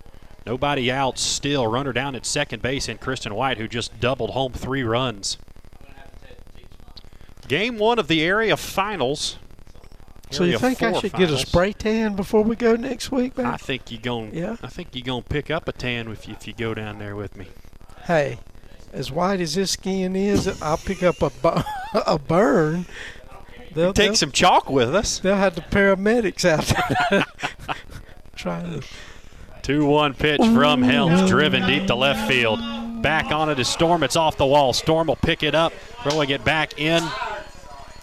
[0.45, 1.67] Nobody out still.
[1.67, 5.37] Runner down at second base in Kristen White, who just doubled home three runs.
[7.47, 9.37] Game one of the area finals.
[10.31, 13.45] So you think I should get a spray tan before we go next week, man?
[13.45, 14.31] I think you're gonna.
[14.33, 14.55] Yeah.
[14.63, 17.15] I think you gonna pick up a tan if you, if you go down there
[17.15, 17.47] with me.
[18.05, 18.39] Hey,
[18.91, 21.61] as white as this skin is, I'll pick up a bu-
[22.07, 22.85] a burn.
[23.73, 25.19] They'll Take they'll- some chalk with us.
[25.19, 26.71] They'll have the paramedics out
[27.09, 27.25] there
[28.35, 28.87] trying to.
[29.63, 32.59] 2 1 pitch from Helms, driven deep to left field.
[33.01, 34.03] Back on it is Storm.
[34.03, 34.73] It's off the wall.
[34.73, 35.71] Storm will pick it up,
[36.03, 37.01] throwing it back in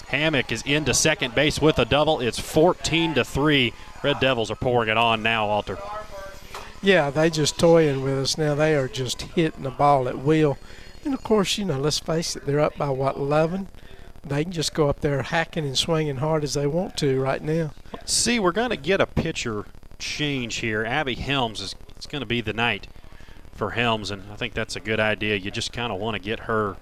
[0.08, 2.20] Hammock is into second base with a double.
[2.20, 3.72] It's 14 to 3.
[4.02, 5.78] Red Devils are pouring it on now, Walter.
[6.82, 8.54] Yeah, they just toying with us now.
[8.54, 10.58] They are just hitting the ball at will.
[11.04, 13.68] And of course, you know, let's face it, they're up by what 11.
[14.22, 17.42] They can just go up there hacking and swinging hard as they want to right
[17.42, 17.72] now.
[18.04, 19.64] See, we're going to get a pitcher
[19.98, 20.84] change here.
[20.84, 22.88] Abby Helms is it's going to be the night
[23.54, 25.36] for Helms, and I think that's a good idea.
[25.36, 26.76] You just kind of want to get her.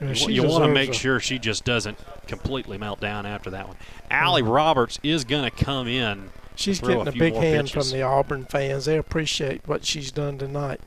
[0.00, 3.66] Yeah, you you want to make sure she just doesn't completely melt down after that
[3.66, 3.76] one.
[3.76, 4.12] Mm-hmm.
[4.12, 6.30] Allie Roberts is going to come in.
[6.54, 7.90] She's getting a, few big hand pitches.
[7.90, 8.84] from the Auburn fans.
[8.84, 10.80] They appreciate what she's done tonight.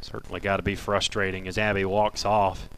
[0.00, 2.68] Certainly got to be frustrating as Abby walks off.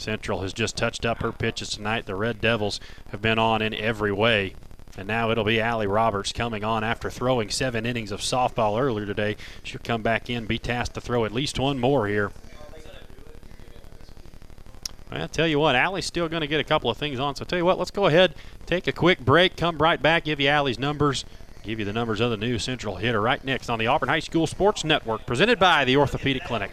[0.00, 2.06] Central has just touched up her pitches tonight.
[2.06, 4.54] The Red Devils have been on in every way.
[4.98, 9.04] And now it'll be Allie Roberts coming on after throwing seven innings of softball earlier
[9.04, 9.36] today.
[9.62, 12.32] She'll come back in, be tasked to throw at least one more here.
[15.10, 17.36] Well, I tell you what, Allie's still going to get a couple of things on.
[17.36, 20.40] So tell you what, let's go ahead, take a quick break, come right back, give
[20.40, 21.24] you Allie's numbers,
[21.62, 24.20] give you the numbers of the new Central hitter right next on the Auburn High
[24.20, 26.72] School Sports Network, presented by the Orthopedic Clinic.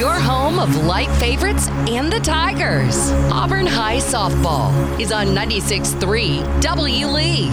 [0.00, 3.10] Your home of light favorites and the Tigers.
[3.30, 7.06] Auburn High Softball is on 96.3 W.
[7.06, 7.48] Lee.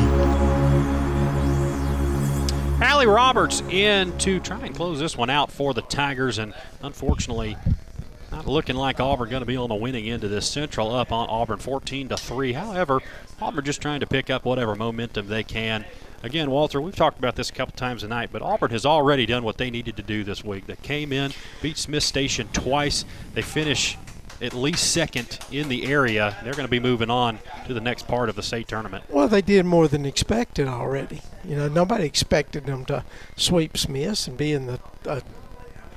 [2.82, 7.57] Allie Roberts in to try and close this one out for the Tigers, and unfortunately,
[8.32, 10.49] not looking like Auburn going to be on the winning end of this.
[10.49, 12.53] Central up on Auburn 14 to three.
[12.53, 13.02] However,
[13.41, 15.84] Auburn just trying to pick up whatever momentum they can.
[16.23, 19.44] Again, Walter, we've talked about this a couple times tonight, but Auburn has already done
[19.44, 20.65] what they needed to do this week.
[20.65, 21.31] They came in,
[21.61, 23.06] beat Smiths Station twice.
[23.35, 23.98] They finish
[24.41, 26.35] at least second in the area.
[26.44, 29.06] They're going to be moving on to the next part of the state tournament.
[29.10, 31.22] Well, they did more than expected already.
[31.44, 33.03] You know, nobody expected them to
[33.35, 35.22] sweep Smiths and be in the uh,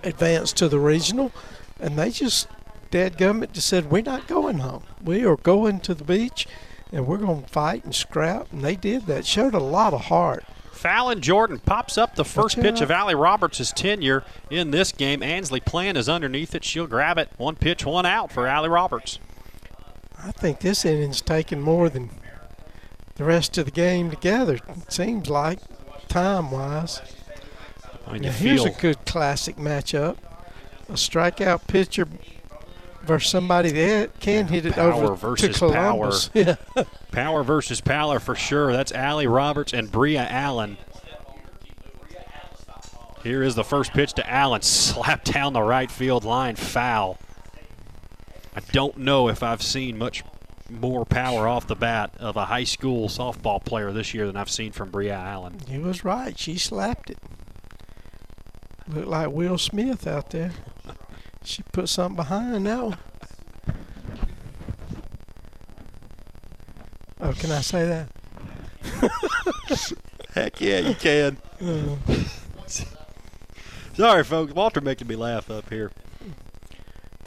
[0.03, 1.33] advance to the regional,
[1.79, 2.47] and they just
[2.91, 4.83] dead gummit just said, "We're not going home.
[5.03, 6.47] We are going to the beach,
[6.93, 9.27] and we're going to fight and scrap." And they did that.
[9.27, 10.45] Showed a lot of heart.
[10.73, 15.23] Fallon Jordan pops up the first Watch pitch of Allie Roberts' tenure in this game.
[15.23, 16.65] Ansley Plan is underneath it.
[16.65, 17.29] She'll grab it.
[17.37, 19.19] One pitch, one out for Allie Roberts.
[20.23, 22.11] I think this inning's taken more than
[23.17, 24.55] the rest of the game together.
[24.55, 25.59] It seems like
[26.09, 27.03] time-wise.
[28.07, 30.17] I mean, Now, here's a good classic matchup:
[30.89, 32.09] a strikeout pitcher
[33.03, 36.29] versus somebody that can hit it power over versus to Columbus.
[36.29, 36.57] power.
[36.77, 36.85] Yeah.
[37.13, 38.73] Power versus power for sure.
[38.73, 40.77] That's Allie Roberts and Bria Allen.
[43.23, 44.63] Here is the first pitch to Allen.
[44.63, 46.57] Slapped down the right field line.
[46.57, 47.19] Foul.
[48.55, 50.25] I don't know if I've seen much
[50.69, 54.51] more power off the bat of a high school softball player this year than I've
[54.51, 55.59] seen from Bria Allen.
[55.69, 56.39] He was right.
[56.39, 57.19] She slapped it.
[58.89, 60.53] Looked like Will Smith out there.
[61.45, 62.99] She put something behind that one.
[67.21, 68.09] Oh, can I say that?
[70.35, 71.37] Heck yeah, you can.
[73.95, 74.55] Sorry, folks.
[74.55, 75.91] Walter making me laugh up here.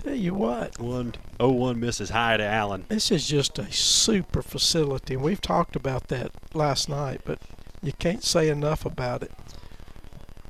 [0.03, 2.07] Tell you what, One oh one Mrs.
[2.09, 2.85] to Allen.
[2.89, 5.15] this is just a super facility.
[5.15, 7.39] We've talked about that last night, but
[7.81, 9.31] you can't say enough about it.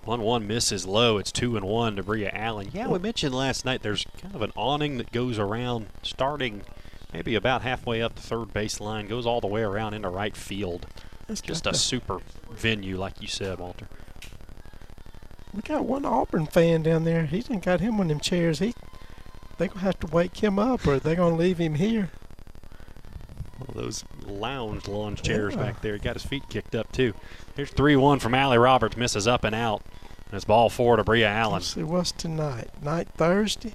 [0.06, 1.18] One one misses low.
[1.18, 2.70] It's two and one to Bria Allen.
[2.74, 3.82] Yeah, we mentioned last night.
[3.82, 6.64] There's kind of an awning that goes around, starting
[7.14, 10.36] maybe about halfway up the third base line, goes all the way around into right
[10.36, 10.88] field.
[11.30, 12.20] It's Just a super
[12.52, 13.88] venue, like you said, Walter.
[15.54, 17.26] We got one Auburn fan down there.
[17.26, 18.60] He done got him on them chairs.
[18.60, 18.74] He,
[19.58, 22.10] they gonna have to wake him up, or they gonna leave him here.
[23.58, 25.62] One of those lounge lawn chairs Yeah.
[25.64, 25.94] back there.
[25.94, 27.14] He got his feet kicked up too.
[27.56, 28.98] Here's three one from Allie Roberts.
[28.98, 29.82] Misses up and out.
[30.26, 31.54] And it's ball four to Bria Allen.
[31.54, 32.70] Let's see what's tonight.
[32.82, 33.74] Night Thursday.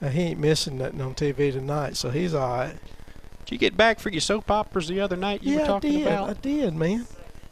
[0.00, 2.76] Now, he ain't missing nothing on TV tonight, so he's all right.
[3.44, 5.90] Did you get back for your soap operas the other night you yeah, were talking
[5.90, 6.06] I did.
[6.06, 6.30] about?
[6.30, 7.06] I did, man.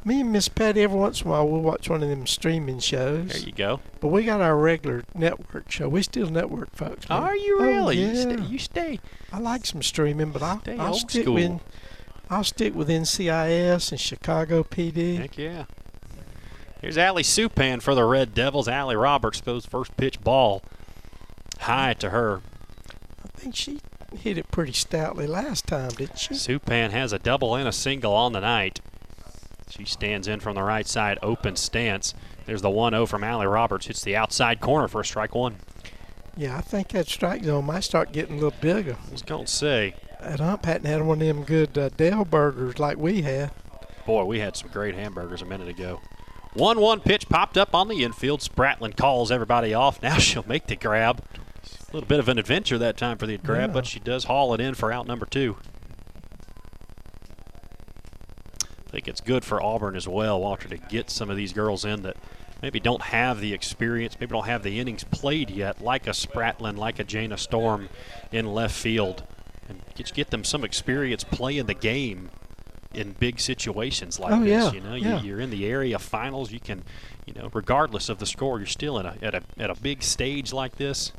[0.06, 2.78] Me and Miss Patty every once in a while we'll watch one of them streaming
[2.78, 3.28] shows.
[3.28, 3.80] There you go.
[4.00, 5.88] But we got our regular network show.
[5.88, 7.08] We still network folks.
[7.08, 7.22] man.
[7.22, 7.72] Are you really?
[7.72, 7.96] Oh, really?
[7.96, 8.12] yeah.
[8.12, 9.00] You, stay, you stay.
[9.32, 11.34] I like some streaming, but I'll, Stay I'll stick school.
[11.34, 11.60] with
[12.28, 15.16] I'll stick with NCIS and Chicago PD.
[15.18, 15.64] Heck yeah.
[16.82, 18.68] Here's Allie Supan for the Red Devils.
[18.68, 20.62] Allie Roberts throws first pitch ball
[21.60, 22.42] high to her.
[23.24, 23.80] I think she
[24.14, 26.34] hit it pretty stoutly last time, didn't she?
[26.34, 28.80] Supan has a double and a single on the night.
[29.76, 32.14] She stands in from the right side, open stance.
[32.46, 33.86] There's the 1 0 from Allie Roberts.
[33.86, 35.56] Hits the outside corner for a strike one.
[36.36, 38.96] Yeah, I think that strike zone might start getting a little bigger.
[39.08, 39.94] I was going to say.
[40.20, 43.50] That ump hadn't had one of them good uh, Dale burgers like we had.
[44.06, 46.00] Boy, we had some great hamburgers a minute ago.
[46.54, 48.40] 1 1 pitch popped up on the infield.
[48.40, 50.00] Spratlin calls everybody off.
[50.02, 51.22] Now she'll make the grab.
[51.64, 53.74] A little bit of an adventure that time for the grab, Yeah.
[53.74, 55.56] but she does haul it in for out number two.
[58.94, 62.02] Think it's good for Auburn as well, Walter, to get some of these girls in
[62.02, 62.16] that
[62.62, 66.76] maybe don't have the experience, maybe don't have the innings played yet, like a Spratlin,
[66.78, 67.88] like a Jana Storm
[68.30, 69.24] in left field,
[69.68, 72.30] and get, get them some experience playing the game
[72.94, 74.48] in big situations like Oh, this.
[74.66, 75.20] yeah, You know, yeah.
[75.20, 76.52] you, you're in the area finals.
[76.52, 76.84] You can,
[77.26, 80.04] you know, regardless of the score, you're still in a, at a at a big
[80.04, 81.12] stage like this.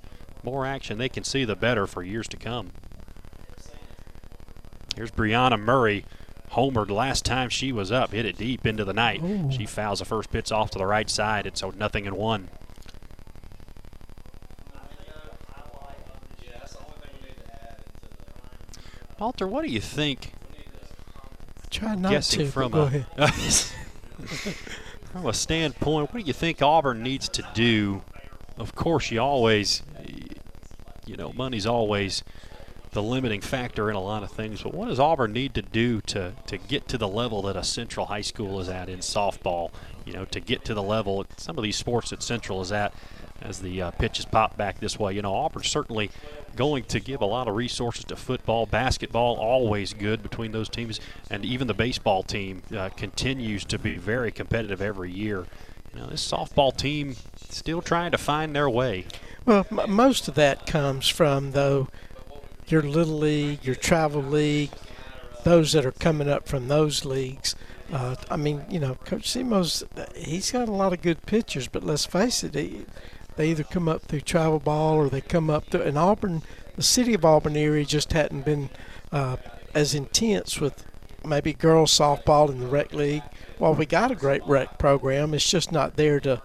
[0.44, 2.72] More action they can see, the better for years to come.
[4.96, 6.06] Here's Brianna Murray,
[6.56, 9.22] homered last time she was up, hit it deep into the night.
[9.24, 9.52] Ooh.
[9.52, 11.46] She fouls the first pitch off to the right side.
[11.46, 12.50] It's a nothing and one.
[19.20, 20.34] Walter, what do you think?
[21.72, 22.46] Try not guessing to.
[22.46, 23.06] but from go a ahead.
[25.12, 28.04] from a standpoint, what do you think Auburn needs to do?
[28.58, 29.82] Of course, you always,
[31.06, 32.24] you know, money's always
[32.96, 34.64] the limiting factor in a lot of things.
[34.64, 37.64] But what does Auburn need to do to to get to the level that a
[37.64, 39.70] Central High School is at in softball?
[40.06, 42.94] You know, to get to the level some of these sports that Central is at.
[43.42, 46.10] As the uh, pitches pop back this way, you know Auburn's certainly
[46.56, 51.02] going to give a lot of resources to football, basketball, always good between those teams,
[51.30, 55.46] and even the baseball team uh, continues to be very competitive every year.
[55.94, 57.18] You know, this softball team
[57.50, 59.06] still trying to find their way.
[59.46, 61.90] Well, m- most of that comes from though
[62.68, 64.72] your little league, your travel league,
[65.44, 67.56] those that are coming up from those leagues.
[67.92, 69.84] Uh, I mean, you know, Coach Simo's
[70.16, 72.86] he's got a lot of good pitchers, but let's face it, he,
[73.36, 75.82] they either come up through travel ball or they come up through.
[75.82, 76.42] And Auburn,
[76.76, 78.70] the city of Auburn area, just hadn't been
[79.12, 79.38] uh,
[79.76, 80.86] as intense with
[81.24, 83.24] maybe girls softball in the rec league.
[83.58, 86.42] While we got a great rec program, it's just not there to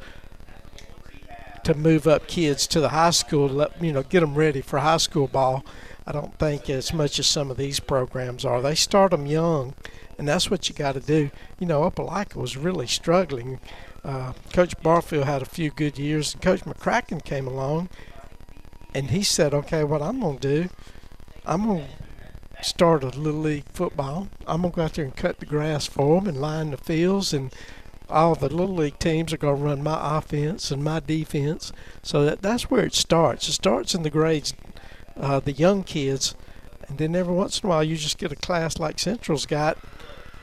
[1.65, 4.79] to move up kids to the high school, let you know, get them ready for
[4.79, 5.65] high school ball.
[6.07, 8.63] I don't think as much as some of these programs are.
[8.63, 9.75] They start them young,
[10.19, 11.31] and that's what you got to do.
[11.59, 13.61] You know, Opelika was really struggling.
[14.05, 16.33] Uh, Coach Barfield had a few good years.
[16.33, 17.91] and Coach McCracken came along,
[18.95, 20.69] and he said, "Okay, what I'm going to do,
[21.45, 21.87] I'm going
[22.57, 24.29] to start a little league football.
[24.47, 26.79] I'm going to go out there and cut the grass for them and line the
[26.79, 27.53] fields and."
[28.11, 31.73] all the little league teams are going to run my offense and my defense.
[32.03, 33.49] So that that's where it starts.
[33.49, 34.53] It starts in the grades,
[35.21, 36.35] uh, the young kids,
[36.89, 39.79] and then every once in a while you just get a class like Central's got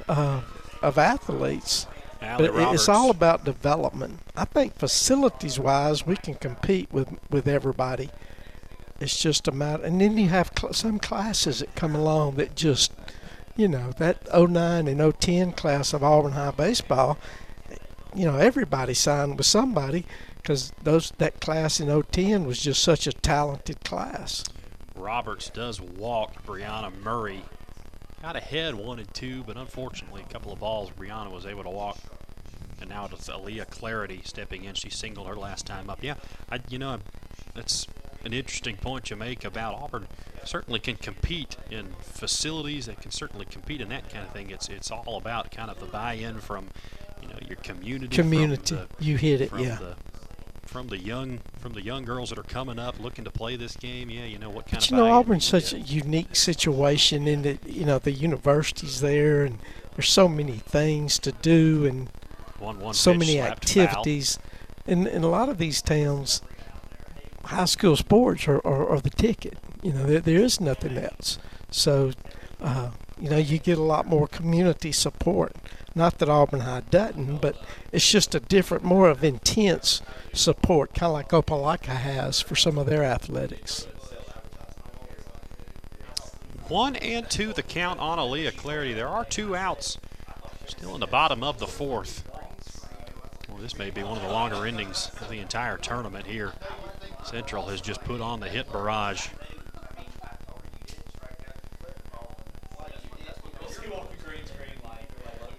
[0.08, 0.42] uh,
[0.82, 1.88] of athletes.
[2.22, 4.20] Allie But it- it's all about development.
[4.36, 8.10] I think facilities wise, we can compete with with everybody.
[9.00, 12.56] It's just a matter, and then you have cl- some classes that come along that
[12.56, 12.92] just,
[13.56, 17.18] you know, that 09 and 010 class of Auburn High baseball
[18.16, 20.04] you know everybody signed with somebody
[20.38, 24.44] because those that class in 010 was just such a talented class.
[25.12, 27.42] Roberts does walk Brianna Murray.
[28.22, 31.70] Got ahead one and two, but unfortunately, a couple of balls Brianna was able to
[31.70, 31.98] walk.
[32.82, 34.74] And now it's Aaliyah Clarity stepping in.
[34.76, 36.04] She singled her last time up.
[36.04, 36.16] Yeah,
[36.52, 36.98] I, you know,
[37.54, 37.88] that's
[38.26, 40.08] an interesting point you make about Auburn.
[40.44, 42.88] Certainly can compete in facilities.
[42.88, 44.50] They can certainly compete in that kind of thing.
[44.50, 46.68] It's it's all about kind of the buy-in from,
[47.22, 48.14] you know, your community.
[48.14, 48.76] Community.
[48.76, 49.76] the- You hit it, yeah.
[49.78, 49.96] The,
[50.68, 53.76] from the young from the young girls that are coming up looking to play this
[53.76, 54.10] game.
[54.10, 57.42] Yeah, you know what kind But of you know Auburn's such a unique situation in
[57.44, 59.60] that you know the university's there and
[59.96, 62.10] there's so many things to do and
[62.60, 64.40] One- one so many activities.
[64.86, 66.42] In in a lot of these towns,
[67.46, 69.58] high school sports are, are, are the ticket.
[69.82, 71.40] You know there, there is nothing else.
[71.72, 72.12] So
[72.62, 75.56] uh, you know you get a lot more community support.
[75.98, 77.58] Not that Auburn High doesn't, but
[77.92, 82.78] it's just a different, more of intense support, kind of like Opelika has for some
[82.78, 83.88] of their athletics.
[86.68, 88.94] One and two the count on Aaliyah Clarity.
[88.94, 89.98] There are two outs.
[90.68, 92.24] Still in the bottom of the fourth.
[93.50, 96.54] Well, this may be one of the longer endings of the entire tournament here.
[97.26, 99.30] Central has just put on the hit barrage.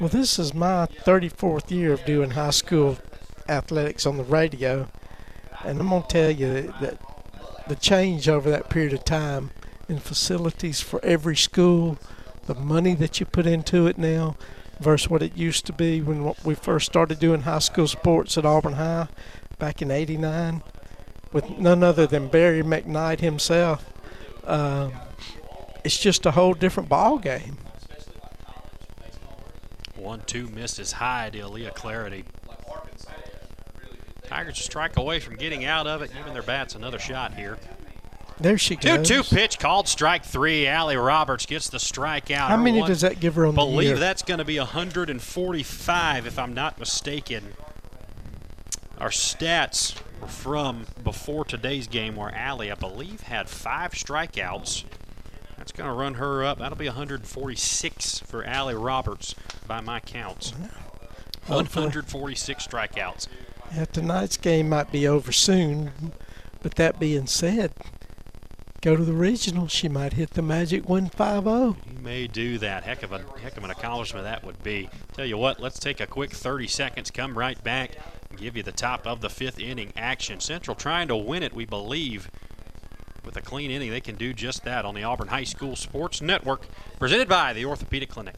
[0.01, 2.99] Well, this is my 34th year of doing high school
[3.49, 4.87] athletics on the radio,
[5.65, 7.01] and I'm gonna tell you that
[7.67, 9.51] the change over that period of time
[9.89, 11.99] in facilities for every school,
[12.47, 14.37] the money that you put into it now
[14.79, 18.47] versus what it used to be when we first started doing high school sports at
[18.47, 19.09] Auburn High
[19.59, 20.63] back in 89
[21.33, 23.93] with none other than Barry McKnight himself.
[24.45, 24.91] Uh,
[25.83, 27.59] it's just a whole different ball game.
[29.99, 32.25] One two misses high to Aaliyah Clarity.
[34.27, 37.59] Tigers a strike away from getting out of it, giving their bats another shot here.
[38.41, 39.09] There she goes.
[39.09, 40.67] 2 2 pitch called strike three.
[40.67, 42.49] Allie Roberts gets the strikeout.
[42.49, 43.71] How many does that give her on the year?
[43.71, 47.55] believe that's going to be 145, if I'm not mistaken.
[48.99, 54.85] Our stats were from before today's game where Allie, I believe, had five strikeouts.
[55.69, 56.61] That's going to run her up.
[56.61, 59.35] That'll be 146 for Allie Roberts
[59.67, 60.55] by my counts.
[61.47, 63.27] 146 strikeouts.
[63.75, 66.15] Yeah, tonight's game might be over soon,
[66.63, 67.73] but that being said,
[68.81, 71.51] go to the regional, she might hit the magic 150.
[71.93, 72.85] You may do that.
[72.85, 74.89] Heck of a heck of an accomplishment that would be.
[75.13, 77.11] Tell you what, let's take a quick 30 seconds.
[77.11, 77.91] Come right back
[78.31, 80.41] and give you the top of the fifth inning action.
[80.41, 82.31] Central trying to win it, we believe.
[83.25, 86.23] With a clean inning, they can do just that on the Auburn High School Sports
[86.23, 86.67] Network,
[86.99, 88.37] presented by the Orthopedic Clinic.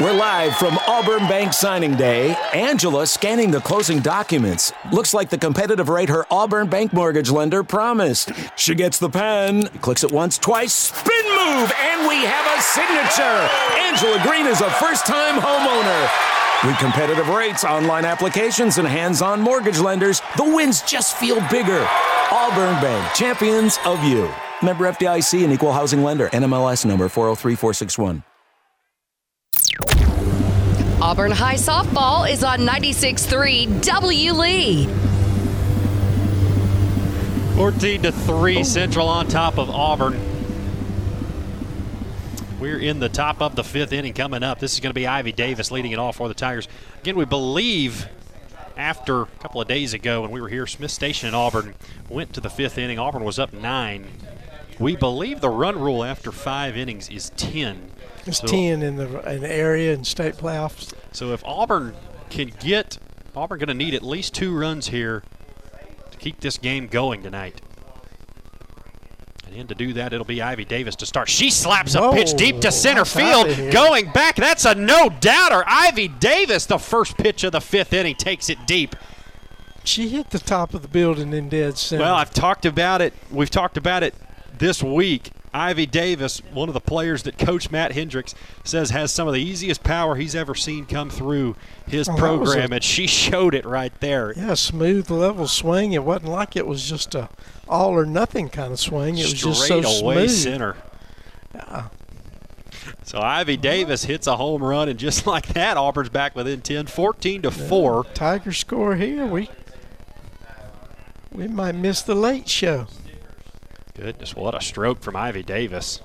[0.00, 2.36] We're live from Auburn Bank signing day.
[2.54, 4.72] Angela scanning the closing documents.
[4.92, 8.30] Looks like the competitive rate her Auburn Bank mortgage lender promised.
[8.56, 13.48] She gets the pen, clicks it once, twice, spin move, and we have a signature.
[13.76, 16.08] Angela Green is a first time homeowner.
[16.64, 21.88] With competitive rates, online applications, and hands on mortgage lenders, the wins just feel bigger.
[22.30, 24.30] Auburn Bank, champions of you.
[24.62, 28.22] Member FDIC and equal housing lender, NMLS number 403461.
[31.00, 34.32] Auburn High Softball is on 96.3 W.
[34.32, 34.86] Lee.
[37.54, 40.20] 14 to 3, Central on top of Auburn.
[42.60, 44.58] We're in the top of the fifth inning coming up.
[44.58, 46.68] This is going to be Ivy Davis leading it all for the Tigers.
[47.00, 48.06] Again, we believe
[48.78, 51.74] after a couple of days ago when we were here, Smiths Station in Auburn
[52.08, 52.98] went to the fifth inning.
[52.98, 54.06] Auburn was up nine.
[54.78, 57.90] We believe the run rule after five innings is 10.
[58.24, 60.94] It's so, 10 in the, in the area and state playoffs.
[61.12, 61.96] So if Auburn
[62.30, 62.98] can get,
[63.34, 65.24] Auburn going to need at least two runs here
[66.10, 67.60] to keep this game going tonight.
[69.48, 71.28] And in to do that, it'll be Ivy Davis to start.
[71.28, 73.72] She slaps a pitch deep to center field.
[73.72, 75.64] Going back, that's a no doubter.
[75.66, 78.94] Ivy Davis, the first pitch of the fifth inning, takes it deep.
[79.84, 82.02] She hit the top of the building in dead center.
[82.02, 83.14] Well, I've talked about it.
[83.30, 84.14] We've talked about it
[84.58, 85.30] this week.
[85.54, 88.34] Ivy Davis, one of the players that Coach Matt Hendricks
[88.64, 91.56] says has some of the easiest power he's ever seen come through
[91.86, 94.34] his oh, program, a, and she showed it right there.
[94.36, 95.94] Yeah, smooth, level swing.
[95.94, 97.30] It wasn't like it was just a
[97.68, 99.18] all or nothing kind of swing.
[99.18, 100.30] It was just so away smooth.
[100.30, 100.76] center.
[103.04, 106.86] So Ivy Davis hits a home run, and just like that, Auburn's back within 10,
[106.86, 108.04] 14 to yeah, 4.
[108.14, 109.26] Tiger score here.
[109.26, 109.48] We
[111.32, 112.86] we might miss the late show.
[113.94, 116.00] Goodness, what a stroke from Ivy Davis.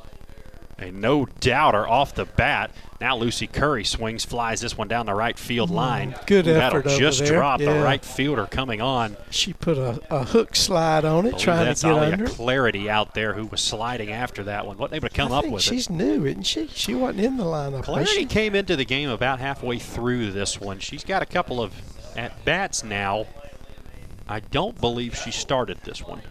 [0.80, 2.72] A no doubter off the bat.
[3.00, 6.16] Now Lucy Curry swings, flies this one down the right field mm, line.
[6.26, 7.34] Good Ooh, effort That'll just there.
[7.34, 7.74] drop yeah.
[7.74, 9.16] the right fielder coming on.
[9.30, 12.26] She put a, a hook slide on it, trying to get Alia under.
[12.26, 14.78] Clarity out there who was sliding after that one.
[14.78, 15.94] What they able to come I up with she's it.
[15.94, 16.68] new, isn't she?
[16.68, 17.84] She wasn't in the lineup.
[17.84, 20.80] Clarity came into the game about halfway through this one.
[20.80, 21.74] She's got a couple of
[22.18, 23.28] at bats now.
[24.28, 26.22] I don't believe she started this one.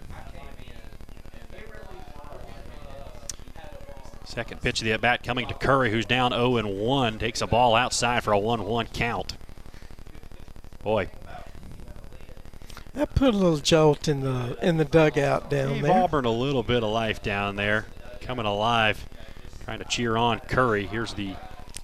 [4.33, 7.19] Second pitch of the at bat coming to Curry, who's down 0 and 1.
[7.19, 9.37] Takes a ball outside for a 1 1 count.
[10.83, 11.11] Boy.
[12.95, 15.93] That put a little jolt in the in the dugout down Gave there.
[15.93, 17.85] Auburn a little bit of life down there,
[18.23, 19.07] coming alive,
[19.65, 20.87] trying to cheer on Curry.
[20.87, 21.35] Here's the.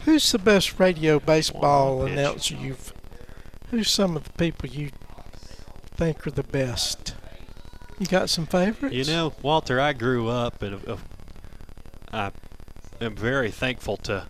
[0.06, 2.94] Who's the best radio baseball announcer you've?
[3.70, 4.88] Who's some of the people you
[5.96, 7.14] think are the best?
[7.98, 8.94] You got some favorites?
[8.94, 10.80] You know, Walter, I grew up and
[12.12, 12.32] I
[13.00, 14.26] am very thankful to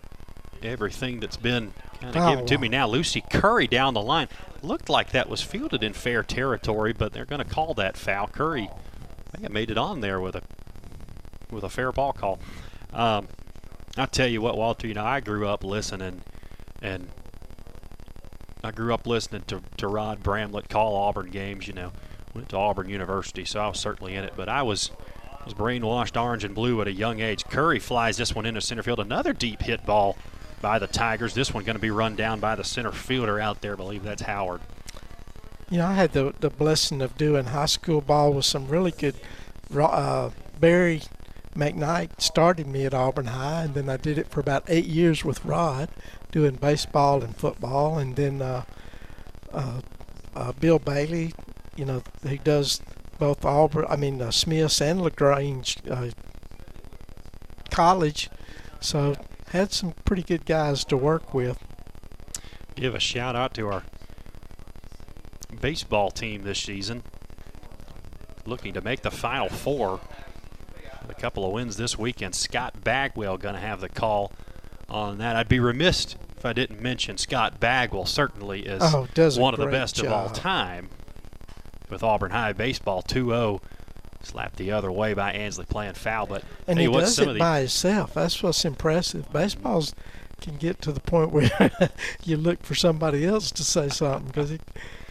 [0.61, 2.87] everything that's been kind of oh, given to me now.
[2.87, 4.27] Lucy Curry down the line
[4.61, 8.27] looked like that was fielded in fair territory, but they're going to call that foul.
[8.27, 10.41] Curry, I think I made it on there with a
[11.51, 12.39] with a fair ball call.
[12.93, 13.27] Um,
[13.97, 16.21] I tell you what, Walter, you know I grew up listening,
[16.81, 17.09] and
[18.63, 21.67] I grew up listening to, to Rod Bramblett call Auburn games.
[21.67, 21.91] You know,
[22.33, 24.33] went to Auburn University, so I was certainly in it.
[24.35, 24.91] But I was
[25.45, 27.45] was brainwashed orange and blue at a young age.
[27.45, 28.99] Curry flies this one into center field.
[28.99, 30.17] Another deep hit ball
[30.61, 31.33] by the Tigers.
[31.33, 33.73] This one going to be run down by the center fielder out there.
[33.73, 34.61] I believe that's Howard.
[35.69, 38.91] You know, I had the, the blessing of doing high school ball with some really
[38.91, 39.15] good
[39.77, 41.01] uh, Barry
[41.55, 45.23] McKnight started me at Auburn High, and then I did it for about eight years
[45.23, 45.89] with Rod,
[46.31, 48.63] doing baseball and football, and then uh,
[49.51, 49.81] uh,
[50.35, 51.33] uh, Bill Bailey,
[51.75, 52.81] you know, he does
[53.19, 56.09] both Auburn, I mean uh, Smiths and Lagrange uh,
[57.69, 58.29] College,
[58.79, 59.15] so
[59.49, 61.59] had some pretty good guys to work with.
[62.75, 63.83] Give a shout out to our
[65.61, 67.03] baseball team this season,
[68.45, 69.99] looking to make the Final Four.
[71.07, 72.35] A couple of wins this weekend.
[72.35, 74.31] Scott Bagwell going to have the call
[74.87, 75.35] on that.
[75.35, 78.05] I'd be remiss if I didn't mention Scott Bagwell.
[78.05, 79.07] Certainly is oh,
[79.41, 80.05] one of the best job.
[80.05, 80.89] of all time
[81.89, 83.61] with Auburn High baseball 2-0
[84.21, 86.25] slapped the other way by Ansley playing foul.
[86.25, 88.13] But and he does some it of the, by himself.
[88.13, 89.31] That's what's impressive.
[89.31, 89.93] Baseballs
[90.41, 91.49] can get to the point where
[92.23, 94.61] you look for somebody else to say something because it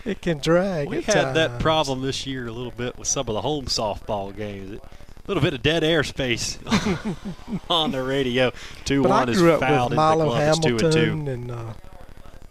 [0.05, 0.89] it can drag.
[0.89, 4.35] We had that problem this year a little bit with some of the home softball
[4.35, 4.79] games.
[4.79, 4.81] A
[5.29, 6.59] little bit of dead air space
[7.71, 8.51] on the radio.
[8.87, 10.59] Two But I one is up fouled with Milo Columbus.
[10.61, 11.31] Two and two.
[11.31, 11.75] And uh,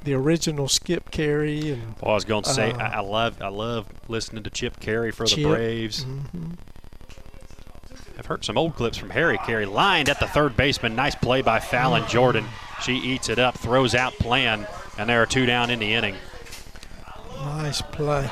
[0.08, 1.96] the original Skip Caray and.
[2.02, 4.80] Well, I was going to say uh, I, I love I love listening to Chip
[4.80, 5.46] Caray for the Chip.
[5.46, 6.06] Braves.
[6.06, 6.56] Mhm.
[8.18, 10.96] I've heard some old clips from Harry Caray lined at the third baseman.
[10.96, 12.46] Nice play by Fallon Jordan.
[12.82, 14.66] She eats it up, throws out plan,
[14.98, 16.16] and there are two down in the inning.
[17.42, 18.30] Nice play.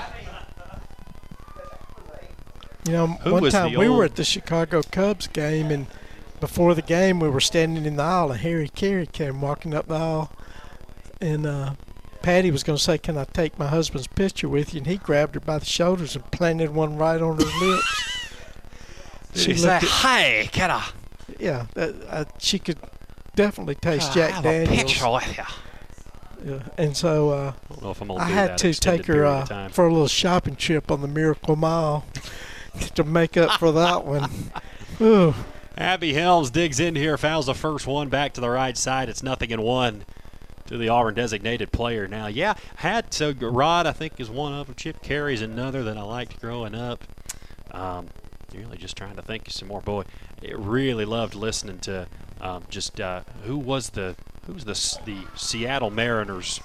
[2.87, 5.87] You know, Who one time we old- were at the Chicago Cubs game, and
[6.39, 9.87] before the game, we were standing in the aisle, and Harry Caray came walking up
[9.87, 10.31] the aisle,
[11.25, 11.73] and uh,
[12.21, 14.97] Patty was going to say, "Can I take my husband's picture with you?" And he
[14.97, 18.31] grabbed her by the shoulders and planted one right on her lips.
[19.33, 20.87] Did he say, looked at- "Hey, can I?"
[21.39, 22.77] Yeah, uh, uh, she could
[23.35, 25.43] definitely taste Can I Jack have a picture with you?
[26.45, 29.05] Yeah, and so uh, I don't know if I'm gonna I do had to take
[29.07, 32.05] her uh, for a little shopping trip on the Miracle Mile
[32.95, 34.29] to make up for that one.
[35.01, 35.33] Ooh.
[35.77, 39.09] Abby Helms digs in here, fouls the first one back to the right side.
[39.09, 40.05] It's nothing in one
[40.67, 42.07] to the Auburn designated player.
[42.07, 44.75] Now, yeah, had so Rod I think is one of them.
[44.75, 47.03] Chip Caray's another that I liked growing up.
[47.71, 48.07] Um,
[48.53, 49.81] really just trying to think of some more.
[49.81, 50.03] Boy,
[50.43, 52.07] I really loved listening to
[52.41, 54.15] um, just uh, who was the
[54.47, 54.73] who's the
[55.05, 56.59] the Seattle Mariners.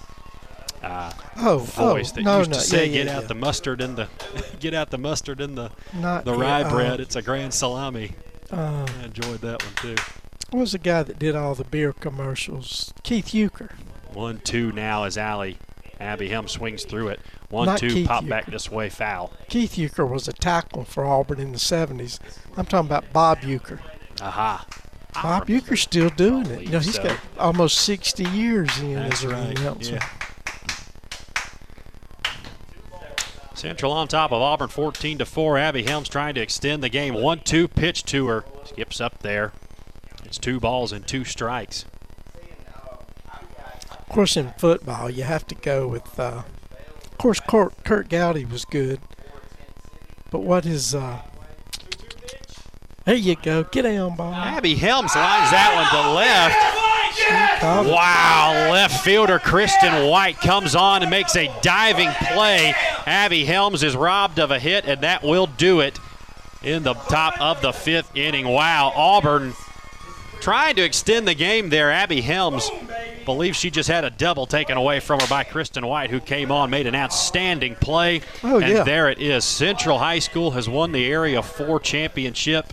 [0.82, 3.28] Uh, Oh, voice oh, that no, used no, to say, yeah, yeah, "Get out yeah.
[3.28, 4.08] the mustard in the,
[4.60, 7.00] get out the mustard in the, Not the rye uh, bread.
[7.00, 8.12] It's a grand salami."
[8.50, 10.02] Uh, I enjoyed that one too.
[10.50, 12.92] What was the guy that did all the beer commercials?
[13.04, 13.70] Keith Uecker.
[14.12, 15.58] One two now as Allie
[16.00, 17.20] Abby Helm swings through it.
[17.50, 18.28] One Not two Keith pop Uecker.
[18.28, 19.32] back this way foul.
[19.48, 22.18] Keith Uecker was a tackle for Auburn in the 70s.
[22.56, 23.78] I'm talking about Bob Uecker.
[24.20, 24.66] Aha.
[25.14, 26.62] Bob Uecker's still doing it.
[26.62, 27.02] You know, he's so.
[27.04, 29.94] got almost 60 years in That's as a right, announcer.
[29.94, 30.08] yeah.
[33.54, 35.58] Central on top of Auburn 14 to 4.
[35.58, 37.14] Abby Helms trying to extend the game.
[37.14, 38.44] 1 2 pitch to her.
[38.64, 39.52] Skips up there.
[40.24, 41.84] It's two balls and two strikes.
[43.90, 46.18] Of course, in football, you have to go with.
[46.18, 46.42] Uh,
[47.04, 49.00] of course, Kurt, Curt Gowdy was good,
[50.30, 50.94] but what is?
[50.94, 51.20] Uh,
[53.04, 53.64] there you go.
[53.64, 54.34] Get down, ball.
[54.34, 56.80] Abby Helms lines that one to left.
[57.62, 62.74] Wow, left fielder Kristen White comes on and makes a diving play.
[63.06, 65.98] Abby Helms is robbed of a hit, and that will do it
[66.62, 68.46] in the top of the fifth inning.
[68.48, 69.54] Wow, Auburn
[70.40, 71.90] trying to extend the game there.
[71.90, 72.70] Abby Helms
[73.24, 76.50] believes she just had a double taken away from her by Kristen White, who came
[76.50, 78.22] on, made an outstanding play.
[78.42, 78.82] Oh, and yeah.
[78.82, 79.44] there it is.
[79.44, 82.72] Central High School has won the Area 4 championship.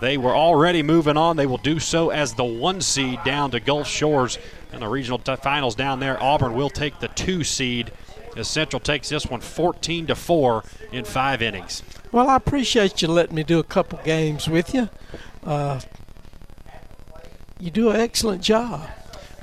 [0.00, 1.36] They were already moving on.
[1.36, 4.38] They will do so as the one seed down to Gulf Shores
[4.72, 6.22] in the regional t- finals down there.
[6.22, 7.92] Auburn will take the two seed
[8.36, 11.82] as Central takes this one 14 to 4 in five innings.
[12.12, 14.88] Well, I appreciate you letting me do a couple games with you.
[15.44, 15.80] Uh,
[17.58, 18.88] you do an excellent job.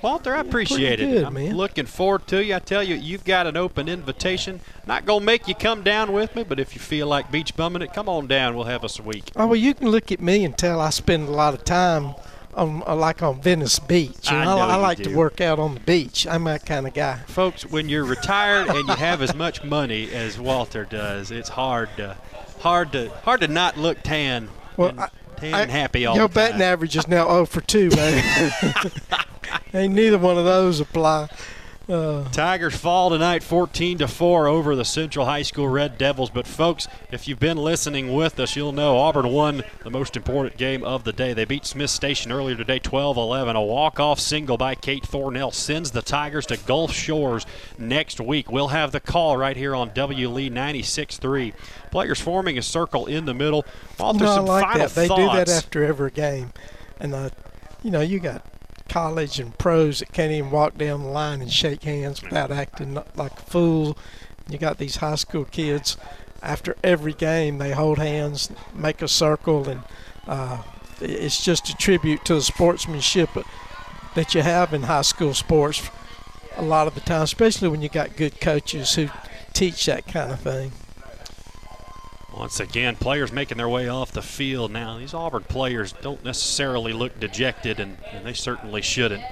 [0.01, 1.25] Walter, I appreciate pretty it.
[1.25, 1.55] I'm man.
[1.55, 2.55] looking forward to you.
[2.55, 4.59] I tell you, you've got an open invitation.
[4.87, 7.83] Not gonna make you come down with me, but if you feel like beach bumming
[7.83, 8.55] it, come on down.
[8.55, 9.31] We'll have us a week.
[9.35, 12.15] Oh well, you can look at me and tell I spend a lot of time
[12.55, 14.31] on uh, like on Venice Beach.
[14.31, 15.03] I know, I, you like do.
[15.05, 16.25] to work out on the beach.
[16.25, 17.17] I'm that kind of guy.
[17.27, 21.89] Folks, when you're retired and you have as much money as Walter does, it's hard
[21.97, 22.17] to
[22.61, 24.49] hard to hard to not look tan.
[24.77, 25.09] Well, I-
[25.41, 26.49] I- and happy all Your the time.
[26.51, 28.43] batting average is now 0 for 2, man.
[29.73, 31.29] Ain't neither one of those apply.
[31.89, 36.29] Uh, Tigers fall tonight 14 to 4 over the Central High School Red Devils.
[36.29, 40.57] But folks, if you've been listening with us, you'll know Auburn won the most important
[40.57, 41.33] game of the day.
[41.33, 43.55] They beat Smiths Station earlier today 12-11.
[43.55, 47.45] A walk-off single by Kate Thornell sends the Tigers to Gulf Shores
[47.77, 48.51] next week.
[48.51, 51.53] We'll have the call right here on W Lee 96.3.
[51.89, 53.65] Players forming a circle in the middle.
[53.99, 54.95] Walter, no, I like final that.
[54.95, 55.19] They thoughts.
[55.19, 56.53] do that after every game,
[56.99, 57.29] and uh,
[57.83, 58.45] you know you got
[58.91, 62.93] college and pros that can't even walk down the line and shake hands without acting
[63.15, 63.97] like a fool.
[64.49, 65.95] You got these high school kids.
[66.43, 69.83] After every game, they hold hands, make a circle, and
[70.27, 70.61] uh,
[70.99, 73.29] it's just a tribute to the sportsmanship
[74.15, 75.89] that you have in high school sports.
[76.57, 79.07] A lot of the time, especially when you got good coaches who
[79.53, 80.73] teach that kind of thing.
[82.35, 84.97] Once again, players making their way off the field now.
[84.97, 89.23] These Auburn players don't necessarily look dejected, and, and they certainly shouldn't.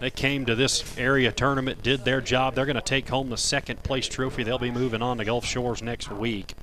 [0.00, 2.54] They came to this area tournament, did their job.
[2.54, 4.42] They're going to take home the second place trophy.
[4.42, 6.54] They'll be moving on to Gulf Shores next week.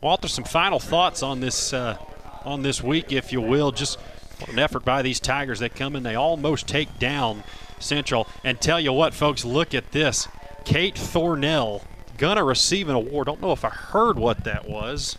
[0.00, 1.96] Walter, some final thoughts on this uh,
[2.44, 3.72] on this week, if you will.
[3.72, 3.98] Just
[4.48, 5.60] an effort by these Tigers.
[5.60, 7.42] They come in, they almost take down
[7.78, 8.26] Central.
[8.42, 10.28] And tell you what, folks, look at this.
[10.64, 11.82] Kate Thornell
[12.18, 13.26] gonna receive an award.
[13.26, 15.16] Don't know if I heard what that was.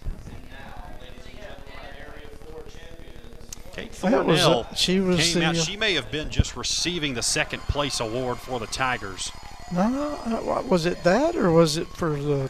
[3.73, 5.55] Kate was a- she was came the, out.
[5.57, 9.31] uh, She may have been just receiving the second place award for the Tigers,
[9.72, 12.49] No, was it that or was it for the,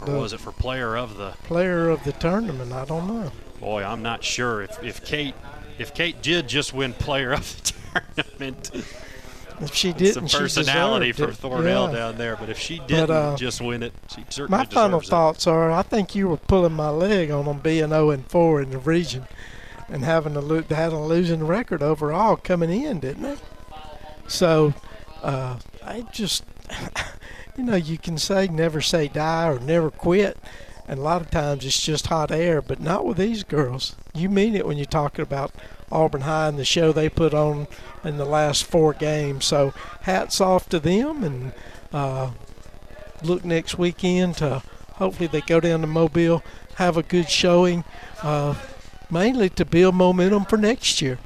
[0.00, 1.30] or the was it for player of the?
[1.44, 2.72] player of the tournament?
[2.72, 3.32] I don't know.
[3.58, 5.34] Boy, I'm not sure if, if Kate
[5.78, 7.72] if Kate did just win player of the
[8.38, 8.70] tournament.
[9.60, 11.36] If she didn't, some personality for it.
[11.36, 11.98] Thornell Yeah.
[11.98, 15.06] down there, but if she didn't uh, just win it, she certainly My final it.
[15.06, 18.62] thoughts are: I think you were pulling my leg on them being 0 and 4
[18.62, 19.26] in the region,
[19.88, 23.36] and having a lo- having a losing record overall coming in, didn't they?
[24.28, 24.72] So,
[25.22, 26.44] uh, I just,
[27.56, 30.38] you know, you can say never say die or never quit,
[30.88, 33.94] and a lot of times it's just hot air, but not with these girls.
[34.14, 35.52] You mean it when you're talking about
[35.90, 37.66] Auburn High and the show they put on
[38.04, 39.44] in the last four games.
[39.44, 39.72] So,
[40.02, 41.52] hats off to them, and
[41.92, 42.30] uh,
[43.22, 44.62] look next weekend to
[44.94, 46.42] hopefully they go down to Mobile,
[46.76, 47.84] have a good showing,
[48.22, 48.54] uh,
[49.10, 51.18] mainly to build momentum for next year.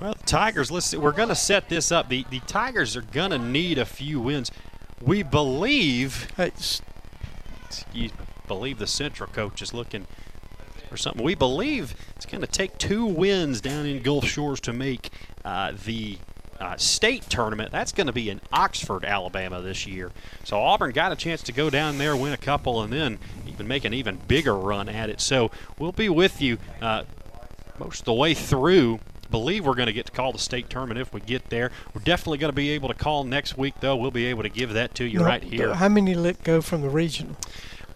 [0.00, 2.08] Well, the Tigers, let's see, we're going to set this up.
[2.08, 4.50] The the Tigers are going to need a few wins.
[5.00, 6.30] We believe
[7.92, 8.10] you
[8.46, 10.06] believe the Central coach is looking
[10.88, 11.24] for something.
[11.24, 15.10] We believe it's going to take two wins down in Gulf Shores to make
[15.44, 16.18] uh, the
[16.60, 17.70] uh, state tournament.
[17.70, 20.10] That's going to be in Oxford, Alabama this year.
[20.44, 23.68] So Auburn got a chance to go down there, win a couple, and then even
[23.68, 25.20] make an even bigger run at it.
[25.20, 27.04] So we'll be with you uh,
[27.78, 29.00] most of the way through.
[29.28, 31.72] Believe we're going to get to call the state tournament if we get there.
[31.92, 33.96] We're definitely going to be able to call next week, though.
[33.96, 35.74] We'll be able to give that to you right here.
[35.74, 37.36] How many let go from the regional?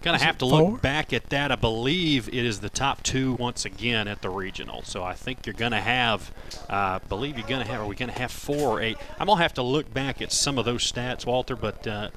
[0.03, 0.63] Going to have to four?
[0.63, 1.53] look back at that.
[1.53, 4.83] I believe it is the top two once again at the regional.
[4.83, 6.33] So I think you're going to have,
[6.71, 8.97] uh, believe you're going to have, are we going to have four or eight?
[9.19, 12.09] I'm going to have to look back at some of those stats, Walter, but uh,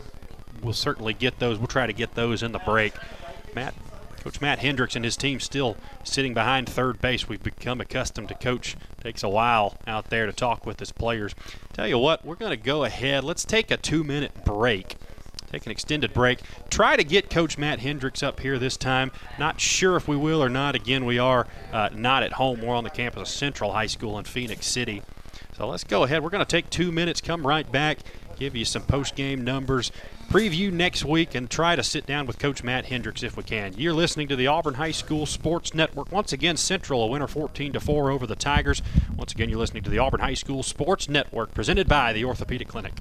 [0.62, 1.58] we'll certainly get those.
[1.58, 2.94] We'll try to get those in the break.
[3.54, 3.74] Matt,
[4.22, 7.28] Coach Matt Hendricks and his team still sitting behind third base.
[7.28, 8.78] We've become accustomed to coach.
[9.02, 11.36] Takes a while out there to talk with his players.
[11.74, 13.26] Tell you what, we're going to go ahead.
[13.26, 14.96] Let's take a two-minute break
[15.54, 16.40] take an extended break.
[16.70, 19.12] Try to get Coach Matt Hendricks up here this time.
[19.38, 20.74] Not sure if we will or not.
[20.74, 22.62] Again, we are uh, not at home.
[22.62, 25.04] We're on the campus of Central High School in Phenix City.
[25.56, 26.24] So let's go ahead.
[26.24, 28.00] We're going to take two minutes, come right back,
[28.36, 29.92] give you some post-game numbers,
[30.30, 33.74] preview next week, and try to sit down with Coach Matt Hendricks if we can.
[33.78, 36.12] You're listening to the Auburn High School Sports Network.
[36.12, 38.82] Once again, Central a winner 14 to 4 over the Tigers.
[39.16, 42.68] Once again, you're listening to the Auburn High School Sports Network, presented by the Orthopedic
[42.68, 42.94] Clinic.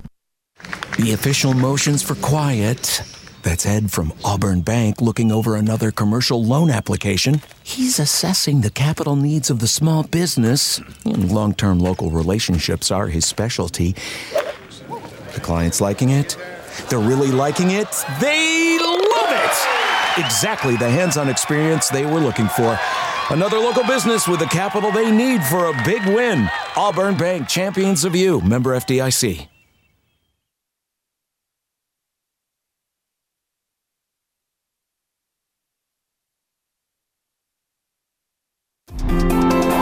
[1.02, 3.02] The official motions for quiet.
[3.42, 7.40] That's Ed from Auburn Bank looking over another commercial loan application.
[7.64, 13.08] He's assessing the capital needs of the small business, and long term local relationships are
[13.08, 13.96] his specialty.
[15.34, 16.36] The client's liking it.
[16.88, 17.88] They're really liking it.
[18.20, 20.24] They love it!
[20.24, 22.78] Exactly the hands on experience they were looking for.
[23.30, 26.48] Another local business with the capital they need for a big win.
[26.76, 28.40] Auburn Bank, champions of you.
[28.42, 29.48] Member FDIC.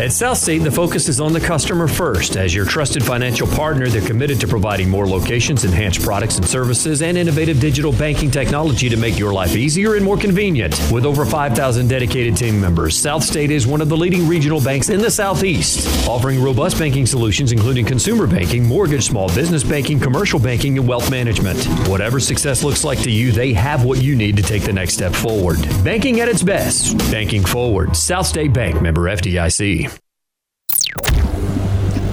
[0.00, 2.36] At Southstate, the focus is on the customer first.
[2.36, 7.00] As your trusted financial partner, they're committed to providing more locations, enhanced products and services,
[7.00, 10.72] and innovative digital banking technology to make your life easier and more convenient.
[10.90, 15.00] With over 5,000 dedicated team members, Southstate is one of the leading regional banks in
[15.00, 20.76] the Southeast, offering robust banking solutions including consumer banking, mortgage, small business banking, commercial banking,
[20.76, 21.64] and wealth management.
[21.88, 24.94] Whatever success looks like to you, they have what you need to take the next
[24.94, 25.60] step forward.
[25.84, 26.98] Banking at its best.
[27.12, 27.96] Banking forward.
[27.96, 29.83] South State Bank member FDIC.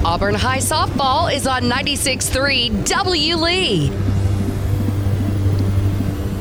[0.04, 3.36] Auburn High Softball is on 96.3 W.
[3.36, 3.92] Lee.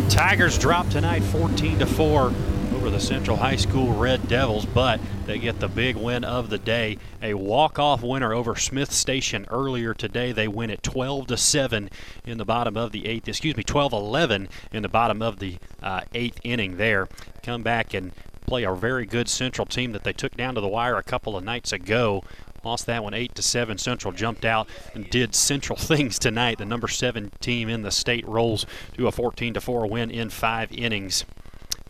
[0.08, 2.32] Tigers drop tonight 14 to 4
[2.74, 6.56] over the Central High School Red Devils, but they get the big win of the
[6.56, 6.96] day.
[7.22, 10.32] A walk-off winner over Smiths Station earlier today.
[10.32, 11.90] They win at 12 to 7
[12.24, 13.28] in the bottom of the eighth.
[13.28, 16.78] Excuse me, 12-11 in the bottom of the uh, eighth inning.
[16.78, 17.08] There,
[17.42, 18.12] come back and
[18.50, 21.36] play a very good Central team that they took down to the wire a couple
[21.36, 22.24] of nights ago.
[22.64, 23.78] Lost that one eight to seven.
[23.78, 26.58] Central jumped out and did Central things tonight.
[26.58, 30.30] The number seven team in the state rolls to a 14 to four win in
[30.30, 31.24] five innings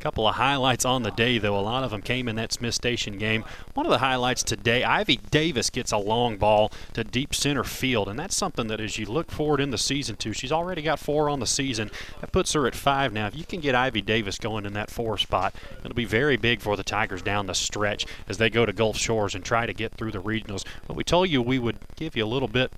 [0.00, 1.58] couple of highlights on the day, though.
[1.58, 3.44] A lot of them came in that Smiths Station game.
[3.74, 8.08] One of the highlights today, Ivy Davis gets a long ball to deep center field,
[8.08, 10.98] and that's something that as you look forward in the season to, she's already got
[10.98, 11.90] four on the season.
[12.20, 13.26] That puts her at five now.
[13.26, 15.54] If you can get Ivy Davis going in that four spot,
[15.84, 18.96] it'll be very big for the Tigers down the stretch as they go to Gulf
[18.96, 20.64] Shores and try to get through the regionals.
[20.86, 22.72] But we told you we would give you a little bit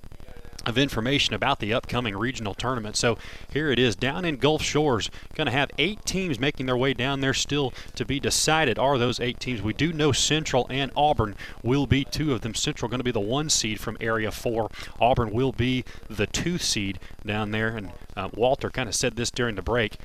[0.65, 2.95] of information about the upcoming regional tournament.
[2.95, 3.17] So
[3.51, 5.09] here it is down in Gulf Shores.
[5.35, 8.79] Going to have eight teams making their way down there still to be decided.
[8.79, 9.61] Are those eight teams?
[9.61, 12.55] We do know Central and Auburn will be two of them.
[12.55, 14.69] Central going to be the one seed from Area 4.
[14.99, 17.75] Auburn will be the two seed down there.
[17.75, 19.97] And uh, Walter kind of said this during the break.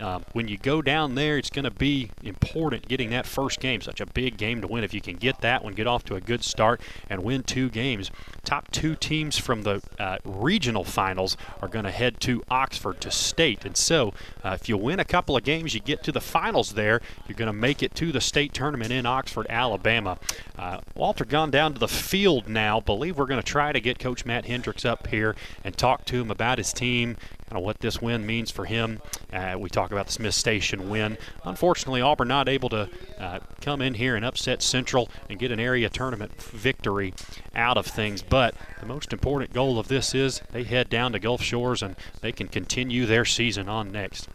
[0.00, 3.80] Uh, when you go down there, it's going to be important getting that first game.
[3.80, 4.84] Such a big game to win.
[4.84, 7.70] If you can get that one, get off to a good start, and win two
[7.70, 8.10] games.
[8.44, 13.10] Top two teams from the uh, regional finals are going to head to Oxford to
[13.10, 13.64] state.
[13.64, 14.12] And so,
[14.44, 17.00] uh, if you win a couple of games, you get to the finals there.
[17.26, 20.18] You're going to make it to the state tournament in Oxford, Alabama.
[20.58, 22.80] Uh, Walter gone down to the field now.
[22.80, 26.20] Believe we're going to try to get Coach Matt Hendricks up here and talk to
[26.20, 27.16] him about his team,
[27.48, 29.00] kind of what this win means for him.
[29.32, 31.16] Uh, we talk about the Smiths Station win.
[31.44, 35.60] Unfortunately, Auburn not able to uh, come in here and upset Central and get an
[35.60, 37.14] area tournament victory
[37.54, 38.22] out of things.
[38.22, 41.94] But the most important goal of this is they head down to Gulf Shores and
[42.20, 44.28] they can continue their season on next.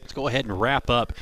[0.00, 1.12] Let's go ahead and wrap up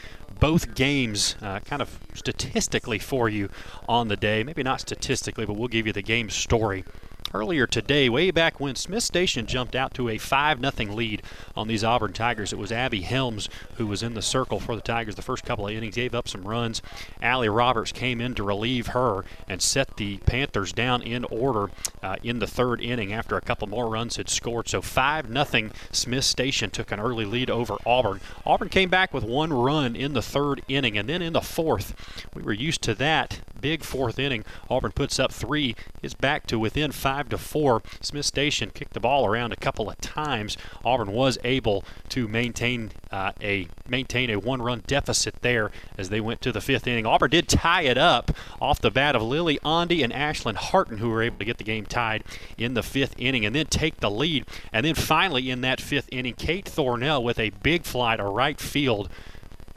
[0.40, 3.48] both games uh, kind of statistically for you
[3.88, 4.44] on the day.
[4.44, 6.84] Maybe not statistically, but we'll give you the game story
[7.32, 11.22] earlier today, way back when Smiths Station jumped out to a 5 0 lead
[11.56, 12.52] on these Auburn Tigers.
[12.52, 15.66] It was Abby Helms who was in the circle for the Tigers the first couple
[15.66, 16.82] of innings, gave up some runs.
[17.22, 21.70] Allie Roberts came in to relieve her and set the Panthers down in order
[22.02, 24.68] uh, in the third inning after a couple more runs had scored.
[24.68, 28.20] So 5 0 Smiths Station took an early lead over Auburn.
[28.44, 31.94] Auburn came back with one run in the third inning, and then in the fourth,
[32.34, 34.44] we were used to that big fourth inning.
[34.68, 37.82] Auburn puts up three, is back to within five to four.
[38.00, 40.56] Smiths Station kicked the ball around a couple of times.
[40.84, 46.40] Auburn was able to maintain uh, a maintain a one-run deficit there as they went
[46.40, 47.06] to the fifth inning.
[47.06, 48.30] Auburn did tie it up
[48.60, 51.64] off the bat of Lily Ondy and Ashlyn Harton, who were able to get the
[51.64, 52.24] game tied
[52.58, 54.44] in the fifth inning and then take the lead.
[54.72, 58.60] And then finally in that fifth inning, Kate Thornell with a big fly to right
[58.60, 59.08] field,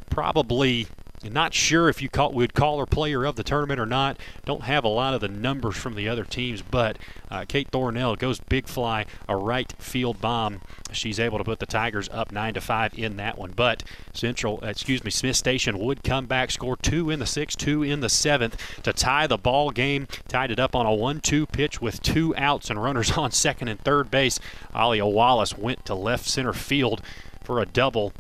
[0.10, 0.88] probably
[1.24, 4.18] not sure if you call, would call her player of the tournament or not.
[4.46, 6.98] Don't have a lot of the numbers from the other teams, but
[7.32, 10.62] uh, Kate Thornell goes big fly, a right field bomb.
[10.92, 13.52] She's able to put the Tigers up nine to five in that one.
[13.52, 13.84] But
[14.14, 18.02] Central, excuse me, Smiths Station would come back, score two in the sixth, two in
[18.02, 20.08] the seventh to tie the ball game.
[20.28, 23.80] Tied it up on a one-two pitch with two outs and runners on second and
[23.80, 24.40] third base.
[24.76, 27.02] Alia Wallace went to left center field
[27.44, 28.14] for a double,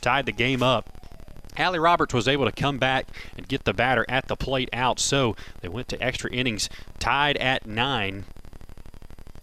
[0.00, 0.88] tied the game up.
[1.58, 5.00] Allie Roberts was able to come back and get the batter at the plate out,
[5.00, 8.24] so they went to extra innings tied at nine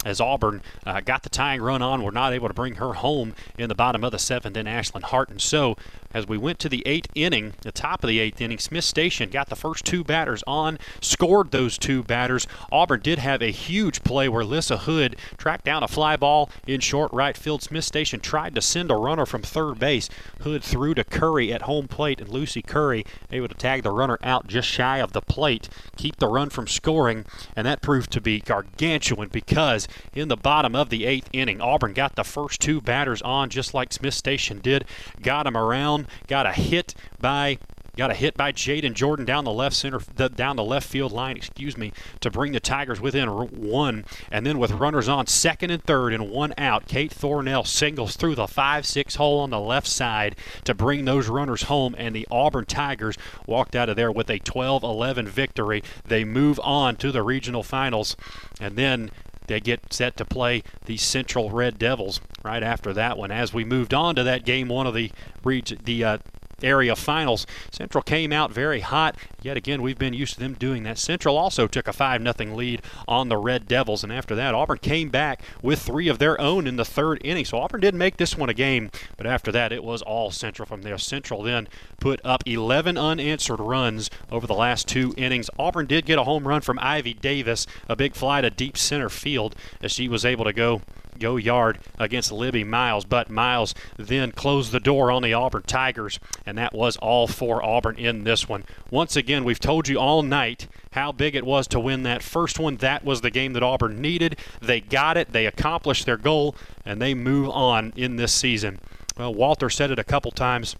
[0.05, 3.33] as Auburn uh, got the tying run on, were not able to bring her home
[3.57, 5.39] in the bottom of the seventh in Ashlyn Harton.
[5.39, 5.75] So
[6.13, 9.29] as we went to the eighth inning, the top of the eighth inning, Smiths Station
[9.29, 12.47] got the first two batters on, scored those two batters.
[12.71, 16.79] Auburn did have a huge play where Lissa Hood tracked down a fly ball in
[16.79, 17.63] short right field.
[17.63, 20.07] Smiths Station tried to send a runner from third base.
[20.41, 24.19] Hood threw to Curry at home plate, and Lucy Curry able to tag the runner
[24.23, 25.67] out just shy of the plate,
[25.97, 27.25] keep the run from scoring,
[27.55, 31.93] and that proved to be gargantuan because in the bottom of the eighth inning, Auburn
[31.93, 34.85] got the first two batters on just like Smiths Station did,
[35.21, 37.57] got them around got a hit by
[37.95, 41.13] got a hit by Jaden Jordan down the left center, the, down the left field
[41.13, 44.03] line, excuse me, to bring the Tigers within one.
[44.29, 48.35] And then with runners on second and third and one out, Kate Thornell singles through
[48.35, 50.35] the five-six hole on the left side
[50.65, 51.95] to bring those runners home.
[51.97, 53.17] And the Auburn Tigers
[53.47, 55.81] walked out of there with a 12-11 victory.
[56.05, 58.17] They move on to the regional finals,
[58.59, 59.09] and then
[59.47, 63.31] they get set to play the Central Red Devils right after that one.
[63.31, 65.11] As we moved on to that game, one of the
[65.43, 66.17] the uh,
[66.63, 67.45] area finals.
[67.71, 69.15] Central came out very hot.
[69.41, 70.97] Yet again, we've been used to them doing that.
[70.97, 74.79] Central also took a 5 0 lead on the Red Devils, and after that, Auburn
[74.79, 77.45] came back with three of their own in the third inning.
[77.45, 80.65] So Auburn did make this one a game, but after that, it was all Central
[80.65, 80.97] from there.
[80.97, 81.67] Central then
[81.99, 85.49] put up 11 unanswered runs over the last two innings.
[85.59, 89.09] Auburn did get a home run from Ivy Davis, a big fly to deep center
[89.09, 90.81] field as she was able to go
[91.19, 96.19] go yard against Libby Miles, but Miles then closed the door on the Auburn Tigers,
[96.45, 98.63] and that was all for Auburn in this one.
[98.89, 102.59] Once again, we've told you all night how big it was to win that first
[102.59, 102.77] one.
[102.77, 104.37] That was the game that Auburn needed.
[104.61, 106.55] They got it, they accomplished their goal,
[106.85, 108.79] and they move on in this season.
[109.17, 110.75] Well, Walter said it a couple times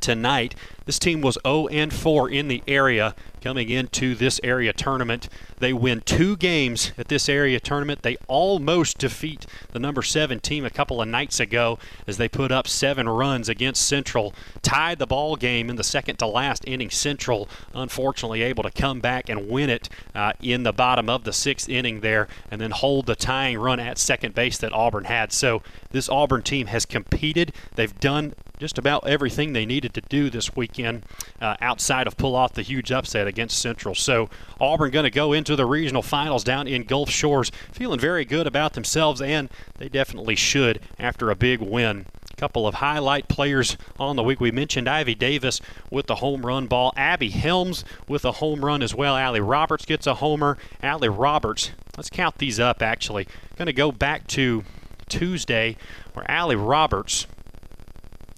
[0.00, 0.54] tonight.
[0.86, 5.28] This team was 0 and 4 in the area coming into this area tournament.
[5.58, 8.00] They win two games at this area tournament.
[8.00, 12.50] They almost defeat the number seven team a couple of nights ago as they put
[12.50, 14.32] up seven runs against Central.
[14.62, 16.88] Tied the ball game in the second to last inning.
[16.88, 21.32] Central, unfortunately, able to come back and win it uh, in the bottom of the
[21.32, 25.34] sixth inning there, and then hold the tying run at second base that Auburn had.
[25.34, 27.52] So this Auburn team has competed.
[27.74, 31.04] They've done just about everything they needed to do this weekend
[31.40, 33.94] uh, outside of pull off the huge upset against Central.
[33.94, 34.28] So
[34.60, 38.46] Auburn going to go into the regional finals down in Gulf Shores feeling very good
[38.46, 42.06] about themselves, and they definitely should after a big win.
[42.36, 44.40] Couple of highlight players on the week.
[44.40, 46.92] We mentioned Ivy Davis with the home run ball.
[46.96, 49.16] Abby Helms with a home run as well.
[49.16, 50.58] Allie Roberts gets a homer.
[50.82, 53.28] Allie Roberts, let's count these up actually.
[53.56, 54.64] Going to go back to
[55.08, 55.76] Tuesday
[56.12, 57.28] where Allie Roberts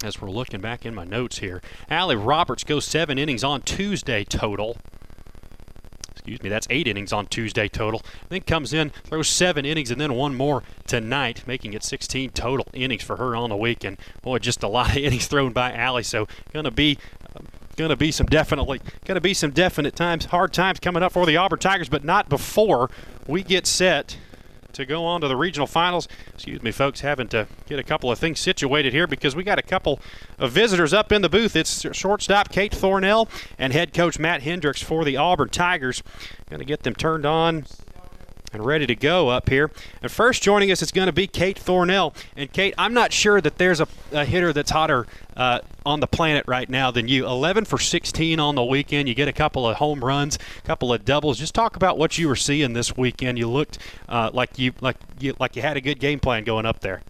[0.05, 1.63] as we're looking back in my notes here.
[1.89, 4.77] Allie Roberts goes seven innings on Tuesday total.
[6.11, 8.03] Excuse me, that's eight innings on Tuesday total.
[8.29, 12.67] Then comes in, throws seven innings, and then one more tonight, making it 16 total
[12.73, 13.99] innings for her on the weekend.
[14.23, 16.03] Boy, just a lot of innings thrown by Allie.
[16.03, 16.99] So gonna be
[17.77, 21.13] going to be some definitely going to be some definite times, hard times coming up
[21.13, 22.91] for the Auburn Tigers, but not before
[23.27, 24.17] we get set
[24.77, 26.09] to go on to the regional finals.
[26.35, 29.59] Excuse me, folks, having to get a couple of things situated here because we got
[29.59, 30.01] a couple
[30.39, 31.57] of visitors up in the booth.
[31.57, 33.29] It's shortstop Kate Thornell
[33.59, 36.03] and head coach Matt Hendricks for the Auburn Tigers.
[36.49, 37.67] Going to get them turned on
[38.57, 39.71] and ready to go up here.
[40.03, 42.15] And first joining us is going to be Kate Thornell.
[42.37, 45.07] And Kate, I'm not sure that there's a, a hitter that's hotter
[45.37, 47.27] uh, on the planet right now than you.
[47.27, 49.09] 11 for 16 on the weekend.
[49.09, 51.39] You get a couple of home runs, a couple of doubles.
[51.39, 53.39] Just talk about what you were seeing this weekend.
[53.39, 53.79] You looked
[54.09, 57.03] uh, like you like you like you had a good game plan going up there.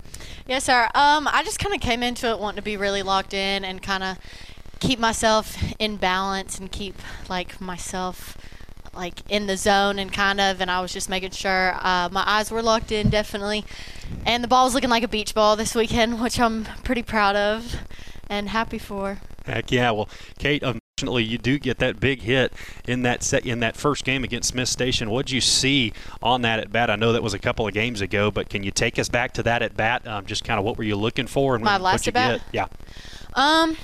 [0.48, 0.88] Yes, sir.
[0.94, 3.80] Um, I just kind of came into it wanting to be really locked in and
[3.80, 4.18] kind of
[4.80, 8.36] keep myself in balance and keep like myself
[8.96, 12.24] like in the zone and kind of, and I was just making sure uh, my
[12.26, 13.64] eyes were locked in definitely.
[14.24, 17.36] And the ball was looking like a beach ball this weekend, which I'm pretty proud
[17.36, 17.76] of
[18.28, 19.18] and happy for.
[19.46, 19.92] Heck yeah!
[19.92, 20.08] Well,
[20.38, 22.52] Kate, unfortunately, you do get that big hit
[22.88, 25.08] in that set in that first game against Smiths Station.
[25.08, 26.90] What'd you see on that at bat?
[26.90, 29.34] I know that was a couple of games ago, but can you take us back
[29.34, 30.06] to that at bat?
[30.06, 32.40] Um, just kind of what were you looking for and my last at bat?
[32.40, 32.54] Get?
[32.54, 32.66] Yeah.
[33.34, 33.76] Um.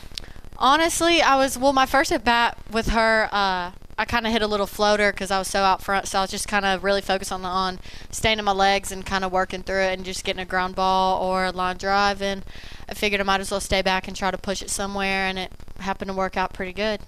[0.59, 1.73] Honestly, I was well.
[1.73, 5.31] My first at bat with her, uh, I kind of hit a little floater because
[5.31, 6.09] I was so out front.
[6.09, 7.79] So I was just kind of really focused on the on
[8.11, 10.75] staying in my legs and kind of working through it and just getting a ground
[10.75, 12.23] ball or a line drive.
[12.23, 12.43] And
[12.89, 15.39] I figured I might as well stay back and try to push it somewhere, and
[15.39, 17.01] it happened to work out pretty good.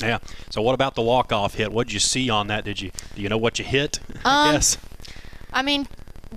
[0.00, 0.18] Yeah.
[0.50, 1.72] So what about the walk off hit?
[1.72, 2.64] What did you see on that?
[2.64, 4.00] Did you do you know what you hit?
[4.24, 4.76] Um, yes.
[5.52, 5.86] I mean,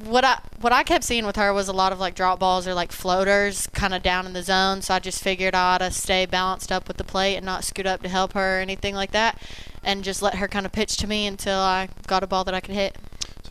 [0.06, 2.68] what I what I kept seeing with her was a lot of like drop balls
[2.68, 4.82] or like floaters kind of down in the zone.
[4.82, 7.64] So I just figured I ought to stay balanced up with the plate and not
[7.64, 9.42] scoot up to help her or anything like that,
[9.84, 12.54] and just let her kind of pitch to me until I got a ball that
[12.54, 12.98] I could hit.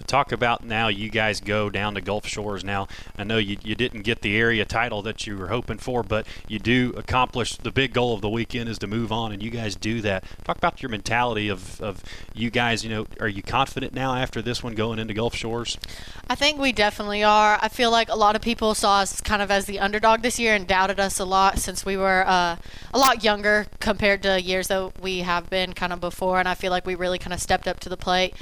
[0.09, 2.89] Talk about now you guys go down to Gulf Shores now.
[3.19, 6.27] I know you, you didn't get the area title that you were hoping for, but
[6.49, 9.51] you do accomplish the big goal of the weekend is to move on, and you
[9.51, 10.25] guys do that.
[10.45, 12.03] Talk about your mentality of, of
[12.33, 15.77] you guys, you know, are you confident now after this one going into Gulf Shores?
[16.27, 17.59] I think we definitely are.
[17.61, 20.39] I feel like a lot of people saw us kind of as the underdog this
[20.39, 22.57] year and doubted us a lot since we were uh,
[22.95, 26.39] a lot younger compared to years that we have been kind of before.
[26.39, 28.35] And I feel like we really kind of stepped up to the plate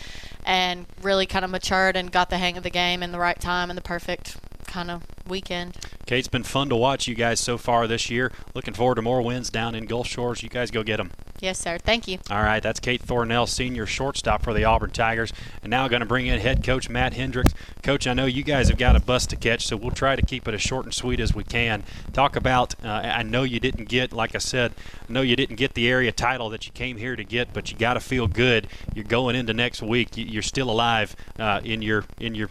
[0.44, 3.40] and really kind of matured and got the hang of the game in the right
[3.40, 4.36] time and the perfect
[4.66, 5.76] kind of weekend.
[6.02, 8.30] Okay, it's been fun to watch you guys so far this year.
[8.54, 10.42] Looking forward to more wins down in Gulf Shores.
[10.42, 11.10] You guys go get them.
[11.40, 11.78] Yes, sir.
[11.78, 12.18] Thank you.
[12.30, 15.32] All right, that's Kate Thornell, senior shortstop for the Auburn Tigers.
[15.62, 17.52] And now going to bring in head coach Matt Hendricks.
[17.82, 20.22] Coach, I know you guys have got a bus to catch, so we'll try to
[20.22, 21.82] keep it as short and sweet as we can.
[22.12, 24.72] Talk about, uh, I know you didn't get, like I said,
[25.08, 27.70] I know you didn't get the area title that you came here to get, but
[27.70, 28.68] you got to feel good.
[28.94, 30.10] You're going into next week.
[30.14, 32.48] You're still alive uh, in your in your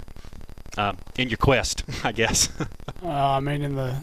[0.77, 2.49] uh, in your quest, I guess.
[3.03, 3.97] uh, I mean, in the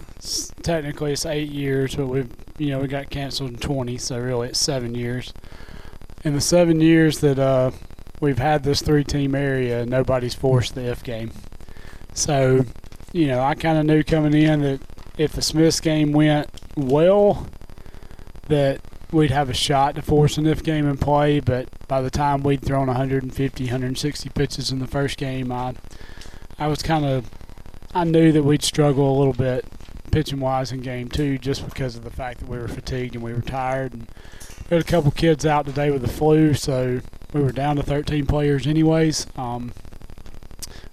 [0.63, 4.49] technically it's eight years, but we've you know we got canceled in 20, so really
[4.49, 5.33] it's seven years.
[6.25, 7.73] In the seven years that uh,
[8.21, 11.33] we've had this three-team area, nobody's forced the F game.
[12.15, 12.65] So,
[13.13, 14.81] you know, I kind of knew coming in that
[15.19, 17.49] if the Smiths game went well,
[18.49, 18.81] that
[19.11, 21.41] we'd have a shot to force an if game and play.
[21.41, 25.75] But by the time we'd thrown 150, 160 pitches in the first game, I
[26.63, 27.29] I was kind of
[27.93, 29.65] I knew that we'd struggle a little bit
[30.13, 33.25] pitching wise in game two just because of the fact that we were fatigued and
[33.25, 33.95] we were tired.
[33.95, 34.07] And
[34.71, 37.01] we had a couple kids out today with the flu so
[37.33, 39.27] we were down to 13 players anyways.
[39.35, 39.73] Um,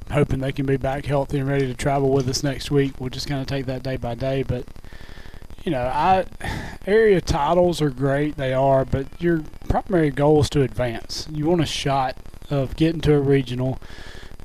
[0.08, 3.00] I'm hoping they can be back healthy and ready to travel with us next week.
[3.00, 4.42] We'll just kind of take that day by day.
[4.42, 4.66] But
[5.64, 6.26] you know I
[6.88, 11.28] area titles are great they are but your primary goal is to advance.
[11.32, 12.18] You want a shot
[12.50, 13.80] of getting to a regional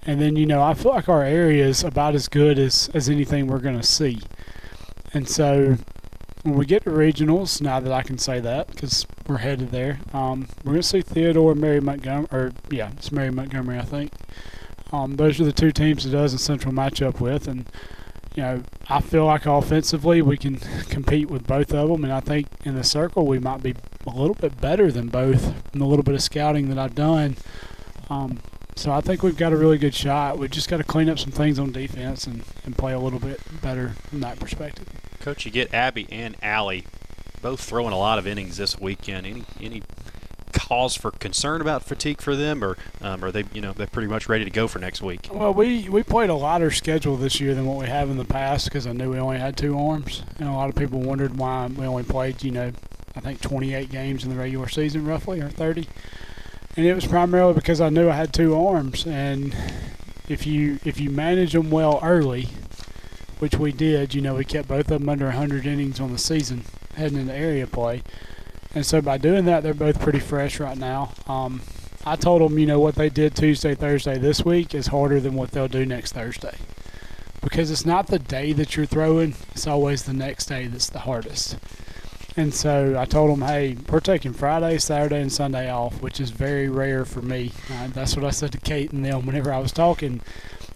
[0.07, 3.09] and then, you know, I feel like our area is about as good as, as
[3.09, 4.21] anything we're going to see.
[5.13, 5.77] And so
[6.43, 10.01] when we get to regionals, now that I can say that because we're headed there,
[10.13, 13.85] um, we're going to see Theodore and Mary Montgomery, or yeah, it's Mary Montgomery, I
[13.85, 14.13] think.
[14.93, 17.49] Um, those are the two teams it does in Central match up with.
[17.49, 17.67] And,
[18.35, 20.57] you know, I feel like offensively we can
[20.89, 22.05] compete with both of them.
[22.05, 23.75] And I think in the circle we might be
[24.07, 27.37] a little bit better than both in a little bit of scouting that I've done.
[28.11, 28.39] Um,
[28.75, 30.39] so I think we've got a really good shot.
[30.39, 33.21] We've just got to clean up some things on defense and, and play a little
[33.21, 34.87] bit better from that perspective.
[35.21, 36.85] Coach, you get Abby and Allie
[37.41, 39.27] both throwing a lot of innings this weekend.
[39.27, 39.83] Any any
[40.53, 44.09] cause for concern about fatigue for them, or um, are they you know they're pretty
[44.09, 45.29] much ready to go for next week?
[45.31, 48.25] Well, we we played a lighter schedule this year than what we have in the
[48.25, 51.37] past because I knew we only had two arms, and a lot of people wondered
[51.37, 52.73] why we only played you know
[53.17, 55.87] I think 28 games in the regular season roughly or 30
[56.77, 59.55] and it was primarily because I knew I had two arms, and
[60.29, 62.49] if you if you manage them well early,
[63.39, 66.19] which we did, you know, we kept both of them under 100 innings on the
[66.19, 66.65] season
[66.97, 68.03] heading into area play,
[68.75, 71.13] and so by doing that, they're both pretty fresh right now.
[71.29, 71.63] Um,
[72.07, 75.35] I told them, you know, what they did Tuesday, Thursday this week is harder than
[75.35, 76.57] what they'll do next Thursday.
[77.41, 81.01] Because it's not the day that you're throwing, it's always the next day that's the
[81.01, 81.57] hardest.
[82.37, 86.31] And so I told them, hey, we're taking Friday, Saturday, and Sunday off, which is
[86.31, 87.53] very rare for me.
[87.71, 90.21] Uh, that's what I said to Kate and them whenever I was talking.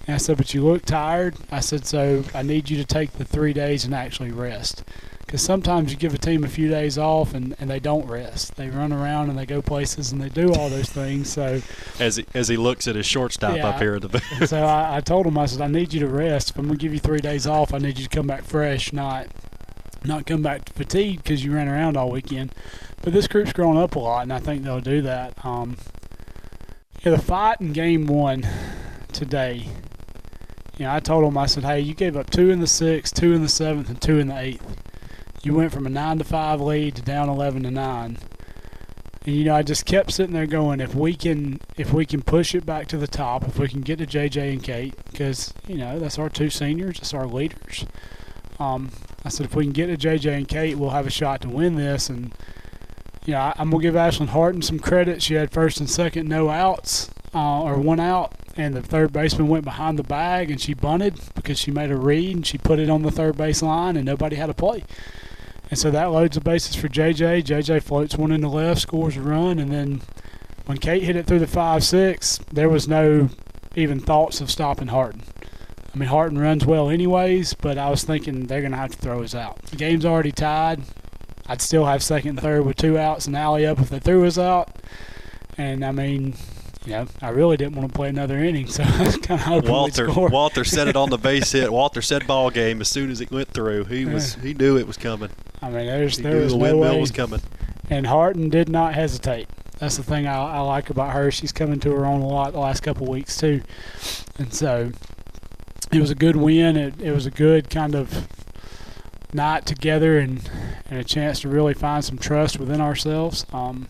[0.07, 1.35] And I said, but you look tired.
[1.51, 4.85] I said, so I need you to take the three days and actually rest.
[5.19, 8.55] Because sometimes you give a team a few days off and, and they don't rest.
[8.55, 11.29] They run around and they go places and they do all those things.
[11.29, 11.61] So
[12.01, 14.49] as he, as he looks at his shortstop yeah, up here at the booth.
[14.49, 16.51] so I, I told him, I said, I need you to rest.
[16.51, 18.45] If I'm going to give you three days off, I need you to come back
[18.45, 19.27] fresh, not
[20.05, 22.55] not come back fatigued because you ran around all weekend.
[23.03, 25.45] But this group's grown up a lot, and I think they'll do that.
[25.45, 25.77] Um,
[27.03, 28.47] yeah, the fight in game one
[29.13, 29.67] today.
[30.79, 33.15] You know, I told them, I said, hey, you gave up two in the sixth,
[33.15, 34.77] two in the seventh, and two in the eighth.
[35.43, 38.19] You went from a nine to five lead to down eleven to nine.
[39.25, 42.23] And you know, I just kept sitting there going, if we can, if we can
[42.23, 45.53] push it back to the top, if we can get to JJ and Kate, because
[45.67, 47.85] you know that's our two seniors, that's our leaders
[48.59, 48.91] Um,
[49.29, 51.51] I said, if we can get to JJ and Kate, we'll have a shot to
[51.51, 52.09] win this.
[52.09, 52.33] And
[53.27, 55.23] you know, I, am gonna give Ashlyn Harton some credit.
[55.23, 59.49] She had first and second, no outs, uh, or one out, and the third baseman
[59.49, 62.79] went behind the bag and she bunted because she made a read and she put
[62.79, 64.83] it on the third base line and nobody had a play.
[65.69, 67.45] And so that loads the bases for JJ.
[67.45, 70.01] JJ floats one in the left, scores a run, and then
[70.65, 73.29] when Kate hit it through the five six, there was no
[73.77, 75.23] even thoughts of stopping Harton.
[75.95, 78.99] I mean, Harton runs well anyways, but I was thinking they're going to have to
[78.99, 79.63] throw us out.
[79.63, 80.83] The game's already tied.
[81.47, 84.27] I'd still have second and third with two outs and Allie up if they threw
[84.27, 84.69] us out.
[85.57, 86.35] And I mean,
[86.85, 89.47] you know, I really didn't want to play another inning, so I was kind of
[89.47, 90.23] hoping Walter score.
[90.29, 91.73] Walter Walter said it on the base hit.
[91.73, 93.85] Walter said ball game as soon as it went through.
[93.85, 95.31] He was he knew it was coming.
[95.63, 97.01] I mean, there's he there knew was the no windmill way.
[97.01, 97.41] was coming.
[97.91, 99.49] And Harton did not hesitate.
[99.79, 101.31] That's the thing I, I like about her.
[101.31, 103.63] She's coming to her own a lot the last couple of weeks too,
[104.39, 104.93] and so
[105.93, 106.77] it was a good win.
[106.77, 108.29] It it was a good kind of
[109.33, 110.49] night together and
[110.91, 113.47] and a chance to really find some trust within ourselves.
[113.53, 113.89] Um,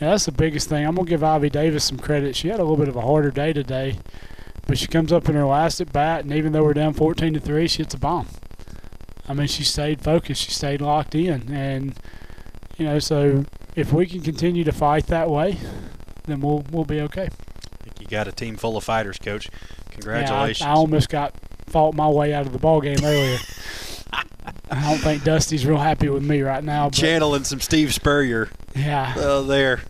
[0.00, 0.86] yeah, that's the biggest thing.
[0.86, 2.36] I'm gonna give Ivy Davis some credit.
[2.36, 3.98] She had a little bit of a harder day today,
[4.66, 7.34] but she comes up in her last at bat, and even though we're down 14
[7.34, 8.28] to three, she hits a bomb.
[9.28, 10.42] I mean, she stayed focused.
[10.42, 11.98] She stayed locked in, and
[12.76, 13.44] you know, so
[13.74, 15.58] if we can continue to fight that way,
[16.26, 17.28] then we'll we'll be okay.
[18.06, 19.48] You got a team full of fighters, coach.
[19.50, 20.66] Yeah, I- Congratulations.
[20.66, 21.34] I, almost got
[21.66, 23.38] fought my way out of the ball game earlier.
[24.70, 26.86] I don't think Dusty's real happy with me right now.
[26.88, 28.48] But Channeling some Steve Spurrier.
[28.74, 29.14] Yeah.
[29.16, 29.80] Uh, there.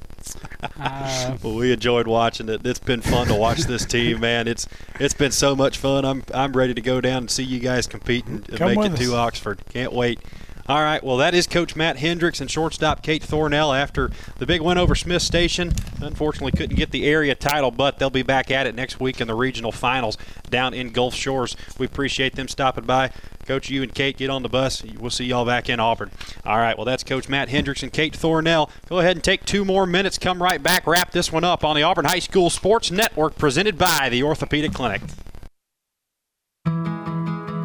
[0.79, 2.67] Uh, well, we enjoyed watching it.
[2.67, 4.49] It's been fun to watch this team, man.
[4.49, 4.67] It's
[4.99, 6.05] it's been so much fun.
[6.05, 9.15] I'm I'm ready to go down and see you guys compete and make it to.
[9.15, 9.61] Oxford.
[9.71, 10.21] Can't wait.
[10.69, 14.61] All right, well, that is Coach Matt Hendricks and shortstop Kate Thornell after the big
[14.61, 15.73] win over Smiths Station.
[16.01, 19.29] Unfortunately, couldn't get the area title, but they'll be back at it next week in
[19.29, 20.19] the regional finals
[20.51, 21.57] down in Gulf Shores.
[21.79, 23.13] We appreciate them stopping by.
[23.47, 24.83] Coach, you and Kate get on the bus.
[24.83, 26.11] We'll see y'all back in Auburn.
[26.45, 28.69] All right, well, that's Coach Matt Hendricks and Kate Thornell.
[28.89, 30.19] Go ahead and take two more minutes.
[30.19, 30.85] Come right back.
[30.85, 34.73] Wrap this one up on the Auburn High School Sports Network presented by the Orthopedic
[34.73, 35.03] Clinic.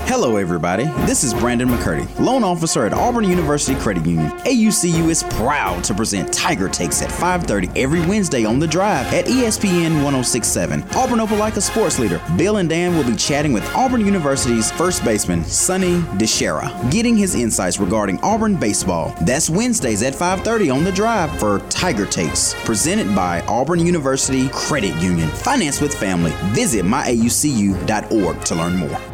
[0.00, 0.84] Hello, everybody.
[1.06, 4.30] This is Brandon McCurdy, loan officer at Auburn University Credit Union.
[4.40, 9.26] AUCU is proud to present Tiger Takes at 5:30 every Wednesday on the Drive at
[9.26, 10.84] ESPN 1067.
[10.94, 15.44] Auburn Opelika sports leader Bill and Dan will be chatting with Auburn University's first baseman
[15.44, 19.14] Sonny DiChiara, getting his insights regarding Auburn baseball.
[19.22, 24.94] That's Wednesdays at 5:30 on the Drive for Tiger Takes, presented by Auburn University Credit
[24.96, 25.28] Union.
[25.28, 26.32] Finance with family.
[26.52, 29.13] Visit myaucu.org to learn more.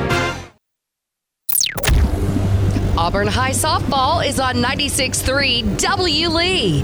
[3.01, 6.29] Auburn High Softball is on 96.3 W.
[6.29, 6.83] Lee.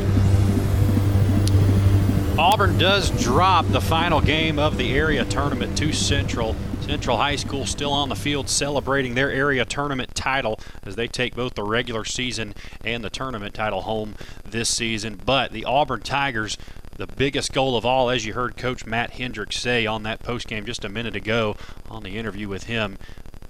[2.39, 6.56] Auburn does drop the final game of the area tournament to Central.
[6.81, 11.35] Central High School still on the field celebrating their area tournament title as they take
[11.35, 15.22] both the regular season and the tournament title home this season.
[15.23, 16.57] But the Auburn Tigers,
[16.95, 20.65] the biggest goal of all, as you heard Coach Matt Hendricks say on that postgame
[20.65, 21.56] just a minute ago
[21.91, 22.98] on the interview with him,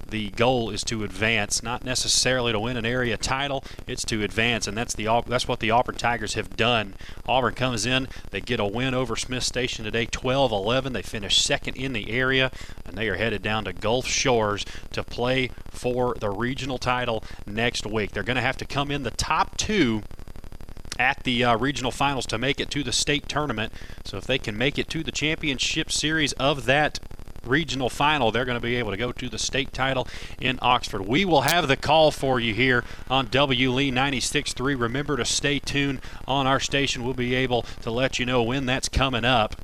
[0.09, 3.63] the goal is to advance, not necessarily to win an area title.
[3.85, 6.93] It's to advance, and that's the that's what the Auburn Tigers have done.
[7.27, 10.93] Auburn comes in, they get a win over Smiths Station today, 12-11.
[10.93, 12.51] They finish second in the area,
[12.85, 17.85] and they are headed down to Gulf Shores to play for the regional title next
[17.85, 18.11] week.
[18.11, 20.03] They're going to have to come in the top two
[20.99, 23.71] at the uh, regional finals to make it to the state tournament.
[24.03, 26.99] So if they can make it to the championship series of that
[27.47, 30.07] regional final, they're going to be able to go to the state title
[30.39, 31.07] in Oxford.
[31.07, 34.79] We will have the call for you here on W Lee 96.3.
[34.79, 37.03] Remember to stay tuned on our station.
[37.03, 39.55] We'll be able to let you know when that's coming up.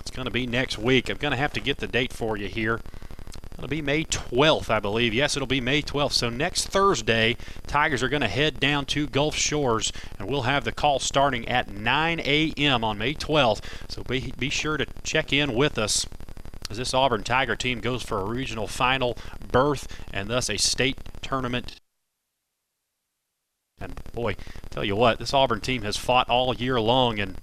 [0.00, 1.08] It's going to be next week.
[1.08, 2.80] I'm going to have to get the date for you here.
[3.62, 5.14] It'll be May 12th, I believe.
[5.14, 6.12] Yes, it'll be May 12th.
[6.12, 7.36] So next Thursday,
[7.68, 11.46] Tigers are going to head down to Gulf Shores, and we'll have the call starting
[11.48, 12.82] at 9 a.m.
[12.82, 13.62] on May 12th.
[13.88, 16.06] So be, be sure to check in with us
[16.72, 19.16] as this Auburn Tiger team goes for a regional final
[19.50, 21.76] berth and thus a state tournament.
[23.78, 24.36] And boy,
[24.70, 27.36] tell you what, this Auburn team has fought all year long and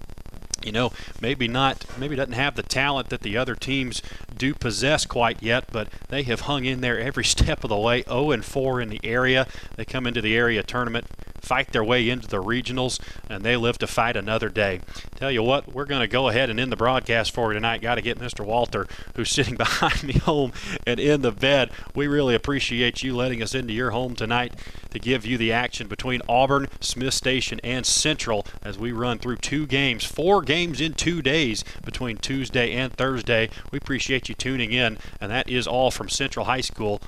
[0.64, 0.92] you know,
[1.22, 4.02] maybe not, maybe doesn't have the talent that the other teams
[4.36, 8.02] do possess quite yet, but they have hung in there every step of the way.
[8.02, 9.46] 0 and 4 in the area.
[9.76, 11.06] They come into the area tournament,
[11.40, 14.80] fight their way into the regionals, and they live to fight another day.
[15.16, 17.82] Tell you what, we're going to go ahead and end the broadcast for tonight.
[17.82, 18.44] Got to get Mr.
[18.44, 18.86] Walter,
[19.16, 20.52] who's sitting behind me home
[20.86, 21.70] and in the bed.
[21.94, 24.54] We really appreciate you letting us into your home tonight
[24.90, 29.36] to give you the action between Auburn, Smiths Station, and Central as we run through
[29.36, 33.50] two games, four games in two days between Tuesday and Thursday.
[33.70, 37.00] We appreciate you tuning in, and that is all from Central High School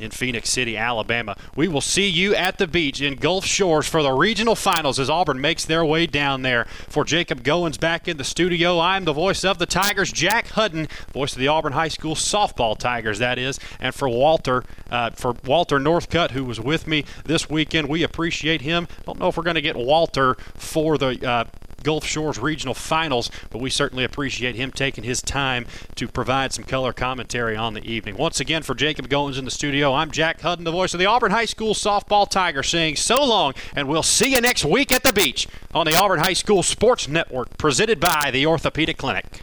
[0.00, 1.36] in Phenix City, Alabama.
[1.54, 5.08] We will see you at the beach in Gulf Shores for the regional finals as
[5.08, 6.64] Auburn makes their way down there.
[6.88, 10.88] For Jacob Goins back in the studio, I'm the voice of the Tigers, Jack Hutton,
[11.12, 13.60] voice of the Auburn High School softball Tigers, that is.
[13.78, 18.62] And for Walter, uh, for Walter Northcutt, who was with me this weekend, we appreciate
[18.62, 18.88] him.
[19.06, 21.44] Don't know if we're going to get Walter for the uh,
[21.84, 26.64] Gulf Shores Regional Finals, but we certainly appreciate him taking his time to provide some
[26.64, 28.16] color commentary on the evening.
[28.16, 31.06] Once again, for Jacob Goins in the studio, I'm Jack Hutton, the voice of the
[31.06, 35.04] Auburn High School softball Tiger, saying so long, and we'll see you next week at
[35.04, 39.42] the beach on the Auburn High School Sports Network, presented by the Orthopedic Clinic.